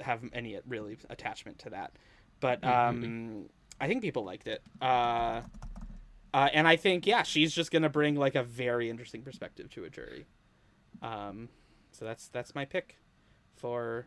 [0.00, 1.92] have any really attachment to that.
[2.40, 3.48] But um,
[3.80, 4.62] I think people liked it.
[4.80, 5.42] Uh,
[6.32, 9.84] uh, and I think yeah, she's just gonna bring like a very interesting perspective to
[9.84, 10.26] a jury.
[11.02, 11.48] Um,
[11.92, 12.96] so that's that's my pick
[13.56, 14.06] for,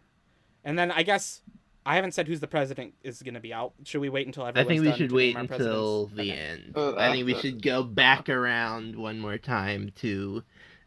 [0.64, 1.41] and then I guess
[1.86, 3.74] I haven't said who's the president is going to be out.
[3.86, 6.32] Should we wait until I everyone's think we done should wait until the Okay.
[6.32, 6.74] end.
[6.76, 10.44] Uh, I think we after- should go back around one more time to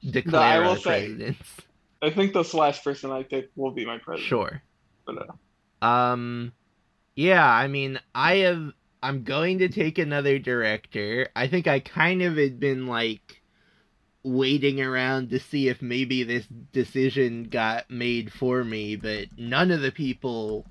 [0.06, 1.56] I declare will our say- presidents.
[2.02, 4.28] I think the last person I pick will be my president.
[4.28, 4.62] Sure.
[5.06, 5.28] But,
[5.82, 6.52] uh, Um,
[7.16, 8.72] yeah, I mean, I have.
[9.04, 11.28] I'm going to take another director.
[11.34, 13.42] I think I kind of had been like
[14.22, 19.80] waiting around to see if maybe this decision got made for me, but none of
[19.80, 20.64] the people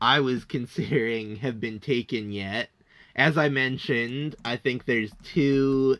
[0.00, 2.70] I was considering have been taken yet.
[3.16, 5.98] As I mentioned, I think there's two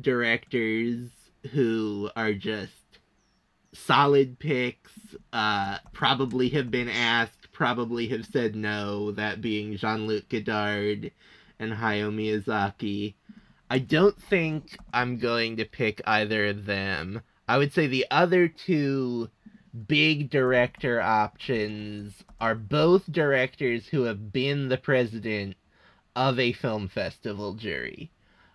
[0.00, 1.08] directors
[1.52, 2.72] who are just
[3.72, 4.92] solid picks,
[5.32, 11.12] uh, probably have been asked, probably have said no, that being Jean Luc Godard
[11.58, 13.14] and Hayao Miyazaki.
[13.70, 17.22] I don't think I'm going to pick either of them.
[17.48, 19.30] I would say the other two
[19.72, 25.56] big director options are both directors who have been the president
[26.14, 28.10] of a film festival jury.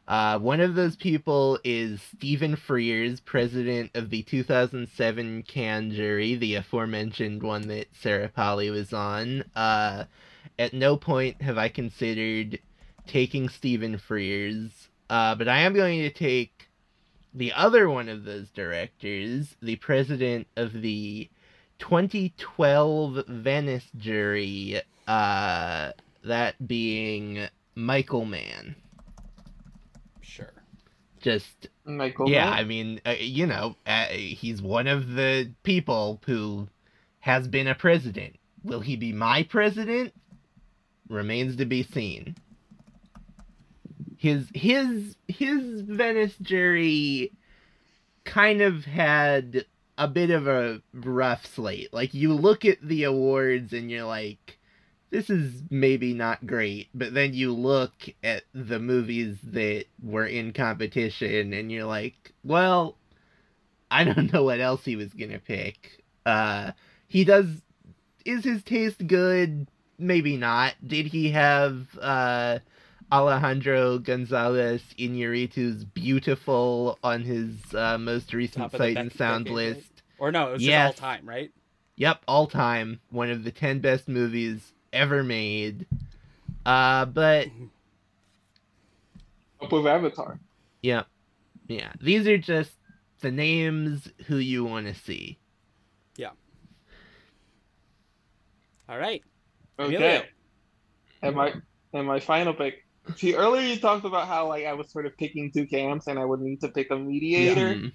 [0.08, 6.56] Uh, one of those people is Stephen Frears, president of the 2007 Cannes jury, the
[6.56, 9.44] aforementioned one that Sarah Polley was on.
[9.54, 10.06] Uh,
[10.58, 12.60] at no point have I considered
[13.06, 16.57] taking Stephen Frears, uh, but I am going to take
[17.38, 21.30] the other one of those directors, the president of the
[21.78, 25.92] 2012 Venice jury, uh,
[26.24, 28.76] that being Michael Mann.
[30.22, 30.52] Sure.
[31.22, 32.28] Just Michael.
[32.28, 32.60] yeah, Mann?
[32.60, 36.68] I mean, uh, you know, uh, he's one of the people who
[37.20, 38.36] has been a president.
[38.64, 40.12] Will he be my president?
[41.08, 42.36] Remains to be seen.
[44.18, 47.32] His his his Venice jury
[48.26, 49.66] kind of had
[49.98, 51.94] a bit of a rough slate.
[51.94, 54.60] Like you look at the awards and you're like,
[55.10, 60.52] this is maybe not great, but then you look at the movies that were in
[60.52, 62.98] competition and you're like, well,
[63.90, 66.04] I don't know what else he was gonna pick.
[66.26, 66.72] Uh,
[67.08, 67.62] he does.
[68.26, 69.68] Is his taste good?
[69.98, 70.76] Maybe not.
[70.86, 72.60] Did he have uh,
[73.12, 79.76] Alejandro Gonzalez Inarritu's "Biutiful" on his uh, most recent Top Sight and Sound decade, right?
[79.78, 79.92] list?
[80.20, 80.92] Or no, it was Yes.
[80.94, 81.52] just all time, right?
[81.96, 83.00] Yep, all time.
[83.10, 85.86] One of the 10 best movies ever made.
[86.66, 87.48] Uh, but,
[89.62, 90.40] Up with Avatar.
[90.82, 91.08] yep.
[91.68, 91.92] Yeah.
[92.00, 92.72] These are just
[93.22, 95.38] the names who you want to see.
[96.18, 96.30] Yeah.
[98.88, 99.24] All right.
[99.80, 99.96] Okay.
[99.96, 100.24] Emilio.
[101.22, 101.54] And my
[101.94, 102.86] and my final pick.
[103.16, 106.20] See, earlier you talked about how like I was sort of picking two camps and
[106.20, 107.76] I would need to pick a mediator.
[107.76, 107.92] Mhm.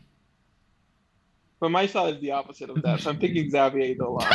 [1.61, 3.01] But my thought is the opposite of that.
[3.01, 4.27] So I'm picking Xavier Dolan.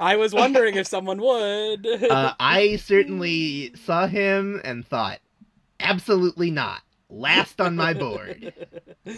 [0.00, 1.86] I was wondering if someone would.
[1.86, 5.20] Uh, I certainly saw him and thought,
[5.78, 6.80] absolutely not.
[7.08, 8.52] Last on my board.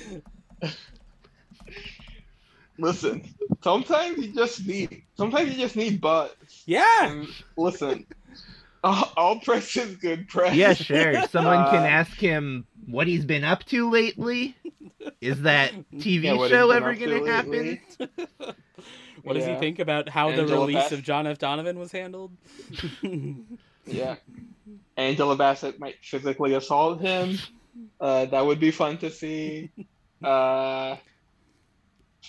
[2.78, 3.22] Listen,
[3.62, 6.62] sometimes you just need sometimes you just need butts.
[6.66, 7.06] yeah.
[7.08, 7.26] And
[7.56, 8.06] listen,
[8.84, 10.54] all, all press is good press.
[10.54, 11.26] Yeah, sure.
[11.30, 14.54] Someone can Uh, ask him what he's been up to lately.
[15.20, 17.80] Is that TV Yeah, show ever gonna happen?
[17.98, 18.54] lately.
[19.24, 21.00] What does he think about how the release Bassett.
[21.00, 21.38] of John F.
[21.38, 22.30] Donovan was handled?
[23.84, 24.16] Yeah.
[24.96, 27.36] Angela Bassett might physically assault him.
[28.00, 29.70] Uh, that would be fun to see.
[30.22, 30.96] Uh,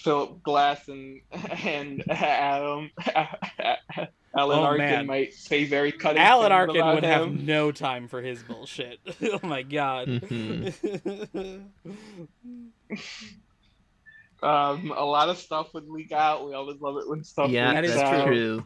[0.04, 2.90] Philip Glass and and Adam
[4.38, 5.08] Alan Oh, Arkin man.
[5.08, 6.22] say say very cutting.
[6.22, 9.00] Alan Arkin about would have no time for his bullshit.
[9.24, 10.08] oh my god.
[10.08, 11.66] Mhm.
[14.42, 16.48] Um, a lot of stuff would leak out.
[16.48, 18.26] We always love it when stuff yeah, leaks that's out.
[18.26, 18.64] true.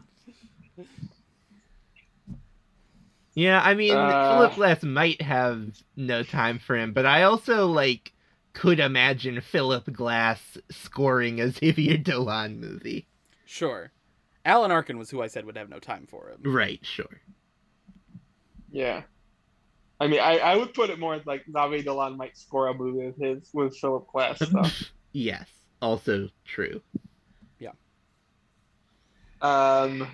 [3.34, 5.66] Yeah, I mean, Uh, Philip Glass might have
[5.96, 8.12] no time for him, but I also like
[8.54, 13.06] could imagine Philip Glass scoring a Xavier Dolan movie.
[13.44, 13.90] sure.
[14.46, 16.38] Alan Arkin was who I said would have no time for him.
[16.44, 17.20] Right, sure.
[18.70, 19.02] Yeah.
[19.98, 22.74] I mean, I, I would put it more as like Xavier Dolan might score a
[22.74, 24.82] movie with his with Philip Glass stuff.
[25.16, 25.48] Yes,
[25.80, 26.82] also true.
[27.60, 27.70] Yeah.
[29.40, 30.08] Um,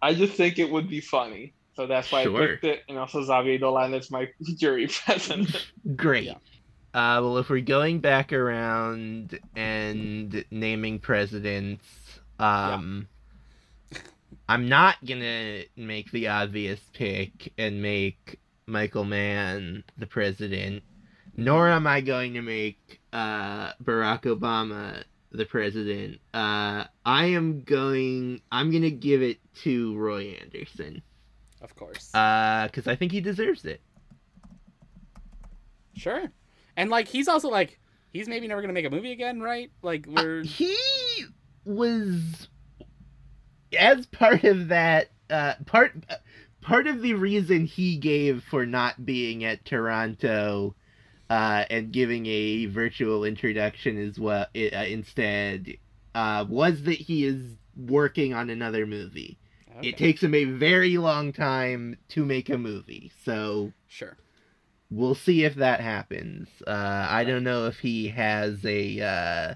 [0.00, 2.82] I just think it would be funny, so that's why I picked it.
[2.88, 5.70] And also, Xavier Dolan is my jury president.
[5.96, 6.24] Great.
[6.24, 6.34] Yeah.
[6.94, 11.84] Uh, well, if we're going back around and naming presidents,
[12.38, 13.06] um,
[14.48, 20.82] I'm not gonna make the obvious pick and make Michael Mann the president,
[21.36, 26.20] nor am I going to make uh, Barack Obama the president.
[26.32, 28.40] Uh, I am going.
[28.50, 31.02] I'm gonna give it to Roy Andersson
[31.60, 32.08] Of course.
[32.12, 33.82] because I think he deserves it.
[35.94, 36.32] sure.
[36.78, 37.80] And like he's also like
[38.12, 39.70] he's maybe never gonna make a movie again, right?
[39.82, 40.76] Like we're he
[41.64, 42.48] was
[43.76, 45.92] as part of that uh part
[46.60, 50.76] part of the reason he gave for not being at Toronto
[51.28, 55.74] uh and giving a virtual introduction as well uh, instead
[56.14, 59.36] uh was that he is working on another movie.
[59.78, 59.88] Okay.
[59.88, 63.10] It takes him a very long time to make a movie.
[63.24, 64.16] So sure.
[64.90, 66.48] We'll see if that happens.
[66.66, 69.54] Uh, I don't know if he has a uh,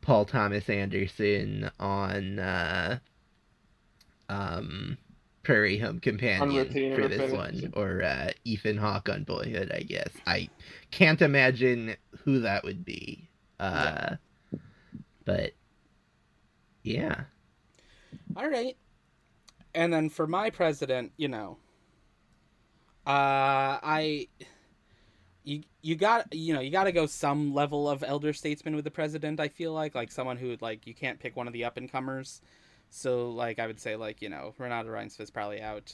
[0.00, 2.98] Paul Thomas Anderson on uh,
[4.28, 4.98] um,
[5.42, 7.32] Prairie Home Companion for this Finish.
[7.32, 9.70] one, or uh, Ethan Hawke on Boyhood.
[9.72, 10.48] I guess I
[10.90, 13.28] can't imagine who that would be.
[13.60, 14.16] Uh,
[15.24, 15.52] But
[16.82, 17.24] yeah,
[18.36, 18.76] All right.
[19.74, 21.58] And then for my president, you know,
[23.06, 24.28] uh, I,
[25.44, 28.84] you you got you know you got to go some level of elder statesman with
[28.84, 29.40] the president.
[29.40, 31.90] I feel like like someone who like you can't pick one of the up and
[31.90, 32.40] comers.
[32.90, 35.92] So like I would say like you know Renata Reinsve probably out.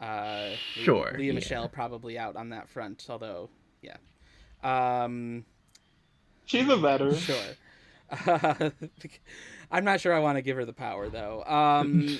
[0.00, 1.32] Uh, Sure, Leah yeah.
[1.32, 3.06] Michelle probably out on that front.
[3.08, 3.48] Although,
[3.82, 3.96] yeah.
[4.62, 5.44] Um,
[6.44, 7.16] She's a veteran.
[7.16, 7.36] Sure.
[8.26, 8.70] Uh,
[9.70, 11.44] I'm not sure I want to give her the power though.
[11.44, 12.18] Um,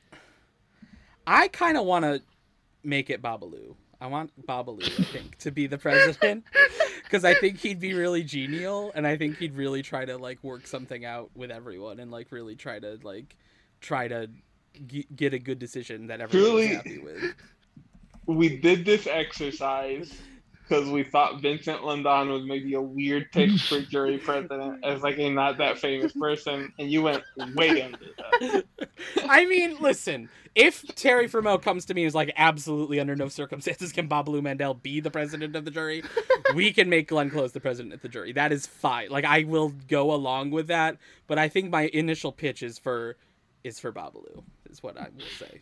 [1.26, 2.22] I kind of want to
[2.84, 3.74] make it Babaloo.
[4.00, 6.44] I want Babaloo, I think, to be the president
[7.04, 10.42] because I think he'd be really genial, and I think he'd really try to like
[10.44, 13.36] work something out with everyone, and like really try to like
[13.80, 14.30] try to
[14.86, 17.34] g- get a good decision that everyone's Truly- happy with.
[18.26, 20.12] we did this exercise
[20.68, 25.18] because we thought Vincent Lindon was maybe a weird pick for jury president as like
[25.18, 27.22] a not that famous person, and you went
[27.54, 28.64] way under that.
[29.28, 33.28] I mean, listen, if Thierry Frémaux comes to me and is like, absolutely under no
[33.28, 36.02] circumstances can Babaloo Mandel be the president of the jury,
[36.54, 38.32] we can make Glenn Close the president of the jury.
[38.32, 39.08] That is fine.
[39.10, 43.16] Like I will go along with that, but I think my initial pitch is for
[43.64, 45.60] is for Babaloo, is what I will say.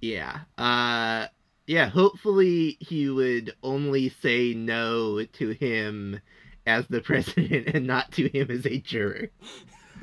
[0.00, 0.40] Yeah.
[0.58, 1.28] Uh
[1.66, 6.20] yeah, hopefully he would only say no to him
[6.66, 9.30] as the president and not to him as a juror.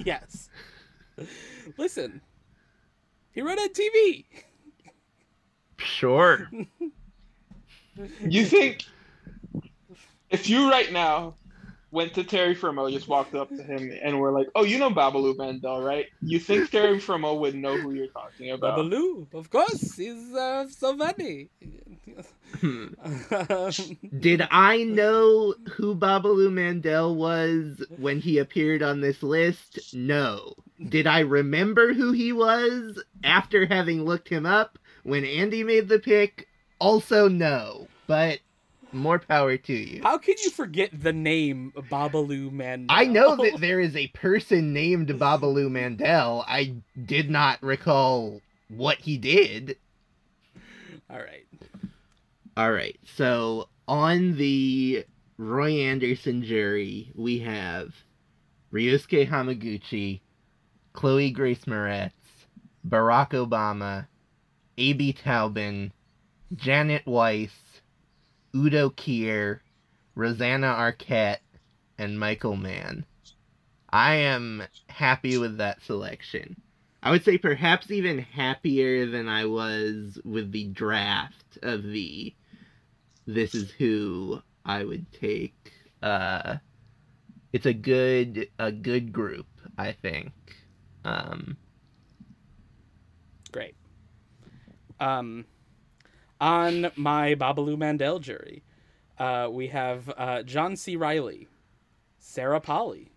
[0.03, 0.49] Yes.
[1.77, 2.21] Listen.
[3.33, 4.25] He run on TV.
[5.77, 6.49] Sure.
[8.21, 8.85] You think
[10.29, 11.35] if you right now
[11.91, 14.89] went to Thierry Frémaux, just walked up to him, and we're like, "Oh, you know
[14.89, 18.80] Babaloo Mandel, right?" You think Thierry Frémaux would know who you're talking about?
[18.80, 21.49] Babaloo, of course, he's uh, so funny.
[22.59, 22.88] Hmm.
[24.19, 29.93] Did I know who Babaloo Mandel was when he appeared on this list?
[29.93, 30.55] No.
[30.89, 35.99] Did I remember who he was after having looked him up when Andy made the
[35.99, 36.47] pick?
[36.80, 37.88] Also, no.
[38.07, 38.39] But
[38.93, 40.01] more power to you.
[40.03, 42.95] How can you forget the name Babaloo Mandel?
[42.95, 46.43] I know that there is a person named Babaloo Mandel.
[46.47, 49.77] I did not recall what he did.
[51.09, 51.45] All right.
[52.55, 52.97] All right.
[53.15, 55.05] So on the
[55.38, 57.93] Roy Andersson jury, we have
[58.72, 60.22] Ryusuke Hamaguchi,
[60.93, 62.11] Chloe Grace Moretz,
[62.88, 64.07] Barack Obama,
[64.77, 65.91] Amy Taubin,
[66.55, 67.81] Janet Weiss,
[68.56, 69.60] Udo Kier,
[70.15, 71.40] Rosanna Arquette,
[71.98, 73.06] and Michael Mann.
[73.90, 76.56] I am happy with that selection.
[77.03, 82.34] I would say perhaps even happier than I was with the draft of the
[83.26, 85.72] this is who I would take.
[86.02, 86.57] Uh
[87.53, 89.48] it's a good a good group,
[89.78, 90.32] I think.
[91.03, 91.57] Um
[93.52, 93.76] Great.
[94.99, 95.45] Um,
[96.41, 98.63] on my Babaloo Mandel jury,
[99.19, 100.95] uh, we have uh, John C.
[100.95, 101.47] Reilly,
[102.18, 103.11] Sarah Polley,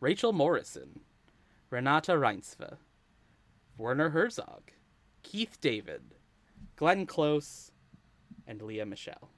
[0.00, 1.00] Rachel Morrison,
[1.70, 2.76] Renata Reinsve,
[3.78, 4.72] Werner Herzog,
[5.22, 6.02] Keith David,
[6.74, 7.70] Glenn Close,
[8.46, 9.30] and Lea Michele.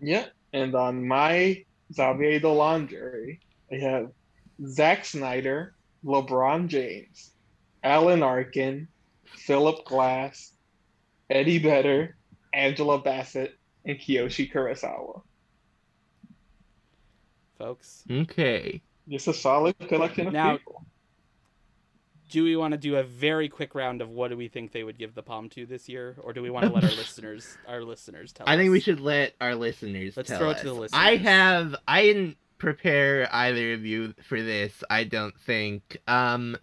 [0.00, 3.40] Yeah, and on my Xavier Dolan jury,
[3.72, 4.10] I have
[4.66, 5.74] Zack Snyder,
[6.04, 7.32] LeBron James,
[7.82, 8.86] Alan Arkin,
[9.34, 10.52] Philip Glass,
[11.30, 12.16] Eddie Vedder,
[12.54, 15.22] Angela Bassett, and Kiyoshi Kurosawa.
[17.58, 18.80] Folks, okay.
[19.08, 20.84] Just a solid collection of Now- people.
[22.30, 24.82] do we want to do a very quick round of what do we think they
[24.84, 27.56] would give the palm to this year, or do we want to let our listeners
[27.68, 30.28] our listeners tell I think we should let our listeners tell us.
[30.28, 31.00] Let's tell throw it to the listeners.
[31.00, 35.98] I have I didn't prepare either of you for this, I don't think.
[36.08, 36.56] Um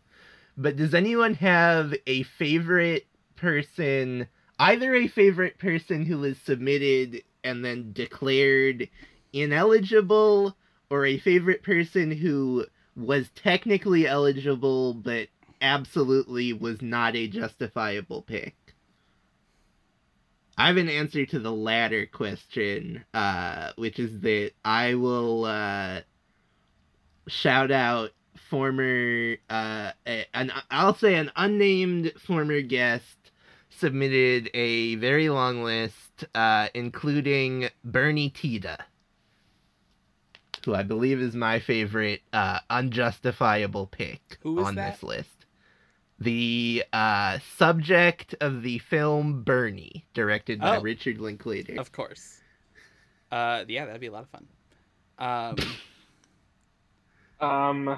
[0.60, 3.07] but does anyone have a favorite
[3.38, 4.27] person
[4.60, 8.90] either a favorite person who was submitted and then declared
[9.31, 10.57] ineligible
[10.90, 12.65] or a favorite person who
[12.98, 15.30] was technically eligible but
[15.61, 18.56] absolutely was not a justifiable pick?
[20.57, 26.02] I have an answer to the latter question, uh, which is that I will uh,
[27.30, 28.11] shout out
[28.49, 33.32] former, uh, a- an I'll say an unnamed former guest
[33.70, 38.78] submitted a very long list, uh, including Bernie Tiede,
[40.66, 44.94] who I believe is my favorite uh, unjustifiable pick Who is on that?
[44.94, 45.30] this list
[46.22, 50.82] the uh, subject of the film Bernie, directed by Oh.
[50.82, 51.80] Richard Linklater.
[51.80, 52.41] Of course.
[53.32, 54.48] Uh, yeah, that'd be a lot of fun.
[55.18, 55.56] Um,
[57.40, 57.98] Um,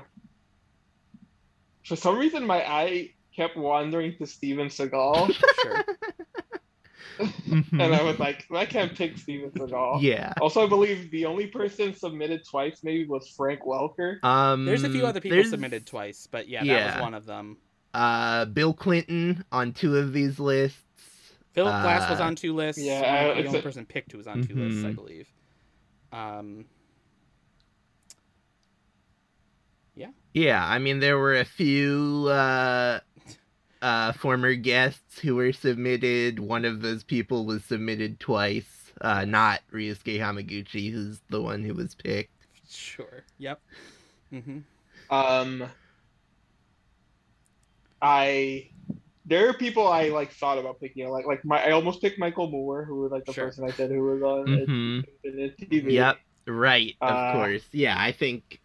[1.92, 5.86] for some reason, my eye kept wandering to Steven Seagal, sure.
[7.74, 10.02] And I was like, I can't pick Steven Seagal.
[10.02, 10.34] yeah.
[10.42, 14.24] Also, I believe the only person submitted twice maybe was Frank Welker.
[14.24, 17.26] Um, There's a few other people there's, submitted twice, but yeah, that was one of
[17.26, 17.58] them.
[17.94, 20.80] Uh, Bill Clinton on two of these lists.
[21.54, 22.82] Philip Glass was Uh, on two lists.
[22.82, 25.28] yeah, Yeah, uh, the only a- person picked who was on 2 lists, I believe.
[26.14, 26.64] Um,
[30.34, 33.00] Yeah, I mean there were a few uh,
[33.82, 36.40] uh, former guests who were submitted.
[36.40, 38.94] One of those people was submitted twice.
[39.02, 42.32] Uh, not Ryusuke Hamaguchi, who's the one who was picked.
[42.70, 43.26] Sure.
[43.38, 43.62] Yep.
[44.34, 44.60] Mm-hmm.
[45.10, 45.72] Um,
[48.02, 48.70] I
[49.26, 51.10] there are people I like thought about picking.
[51.10, 53.34] Like like my I almost picked Michael Moore, who was like the Sure.
[53.34, 55.98] person I said who was on it hmm the TV.
[55.98, 56.18] Yep.
[56.48, 56.96] Right.
[57.08, 57.66] Of Uh, course.
[57.74, 57.96] Yeah.
[58.00, 58.61] I think.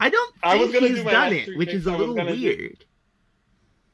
[0.00, 0.10] I.
[0.10, 2.42] Don't think I was gonna he's do done it, which is a little gonna do-
[2.42, 2.84] weird.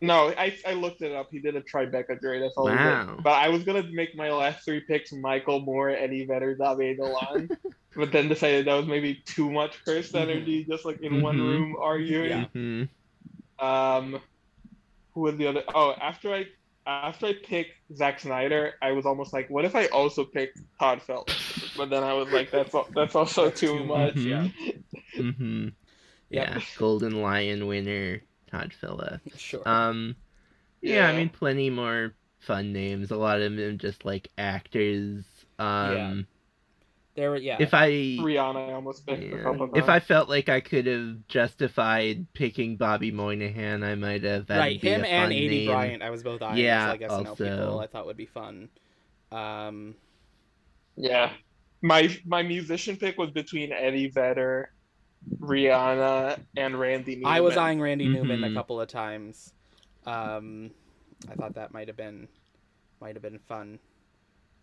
[0.01, 1.29] No, I I looked it up.
[1.31, 2.41] He did a Tribeca jury.
[2.41, 2.67] That's all.
[2.67, 3.19] Wow.
[3.23, 7.49] But I was gonna make my last three picks Michael Moore, Eddie Vedder, David Dolan,
[7.97, 10.21] but then decided that was maybe too much first Mhm.
[10.21, 11.49] energy, just like in one Mhm.
[11.49, 12.31] room arguing.
[12.31, 12.45] Yeah.
[12.49, 12.85] hmm
[13.65, 14.21] Um,
[15.15, 15.63] who was the other?
[15.75, 16.47] Oh, after I
[16.87, 21.01] after I picked Zack Snyder, I was almost like, what if I also picked Todd
[21.01, 21.73] Phillips?
[21.79, 24.17] But then I was like, that's al- that's also too, much.
[24.17, 24.49] much, Yeah.
[26.35, 26.49] Yep.
[26.57, 26.61] Yeah.
[26.79, 29.39] Golden Lion winner Todd Phillips.
[29.39, 29.67] Sure.
[29.69, 30.17] Um.
[30.81, 31.09] Yeah.
[31.09, 33.11] I mean, plenty more fun names.
[33.11, 35.25] A lot of them just like actors.
[35.59, 36.27] Um.
[37.15, 37.31] there.
[37.31, 37.57] were- Yeah.
[37.61, 37.89] If I.
[37.91, 39.69] Rihanna, I almost picked Yeah.
[39.75, 39.89] If.
[39.89, 44.47] I felt like I could have justified picking Bobby Moynihan, I might have.
[44.47, 44.83] That'd right.
[44.83, 45.67] Him and fun Aidy name.
[45.69, 46.03] Bryant.
[46.03, 46.59] I was both eyeing.
[46.65, 47.53] Yeah, as, like SNL people.
[47.69, 48.69] also- I thought would be fun.
[49.33, 49.95] Um.
[50.97, 51.31] Yeah.
[51.83, 54.71] My my musician pick was between Eddie Vedder,
[55.41, 57.33] Rihanna, and Randy Newman.
[57.33, 58.55] I was eyeing Randy Newman a Mhm.
[58.55, 59.53] couple of times.
[60.07, 60.71] Um,
[61.29, 62.29] I thought that might have been
[63.01, 63.79] might have been fun.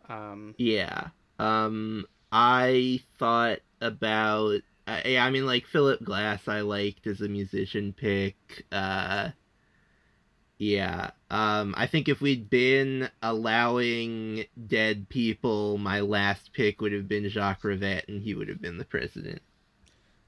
[0.10, 1.10] Um, Yeah.
[1.40, 4.62] Um, I thought about.
[5.06, 8.66] Yeah, I mean, like Philip Glass, I liked as a musician pick.
[8.72, 9.30] Uh,
[10.58, 11.12] yeah.
[11.30, 17.30] Um, I think if we'd been allowing dead people, my last pick would have been
[17.30, 19.42] Jacques Rivette, and he would have been the president.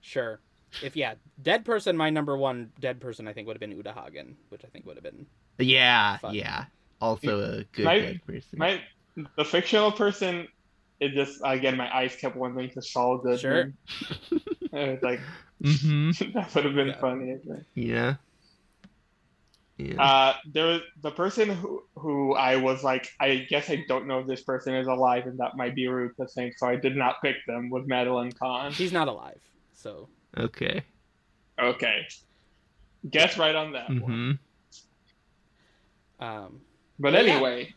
[0.04, 0.40] Sure.
[0.84, 3.94] If yeah, dead person, my number one dead person, I think would have been Uta
[3.94, 5.26] Hagen, which I think would have been
[5.58, 6.36] Yeah, Fun.
[6.36, 6.66] yeah.
[7.02, 8.60] Also a good My- dead person.
[8.60, 8.82] My
[9.38, 10.48] the fictional person.
[11.00, 13.76] It just again, my eyes kept wandering to Saul Goodman.
[14.74, 15.20] I was like,
[15.64, 17.00] hmm that would have been Yeah.
[17.00, 17.36] funny.
[17.76, 18.16] Yeah.
[19.78, 20.02] Yeah.
[20.02, 24.20] Uh, there was the person who who I was like, I guess I don't know
[24.20, 26.96] if this person is alive, and that might be rude to think, so I did
[26.96, 27.70] not pick them.
[27.70, 28.72] Was Madeline Kahn?
[28.72, 29.40] she's not alive.
[29.84, 30.08] So
[30.38, 30.82] okay.
[31.62, 32.08] Okay,
[33.10, 34.38] guess right on that one.
[36.20, 36.62] hmm um,
[37.00, 37.34] But Yeah, yeah.
[37.34, 37.74] anyway,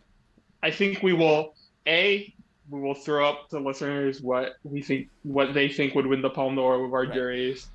[0.63, 1.55] I think we will
[1.87, 2.33] a
[2.71, 6.31] we will throw up to listeners what we think what they think would win the
[6.31, 7.13] Palme d'Or with our Right.
[7.13, 7.69] juries.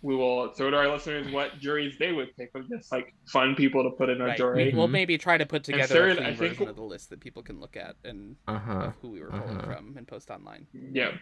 [0.00, 3.56] We will throw to our listeners what juries they would pick of just like fun
[3.56, 4.36] people to put in our right.
[4.38, 4.72] jury.
[4.72, 7.10] We'll maybe try to put together third, a clean I think- version of the list
[7.10, 8.72] that people can look at and Uh huh.
[8.88, 9.66] of who we were pulling Uh-huh.
[9.66, 10.66] from and post online.
[10.72, 11.12] Yeah.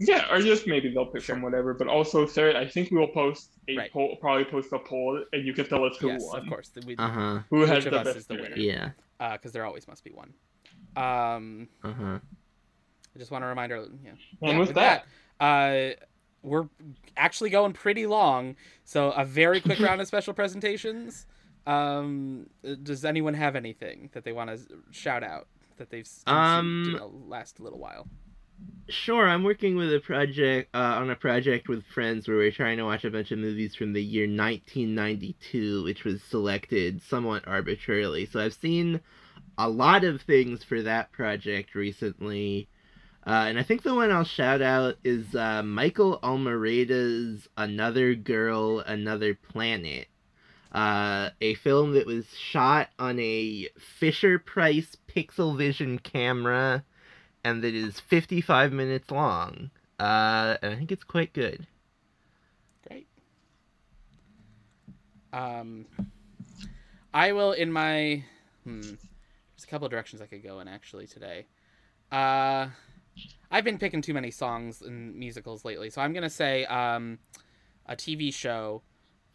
[0.00, 1.36] Yeah, or just maybe they'll pick Sure.
[1.36, 1.72] from whatever.
[1.74, 3.92] But also third, I think we will post a Right.
[3.92, 6.70] poll, probably post a poll, and you can tell us who yes, won, of course.
[6.84, 7.38] We, Uh huh.
[7.50, 8.56] who has of the us best is the winner?
[8.56, 8.90] Yeah.
[9.32, 10.34] because there always must be one.
[10.96, 12.18] Um, Uh huh.
[13.14, 14.10] I just want to remind our yeah.
[14.10, 15.06] And Yeah, with that,
[15.40, 15.90] uh,
[16.42, 16.68] we're
[17.16, 21.26] actually going pretty long, so a very quick round of special presentations.
[21.66, 22.50] Um,
[22.82, 24.60] does anyone have anything that they want to
[24.90, 25.46] shout out
[25.76, 28.08] that they've consumed Um, in the last little while?
[28.88, 32.76] Sure, I'm working with a project uh, on a project with friends where we're trying
[32.76, 38.26] to watch a bunch of movies from the year 1992, which was selected somewhat arbitrarily.
[38.26, 39.00] So I've seen
[39.56, 42.68] a lot of things for that project recently.
[43.26, 48.80] Uh, and I think the one I'll shout out is uh, Michael Almereyda's Another Girl,
[48.80, 50.08] Another Planet.
[50.72, 56.84] Uh, a film that was shot on a Fisher Price Pixel Vision camera
[57.44, 59.70] and that is 55 minutes long.
[60.00, 61.66] Uh, and I think it's quite good.
[62.88, 63.06] Great.
[65.32, 65.86] Um,
[67.12, 68.24] I will in my
[68.64, 68.80] hmm.
[68.80, 71.46] There's a couple of directions I could go in actually today.
[72.10, 72.68] Uh,
[73.50, 77.18] I've been picking too many songs and musicals lately, so I'm gonna say um,
[77.86, 78.82] a TV show.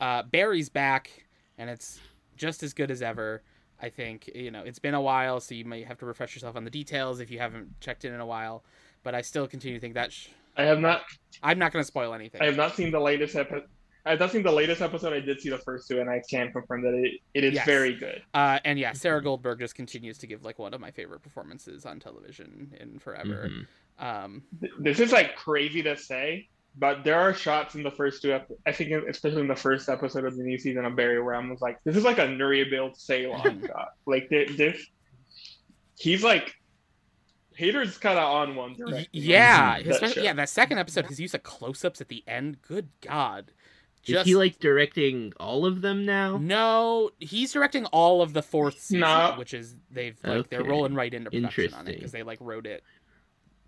[0.02, 1.26] Uh, Barry's back,
[1.58, 2.00] and it's
[2.36, 3.44] just as good as ever.
[3.82, 6.56] I think you know it's been a while, so you may have to refresh yourself
[6.56, 8.64] on the details if you haven't checked in in a while.
[9.04, 10.28] But I still continue to think that sh-
[10.58, 11.04] I have not,
[11.42, 12.42] I'm not going to spoil anything.
[12.42, 13.64] I have not seen the latest episode.
[14.06, 15.14] I have not seen the latest episode.
[15.14, 17.66] I did see the first two, and I can confirm that it, it is Yes.
[17.66, 18.22] very good.
[18.34, 21.86] Uh, and yeah, Sarah Goldberg just continues to give like one of my favorite performances
[21.86, 23.50] on television in forever.
[23.50, 23.68] Mhm.
[24.06, 24.44] Um,
[24.80, 26.48] This is like crazy to say,
[26.78, 28.32] but there are shots in the first two.
[28.34, 31.36] Ep- I think, especially in the first episode of the new season of Barry, where
[31.36, 34.86] I was like, "This is like a Nuri Nuriel Ceylan shot." Like thi- this,
[35.98, 36.54] he's like,
[37.58, 38.72] Hader's kind of on one.
[38.72, 42.62] y- directing yeah, that yeah, that second episode, his use of close-ups at the end.
[42.62, 43.52] Good God,
[44.06, 46.38] Is he like directing all of them now?
[46.38, 49.34] no, he's directing all of the fourth season, No.
[49.38, 52.66] which is they've like they're rolling right into production on it because they like wrote
[52.66, 52.84] it.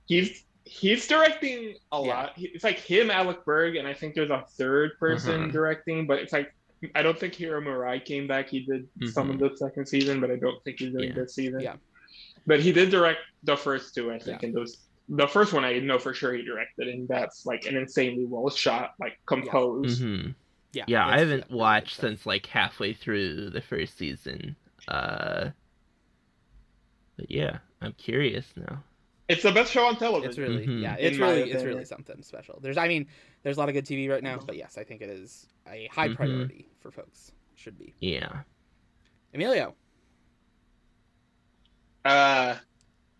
[0.05, 2.07] he's he's directing a Yeah.
[2.07, 2.33] lot.
[2.37, 5.51] It's like him, Alec Berg, and I think there's a third person Mhm.
[5.51, 6.53] directing, but it's like
[6.95, 8.49] I don't think Hiro Murai came back.
[8.49, 11.13] He did some of the second season, but I don't think he's doing Yeah.
[11.15, 11.59] this season.
[11.59, 11.75] Yeah.
[12.47, 14.47] But he did direct the first two, I think, Yeah.
[14.47, 17.75] and those the first one I know for sure he directed, and that's like an
[17.75, 20.01] insanely well shot, like composed.
[20.01, 20.29] hmm
[20.73, 20.85] Yeah.
[20.87, 22.05] Yeah, I haven't watched stuff.
[22.11, 24.55] since like halfway through the first season.
[24.87, 25.49] Uh,
[27.17, 28.83] but yeah, I'm curious now.
[29.31, 30.29] It's the best show on television.
[30.29, 30.81] It's really Mhm.
[30.81, 32.59] yeah, it's my really it's really something special.
[32.61, 33.07] There's I mean,
[33.43, 35.87] there's a lot of good TV right now, but yes, I think it is a
[35.87, 36.15] high Mhm.
[36.15, 37.31] priority for folks.
[37.55, 37.93] Should be.
[37.99, 38.43] Yeah.
[39.33, 39.75] Emilio.
[42.03, 42.57] Uh,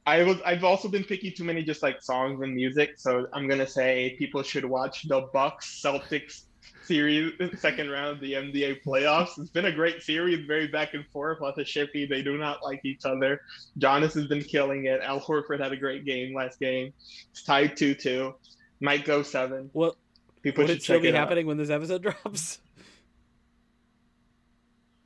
[0.05, 3.47] I was I've also been picking too many just like songs and music, so I'm
[3.47, 6.45] gonna say people should watch the Bucks Celtics
[6.83, 9.37] series second round of the NBA playoffs.
[9.39, 12.07] It's been a great series, very back and forth, lots of shippy.
[12.09, 13.41] They do not like each other.
[13.79, 15.01] Giannis has been killing it.
[15.01, 16.93] Al Horford had a great game last game.
[17.31, 18.35] It's tied two two.
[18.79, 19.69] Might go seven.
[19.73, 19.95] Well,
[20.41, 21.19] People would should it still check be it out.
[21.19, 22.59] happening when this episode drops?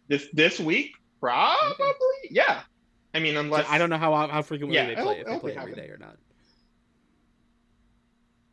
[0.07, 1.85] This this week, probably.
[2.29, 2.61] Yeah.
[3.13, 5.39] I mean, unless I don't know how how frequently Yeah, they it'll- play if they
[5.39, 6.03] play be every day happening.
[6.03, 6.17] or not.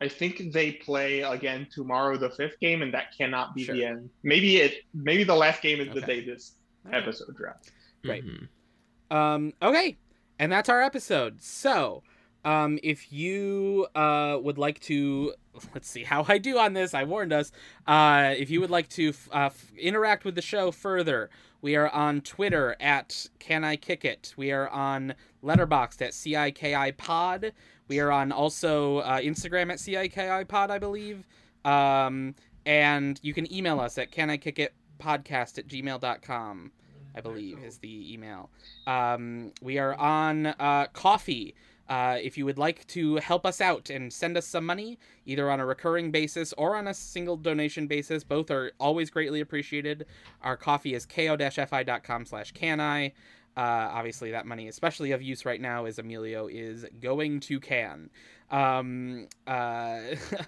[0.03, 3.75] I think they play again tomorrow, the fifth game, and that cannot be Sure.
[3.75, 4.09] the end.
[4.23, 4.83] Maybe it.
[4.93, 6.53] Maybe the last game is the day this
[6.85, 7.01] All right.
[7.01, 7.71] episode drops.
[8.03, 8.23] Right.
[8.23, 9.15] Mhm.
[9.15, 9.95] Um, okay,
[10.39, 11.41] and that's our episode.
[11.41, 12.03] So,
[12.43, 15.33] um, if you uh, would like to,
[15.73, 16.93] let's see how I do on this.
[16.93, 17.51] I warned us.
[17.87, 21.29] Uh, if you would like to f- uh, f- interact with the show further,
[21.61, 24.33] we are on Twitter at Can I Kick It.
[24.35, 27.53] We are on Letterboxd at CIKI Pod.
[27.87, 31.27] We are on also uh, Instagram at CIKI Pod, I believe.
[31.65, 32.35] Um,
[32.65, 36.71] and you can email us at Can I Kick It Podcast at gmail.com.
[37.15, 38.49] I believe is the email.
[38.87, 41.53] Um, we are on uh, Ko-fi.
[41.89, 45.51] Uh, if you would like to help us out and send us some money, either
[45.51, 50.05] on a recurring basis or on a single donation basis, both are always greatly appreciated.
[50.41, 53.13] Our Ko-fi is ko-fi.com slash cani.
[53.55, 58.09] Uh, obviously, that money, especially of use right now, is Emilio is going to Cannes.
[58.49, 59.99] Um, uh,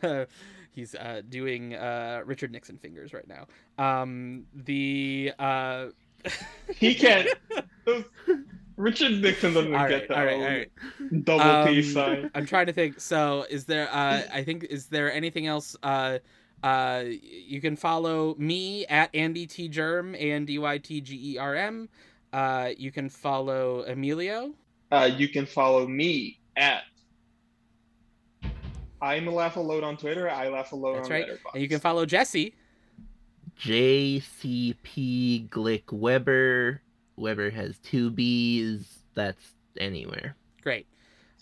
[0.72, 3.48] he's uh, doing uh, Richard Nixon fingers right now.
[3.78, 5.88] Um, the uh,
[6.76, 7.30] He can't.
[8.78, 11.24] Richard Nixon doesn't all get right, that all right, all right.
[11.24, 12.30] double Um, P sign.
[12.36, 13.00] I'm trying to think.
[13.00, 13.88] So, is there?
[13.92, 15.76] Uh, I think is there anything else?
[15.82, 16.20] Uh,
[16.64, 21.34] uh, you can follow me at Andy T Germ, A N D Y T G
[21.34, 21.90] E R M.
[22.36, 24.54] Uh, you can follow Emilio.
[24.92, 26.84] Uh, you can follow me at.
[29.02, 30.30] I'm a laugh load on Twitter.
[30.30, 31.28] I laugh load That's on right.
[31.30, 31.54] Letterboxd.
[31.54, 32.54] And you can follow Jesse.
[33.62, 36.82] JCP Glick Weber.
[37.16, 38.86] Weber has two B's.
[39.14, 40.36] That's anywhere.
[40.62, 40.88] Great.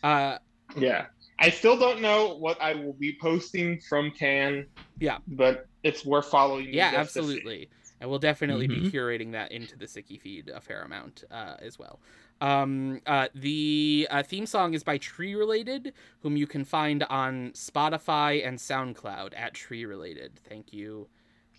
[0.03, 0.37] Uh,
[0.77, 1.07] Yeah.
[1.39, 4.67] I still don't know what I will be posting from Cannes.
[4.99, 5.17] Yeah.
[5.27, 6.71] But it's worth following.
[6.71, 7.29] yeah, just to see.
[7.31, 7.69] absolutely.
[8.03, 8.91] And we'll definitely be Mhm.
[8.91, 12.01] curating that into the CIKI feed a fair amount uh, as well.
[12.41, 17.51] Um, uh, the uh, theme song is by Tree Related, whom you can find on
[17.51, 20.37] Spotify and SoundCloud at Tree Related.
[20.37, 21.07] Thank you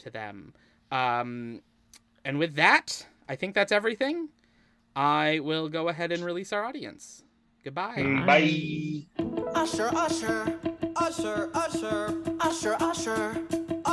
[0.01, 0.53] to them.
[0.93, 1.63] Um,
[2.27, 4.29] and with that, I think that's everything.
[4.95, 7.25] I will go ahead and release our audience.
[7.65, 8.03] Goodbye.